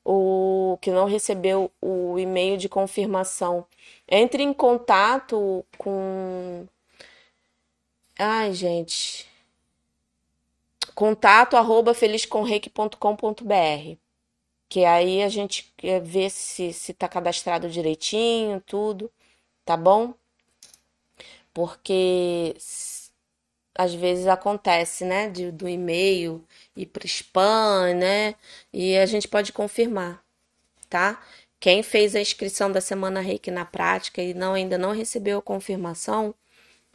O 0.04 0.78
que 0.82 0.90
não 0.90 1.06
recebeu 1.06 1.72
o 1.82 2.18
e-mail 2.18 2.56
de 2.58 2.68
confirmação. 2.68 3.66
Entre 4.08 4.42
em 4.42 4.52
contato 4.54 5.64
com. 5.78 6.66
Ai, 8.18 8.52
gente. 8.52 9.28
Contato 10.94 11.56
arroba 11.56 11.94
felizcomreiki.com.br. 11.94 13.98
Que 14.68 14.84
aí 14.84 15.22
a 15.22 15.28
gente 15.28 15.72
vê 16.02 16.30
se, 16.30 16.72
se 16.72 16.94
tá 16.94 17.08
cadastrado 17.08 17.68
direitinho, 17.68 18.60
tudo, 18.60 19.10
tá 19.64 19.76
bom? 19.76 20.14
Porque 21.52 22.54
às 23.74 23.94
vezes 23.94 24.26
acontece, 24.26 25.04
né, 25.04 25.28
de, 25.28 25.50
do 25.50 25.68
e-mail 25.68 26.44
ir 26.76 26.86
para 26.86 27.06
spam, 27.06 27.94
né? 27.94 28.34
E 28.72 28.96
a 28.96 29.06
gente 29.06 29.28
pode 29.28 29.52
confirmar, 29.52 30.22
tá? 30.88 31.22
Quem 31.60 31.82
fez 31.82 32.14
a 32.14 32.20
inscrição 32.20 32.70
da 32.70 32.80
Semana 32.80 33.20
Reiki 33.20 33.50
na 33.50 33.64
prática 33.64 34.22
e 34.22 34.34
não 34.34 34.54
ainda 34.54 34.78
não 34.78 34.92
recebeu 34.92 35.38
a 35.38 35.42
confirmação, 35.42 36.34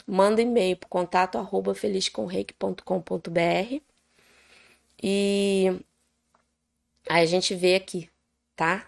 manda 0.08 0.42
e-mail 0.42 0.78
para 0.78 0.90
contato 0.90 1.38
arroba 1.38 1.76
felizcomreiki.com.br 1.76 3.89
e 5.02 5.68
aí 7.10 7.24
a 7.24 7.26
gente 7.26 7.56
vê 7.56 7.76
aqui, 7.76 8.10
tá? 8.56 8.88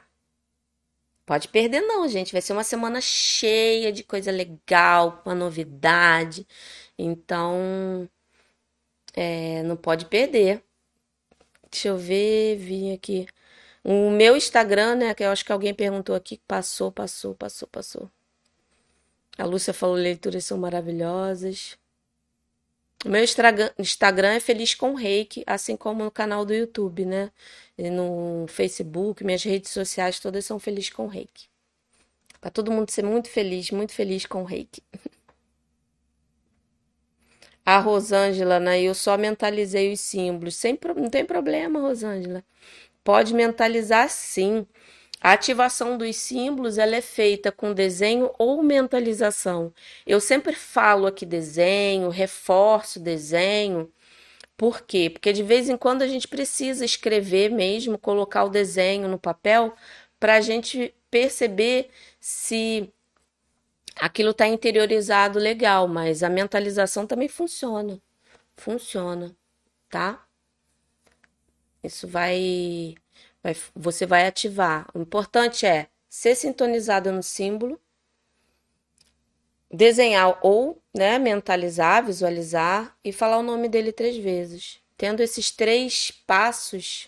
Pode 1.26 1.48
perder 1.48 1.82
não, 1.82 2.08
gente. 2.08 2.34
Vai 2.34 2.42
ser 2.42 2.54
uma 2.54 2.64
semana 2.64 3.00
cheia 3.02 3.92
de 3.92 4.04
coisa 4.04 4.32
legal, 4.32 5.22
uma 5.26 5.36
novidade. 5.36 6.46
Então, 6.98 8.10
é, 9.14 9.64
não 9.64 9.78
pode 9.78 10.06
perder. 10.06 10.64
Deixa 11.72 11.88
eu 11.90 11.98
ver, 11.98 12.58
vim 12.58 12.94
aqui. 12.94 13.28
O 13.84 14.10
meu 14.12 14.36
Instagram, 14.38 14.96
né? 14.96 15.14
Que 15.14 15.24
eu 15.24 15.32
acho 15.32 15.46
que 15.46 15.52
alguém 15.52 15.74
perguntou 15.74 16.16
aqui. 16.16 16.40
Passou, 16.48 16.92
passou, 16.92 17.36
passou, 17.36 17.68
passou. 17.68 18.12
A 19.38 19.46
Lúcia 19.46 19.74
falou: 19.74 19.96
leituras 19.96 20.46
são 20.46 20.58
maravilhosas. 20.58 21.78
Meu 23.06 23.24
Instagram 23.24 24.34
é 24.34 24.40
Feliz 24.40 24.76
com 24.76 24.94
Reiki, 24.94 25.44
assim 25.48 25.76
como 25.76 26.04
no 26.04 26.12
canal 26.12 26.46
do 26.46 26.54
YouTube, 26.54 27.04
né? 27.06 27.32
E 27.78 27.90
no 27.90 28.46
Facebook, 28.48 29.24
minhas 29.24 29.44
redes 29.44 29.72
sociais 29.72 30.20
todas 30.20 30.46
são 30.46 30.60
Feliz 30.60 30.90
com 30.90 31.08
Reiki. 31.08 31.50
Para 32.40 32.52
todo 32.52 32.72
mundo 32.72 32.92
ser 32.92 33.04
muito 33.04 33.30
feliz, 33.30 33.72
muito 33.72 33.94
feliz 33.94 34.26
com 34.26 34.44
Reiki. 34.44 34.84
A 37.66 37.80
Rosângela, 37.80 38.60
né? 38.60 38.82
Eu 38.82 38.94
só 38.96 39.18
mentalizei 39.18 39.94
os 39.94 40.00
símbolos. 40.02 40.56
Sem, 40.56 40.78
não 40.96 41.10
tem 41.10 41.24
problema, 41.26 41.80
Rosângela. 41.80 42.44
Pode 43.04 43.34
mentalizar 43.34 44.10
sim. 44.10 44.66
A 45.22 45.34
ativação 45.34 45.98
dos 45.98 46.16
símbolos 46.16 46.78
ela 46.80 46.96
é 46.96 47.02
feita 47.02 47.52
com 47.52 47.74
desenho 47.74 48.32
ou 48.40 48.64
mentalização. 48.64 49.72
Eu 50.06 50.20
sempre 50.20 50.56
falo 50.56 51.06
aqui 51.06 51.26
desenho, 51.26 52.10
reforço 52.10 53.00
desenho. 53.00 53.92
Por 54.58 54.82
quê? 54.82 55.10
Porque 55.12 55.32
de 55.34 55.44
vez 55.44 55.70
em 55.70 55.78
quando 55.78 56.02
a 56.02 56.08
gente 56.08 56.28
precisa 56.28 56.84
escrever 56.86 57.52
mesmo, 57.52 57.98
colocar 58.00 58.46
o 58.46 58.50
desenho 58.50 59.08
no 59.08 59.20
papel 59.20 59.76
para 60.20 60.36
a 60.36 60.42
gente 60.42 60.94
perceber 61.10 61.90
se 62.20 62.92
aquilo 63.96 64.32
está 64.32 64.48
interiorizado 64.48 65.40
legal, 65.40 65.88
mas 65.88 66.24
a 66.24 66.30
mentalização 66.30 67.06
também 67.08 67.28
funciona. 67.28 68.02
Funciona, 68.56 69.36
tá? 69.90 70.26
Isso 71.84 72.08
vai, 72.08 72.96
você 73.76 74.06
vai 74.06 74.28
ativar. 74.28 74.88
O 74.94 75.00
importante 75.00 75.66
é 75.66 75.88
ser 76.10 76.36
sintonizado 76.36 77.12
no 77.12 77.24
símbolo, 77.24 77.80
desenhar 79.72 80.38
ou, 80.42 80.82
né, 80.94 81.18
mentalizar, 81.18 82.06
visualizar 82.06 82.96
e 83.04 83.12
falar 83.12 83.38
o 83.38 83.44
nome 83.44 83.70
dele 83.70 83.92
três 83.92 84.18
vezes. 84.18 84.80
Tendo 84.98 85.22
esses 85.22 85.50
três 85.50 86.12
passos, 86.28 87.08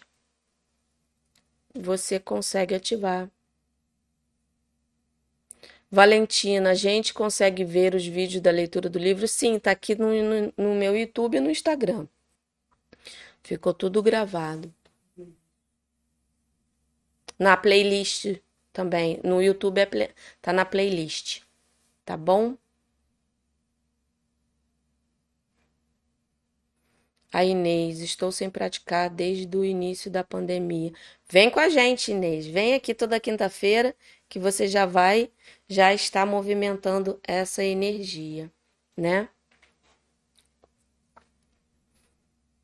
você 1.76 2.20
consegue 2.20 2.74
ativar. 2.74 3.30
Valentina, 5.92 6.72
a 6.72 6.74
gente 6.74 7.14
consegue 7.14 7.64
ver 7.64 7.94
os 7.94 8.06
vídeos 8.06 8.42
da 8.42 8.50
leitura 8.50 8.90
do 8.90 8.98
livro? 8.98 9.28
Sim, 9.28 9.60
tá 9.60 9.70
aqui 9.70 9.94
no, 9.94 10.08
no, 10.08 10.54
no 10.58 10.74
meu 10.74 10.98
YouTube 10.98 11.38
e 11.38 11.40
no 11.40 11.52
Instagram. 11.52 12.08
Ficou 13.44 13.74
tudo 13.76 14.02
gravado. 14.02 14.74
Na 17.44 17.58
playlist 17.58 18.40
também. 18.72 19.20
No 19.22 19.42
YouTube 19.42 19.78
é 19.80 19.86
play, 19.86 20.10
tá 20.42 20.54
na 20.54 20.64
playlist. 20.64 21.42
Tá 22.06 22.16
bom? 22.16 22.56
A 27.34 27.44
Inês, 27.44 28.00
estou 28.00 28.32
sem 28.32 28.50
praticar 28.50 29.10
desde 29.10 29.58
o 29.58 29.66
início 29.66 30.10
da 30.10 30.24
pandemia. 30.24 30.94
Vem 31.30 31.50
com 31.50 31.60
a 31.60 31.68
gente, 31.68 32.12
Inês. 32.12 32.46
Vem 32.48 32.76
aqui 32.76 32.94
toda 32.94 33.20
quinta-feira 33.20 33.94
que 34.30 34.40
você 34.40 34.66
já 34.66 34.86
vai 34.86 35.30
já 35.68 35.94
está 35.94 36.26
movimentando 36.26 37.20
essa 37.28 37.62
energia, 37.62 38.50
né? 38.96 39.28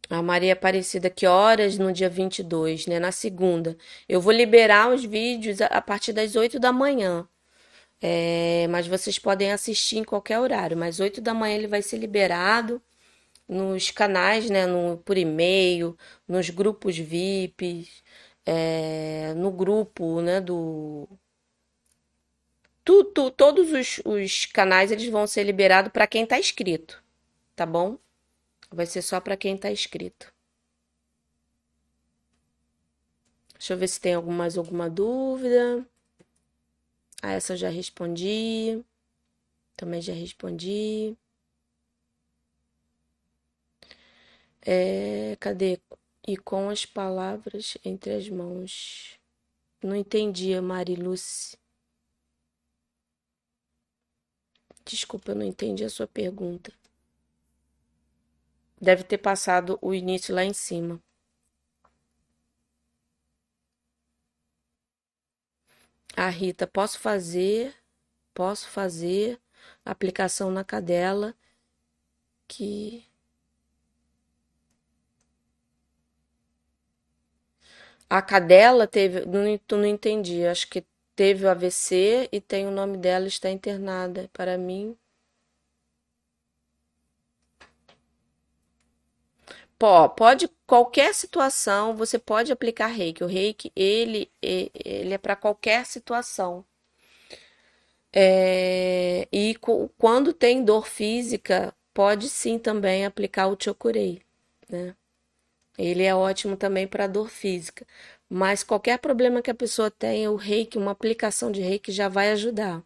A 0.09 0.21
Maria 0.21 0.53
Aparecida, 0.53 1.09
que 1.09 1.27
horas 1.27 1.77
no 1.77 1.91
dia 1.93 2.09
22, 2.09 2.87
né? 2.87 2.99
Na 2.99 3.11
segunda. 3.11 3.77
Eu 4.07 4.19
vou 4.21 4.33
liberar 4.33 4.91
os 4.91 5.05
vídeos 5.05 5.61
a 5.61 5.81
partir 5.81 6.13
das 6.13 6.35
8 6.35 6.59
da 6.59 6.71
manhã. 6.71 7.27
É, 8.01 8.67
mas 8.69 8.87
vocês 8.87 9.19
podem 9.19 9.51
assistir 9.51 9.97
em 9.99 10.03
qualquer 10.03 10.39
horário. 10.39 10.77
Mas 10.77 10.99
8 10.99 11.21
da 11.21 11.33
manhã 11.33 11.55
ele 11.55 11.67
vai 11.67 11.81
ser 11.81 11.97
liberado 11.97 12.81
nos 13.47 13.91
canais, 13.91 14.49
né? 14.49 14.65
No, 14.67 14.97
por 14.99 15.17
e-mail, 15.17 15.97
nos 16.27 16.49
grupos 16.49 16.97
VIPs, 16.97 18.03
é, 18.45 19.33
no 19.35 19.51
grupo, 19.51 20.21
né? 20.21 20.41
Do 20.41 21.07
tu, 22.83 23.03
tu, 23.05 23.31
todos 23.31 23.71
os, 23.71 24.01
os 24.05 24.45
canais 24.47 24.91
eles 24.91 25.07
vão 25.09 25.27
ser 25.27 25.43
liberados 25.43 25.91
para 25.91 26.07
quem 26.07 26.23
está 26.23 26.39
inscrito, 26.39 27.01
tá 27.55 27.65
bom? 27.65 27.97
Vai 28.71 28.85
ser 28.85 29.01
só 29.01 29.19
para 29.19 29.37
quem 29.37 29.55
está 29.55 29.71
inscrito. 29.71 30.33
Deixa 33.53 33.73
eu 33.73 33.77
ver 33.77 33.87
se 33.87 33.99
tem 33.99 34.19
mais 34.23 34.57
alguma 34.57 34.89
dúvida. 34.89 35.85
Ah, 37.21 37.31
essa 37.33 37.53
eu 37.53 37.57
já 37.57 37.69
respondi. 37.69 38.83
Também 39.75 40.01
já 40.01 40.13
respondi. 40.13 41.17
É, 44.61 45.35
cadê? 45.39 45.79
E 46.27 46.37
com 46.37 46.69
as 46.69 46.85
palavras 46.85 47.77
entre 47.83 48.13
as 48.13 48.29
mãos. 48.29 49.19
Não 49.83 49.95
entendi, 49.95 50.59
Mariluce. 50.61 51.57
Desculpa, 54.85 55.31
eu 55.31 55.35
não 55.35 55.45
entendi 55.45 55.85
a 55.85 55.89
sua 55.89 56.05
pergunta. 56.07 56.73
Deve 58.81 59.03
ter 59.03 59.19
passado 59.19 59.77
o 59.81 59.93
início 59.93 60.33
lá 60.35 60.43
em 60.43 60.53
cima. 60.53 60.99
A 66.15 66.29
Rita, 66.29 66.67
posso 66.67 66.99
fazer, 66.99 67.73
posso 68.33 68.69
fazer 68.69 69.39
aplicação 69.85 70.51
na 70.51 70.63
cadela 70.63 71.35
que 72.47 73.07
a 78.09 78.21
cadela 78.21 78.87
teve, 78.87 79.25
não, 79.25 79.59
não 79.77 79.85
entendi, 79.85 80.45
acho 80.45 80.67
que 80.69 80.85
teve 81.15 81.45
o 81.45 81.49
AVC 81.49 82.29
e 82.31 82.39
tem 82.41 82.67
o 82.67 82.71
nome 82.71 82.97
dela 82.97 83.27
está 83.27 83.49
internada. 83.49 84.29
Para 84.33 84.57
mim, 84.57 84.97
pode 90.15 90.47
qualquer 90.67 91.13
situação 91.13 91.95
você 91.95 92.19
pode 92.19 92.51
aplicar 92.51 92.87
reiki. 92.87 93.23
O 93.23 93.27
reiki 93.27 93.71
ele 93.75 94.31
ele 94.41 95.13
é 95.13 95.17
para 95.17 95.35
qualquer 95.35 95.85
situação. 95.85 96.65
É, 98.11 99.27
e 99.31 99.55
quando 99.97 100.33
tem 100.33 100.63
dor 100.63 100.87
física, 100.87 101.73
pode 101.93 102.27
sim 102.29 102.57
também 102.57 103.05
aplicar 103.05 103.47
o 103.47 103.57
chokurei, 103.61 104.21
né? 104.69 104.95
Ele 105.77 106.03
é 106.03 106.15
ótimo 106.15 106.57
também 106.57 106.87
para 106.87 107.07
dor 107.07 107.29
física. 107.29 107.85
Mas 108.29 108.63
qualquer 108.63 108.99
problema 108.99 109.41
que 109.41 109.51
a 109.51 109.55
pessoa 109.55 109.91
tenha, 109.91 110.31
o 110.31 110.35
reiki, 110.37 110.77
uma 110.77 110.91
aplicação 110.91 111.51
de 111.51 111.61
reiki 111.61 111.91
já 111.91 112.07
vai 112.09 112.31
ajudar. 112.31 112.83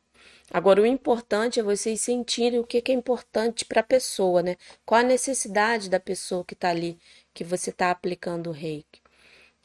Agora, 0.53 0.81
o 0.83 0.85
importante 0.85 1.59
é 1.59 1.63
vocês 1.63 1.99
sentirem 2.01 2.59
o 2.59 2.63
que 2.63 2.83
é 2.91 2.93
importante 2.93 3.65
para 3.65 3.81
a 3.81 3.83
pessoa, 3.83 4.43
né? 4.43 4.55
Qual 4.85 5.01
a 5.01 5.03
necessidade 5.03 5.89
da 5.89 5.99
pessoa 5.99 6.45
que 6.45 6.53
está 6.53 6.69
ali, 6.69 6.99
que 7.33 7.43
você 7.43 7.71
está 7.71 7.89
aplicando 7.89 8.51
o 8.51 8.53
reiki. 8.53 9.01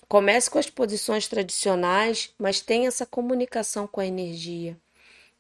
Comece 0.08 0.50
com 0.50 0.58
as 0.58 0.70
posições 0.70 1.28
tradicionais, 1.28 2.34
mas 2.38 2.60
tenha 2.62 2.88
essa 2.88 3.04
comunicação 3.06 3.86
com 3.86 4.00
a 4.00 4.06
energia. 4.06 4.78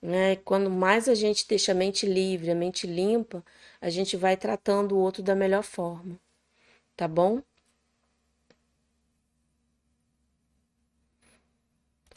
Né? 0.02 0.36
Quando 0.36 0.70
mais 0.70 1.08
a 1.08 1.14
gente 1.14 1.48
deixa 1.48 1.72
a 1.72 1.74
mente 1.74 2.06
livre, 2.06 2.50
a 2.50 2.54
mente 2.54 2.86
limpa, 2.86 3.44
a 3.80 3.90
gente 3.90 4.16
vai 4.16 4.36
tratando 4.36 4.94
o 4.96 4.98
outro 4.98 5.22
da 5.22 5.34
melhor 5.34 5.62
forma. 5.62 6.20
Tá 6.96 7.08
bom? 7.08 7.42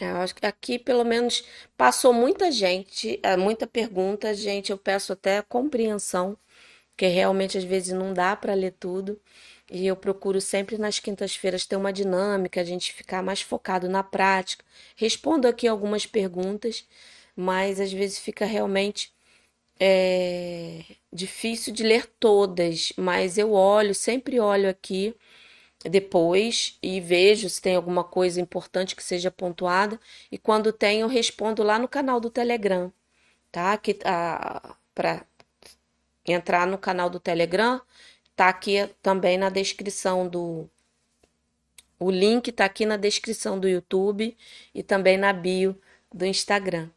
Eu 0.10 0.18
acho 0.18 0.36
que 0.36 0.45
aqui, 0.45 0.80
pelo 0.80 1.04
menos, 1.04 1.43
passou 1.78 2.14
muita 2.14 2.52
gente, 2.52 3.20
é, 3.24 3.38
muita 3.38 3.68
pergunta, 3.68 4.34
gente. 4.34 4.72
Eu 4.72 4.78
peço 4.78 5.14
até 5.14 5.41
compreensão, 5.41 6.38
porque 6.91 7.08
realmente 7.08 7.58
às 7.58 7.64
vezes 7.64 7.93
não 7.93 8.14
dá 8.14 8.36
para 8.36 8.54
ler 8.54 8.74
tudo. 8.80 9.20
E 9.72 9.88
eu 9.88 9.95
procuro 9.95 10.41
sempre 10.41 10.78
nas 10.78 10.99
quintas-feiras 10.99 11.66
ter 11.66 11.76
uma 11.78 11.93
dinâmica, 11.93 12.62
a 12.62 12.64
gente 12.64 12.93
ficar 12.93 13.24
mais 13.24 13.41
focado 13.41 13.88
na 13.89 14.04
prática. 14.04 14.66
Respondo 14.95 15.47
aqui 15.47 15.68
algumas 15.68 16.06
perguntas, 16.06 16.86
mas 17.36 17.80
às 17.80 17.91
vezes 17.93 18.20
fica 18.20 18.45
realmente 18.45 19.14
é, 19.80 20.84
difícil 21.14 21.74
de 21.74 21.84
ler 21.84 22.06
todas. 22.20 22.93
Mas 22.97 23.38
eu 23.38 23.54
olho, 23.54 23.95
sempre 23.95 24.39
olho 24.39 24.70
aqui 24.70 25.16
depois 25.84 26.78
e 26.82 27.00
vejo 27.00 27.50
se 27.50 27.62
tem 27.62 27.76
alguma 27.76 28.04
coisa 28.04 28.40
importante 28.40 28.96
que 28.96 29.04
seja 29.04 29.32
pontuada. 29.32 30.00
E 30.32 30.38
quando 30.38 30.72
tem, 30.72 31.02
eu 31.02 31.08
respondo 31.08 31.64
lá 31.64 31.80
no 31.80 31.88
canal 31.88 32.20
do 32.20 32.30
Telegram, 32.30 32.92
tá? 33.52 33.78
Que, 33.78 33.98
ah, 34.06 34.76
para 34.94 35.26
entrar 36.26 36.68
no 36.68 36.78
canal 36.78 37.10
do 37.10 37.20
Telegram, 37.20 37.82
tá 38.36 38.50
aqui 38.50 38.88
também 39.02 39.38
na 39.38 39.50
descrição 39.50 40.28
do. 40.28 40.70
O 42.00 42.10
link 42.10 42.52
tá 42.52 42.66
aqui 42.66 42.86
na 42.86 42.98
descrição 42.98 43.60
do 43.60 43.68
YouTube 43.68 44.36
e 44.74 44.84
também 44.84 45.18
na 45.18 45.32
bio 45.34 45.80
do 46.14 46.26
Instagram. 46.26 46.90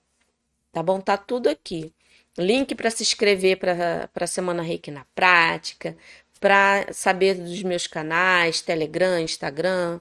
Tá 0.73 0.83
bom? 0.83 1.01
Tá 1.01 1.17
tudo 1.17 1.49
aqui. 1.49 1.93
Link 2.37 2.75
para 2.75 2.91
se 2.91 3.03
inscrever 3.03 3.59
para 3.59 4.09
a 4.15 4.27
Semana 4.27 4.63
Reiki 4.63 4.91
na 4.91 5.05
Prática, 5.15 5.97
para 6.45 6.93
saber 6.93 7.37
dos 7.37 7.63
meus 7.63 7.87
canais, 7.87 8.61
Telegram, 8.61 9.19
Instagram. 9.19 9.99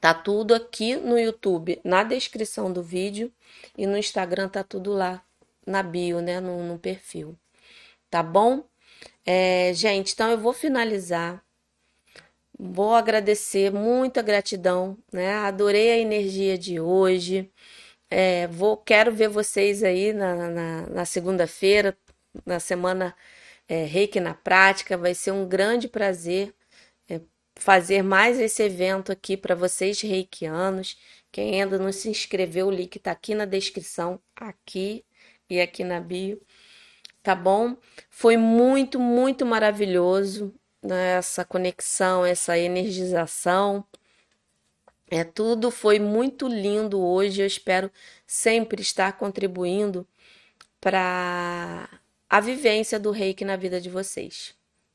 Tá 0.00 0.14
tudo 0.14 0.54
aqui 0.54 0.96
no 0.96 1.18
YouTube, 1.18 1.78
na 1.84 2.02
descrição 2.02 2.72
do 2.72 2.82
vídeo 2.82 3.30
e 3.76 3.86
no 3.86 3.98
Instagram 3.98 4.48
tá 4.48 4.64
tudo 4.64 4.94
lá 4.94 5.22
na 5.66 5.82
bio, 5.82 6.22
né, 6.22 6.40
no, 6.40 6.62
no 6.66 6.78
perfil. 6.78 7.36
Tá 8.08 8.22
bom? 8.22 8.64
É, 9.26 9.70
gente, 9.74 10.14
então 10.14 10.30
eu 10.30 10.38
vou 10.38 10.54
finalizar. 10.54 11.44
Vou 12.58 12.94
agradecer, 12.94 13.70
muita 13.70 14.22
gratidão, 14.22 14.96
né? 15.12 15.34
Adorei 15.40 15.90
a 15.90 15.98
energia 15.98 16.56
de 16.56 16.80
hoje. 16.80 17.52
É, 18.08 18.46
vou, 18.46 18.78
quero 18.78 19.12
ver 19.12 19.28
vocês 19.28 19.82
aí 19.82 20.14
na, 20.14 20.48
na, 20.48 20.86
na 20.86 21.04
segunda-feira, 21.04 21.94
na 22.46 22.58
semana 22.58 23.14
é, 23.68 23.84
Reiki 23.84 24.20
na 24.20 24.34
prática. 24.34 24.96
Vai 24.96 25.14
ser 25.14 25.32
um 25.32 25.48
grande 25.48 25.88
prazer 25.88 26.54
é, 27.08 27.20
fazer 27.56 28.02
mais 28.02 28.38
esse 28.40 28.62
evento 28.62 29.12
aqui 29.12 29.36
para 29.36 29.54
vocês 29.54 30.00
reikianos. 30.00 30.98
Quem 31.32 31.60
ainda 31.60 31.78
não 31.78 31.92
se 31.92 32.08
inscreveu, 32.08 32.68
o 32.68 32.70
link 32.70 32.96
está 32.96 33.10
aqui 33.12 33.34
na 33.34 33.44
descrição, 33.44 34.20
aqui 34.36 35.04
e 35.50 35.60
aqui 35.60 35.84
na 35.84 36.00
bio, 36.00 36.40
tá 37.22 37.34
bom? 37.34 37.76
Foi 38.10 38.36
muito, 38.36 39.00
muito 39.00 39.44
maravilhoso 39.46 40.54
né, 40.82 41.16
essa 41.16 41.44
conexão, 41.44 42.24
essa 42.24 42.58
energização. 42.58 43.84
É 45.10 45.24
tudo 45.24 45.70
foi 45.70 45.98
muito 45.98 46.46
lindo 46.48 47.00
hoje. 47.00 47.42
Eu 47.42 47.46
espero 47.46 47.90
sempre 48.26 48.82
estar 48.82 49.12
contribuindo 49.18 50.06
para 50.80 51.88
a 52.28 52.40
vivência 52.40 52.98
do 52.98 53.10
Reiki 53.10 53.44
na 53.44 53.56
vida 53.56 53.80
de 53.80 53.90
vocês, 53.90 54.54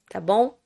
tá 0.10 0.20
bom? 0.20 0.58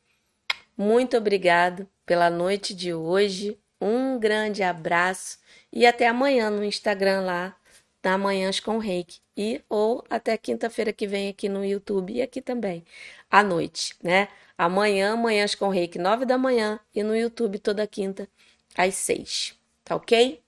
Muito 0.77 1.15
obrigado 1.17 1.87
pela 2.05 2.29
noite 2.29 2.73
de 2.73 2.93
hoje. 2.93 3.59
Um 3.79 4.17
grande 4.17 4.63
abraço 4.63 5.37
e 5.71 5.85
até 5.85 6.07
amanhã 6.07 6.49
no 6.49 6.63
Instagram 6.63 7.21
lá, 7.21 7.55
na 8.03 8.17
Manhãs 8.17 8.59
com 8.59 8.77
Reiki. 8.77 9.21
E 9.35 9.61
ou 9.67 10.03
até 10.09 10.37
quinta-feira 10.37 10.93
que 10.93 11.07
vem 11.07 11.29
aqui 11.29 11.49
no 11.49 11.65
YouTube 11.65 12.13
e 12.13 12.21
aqui 12.21 12.41
também, 12.41 12.85
à 13.29 13.41
noite, 13.41 13.95
né? 14.01 14.27
Amanhã, 14.57 15.15
Manhãs 15.15 15.55
com 15.55 15.69
Reiki, 15.69 15.97
nove 15.97 16.25
da 16.25 16.37
manhã 16.37 16.79
e 16.93 17.01
no 17.01 17.15
YouTube 17.15 17.57
toda 17.57 17.85
quinta 17.87 18.29
às 18.77 18.93
seis, 18.95 19.59
tá 19.83 19.95
ok? 19.95 20.39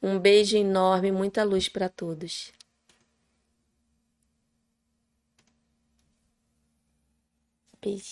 Um 0.00 0.18
beijo 0.18 0.56
enorme, 0.56 1.12
muita 1.12 1.44
luz 1.44 1.68
para 1.68 1.88
todos. 1.88 2.52
Beijo. 7.82 8.10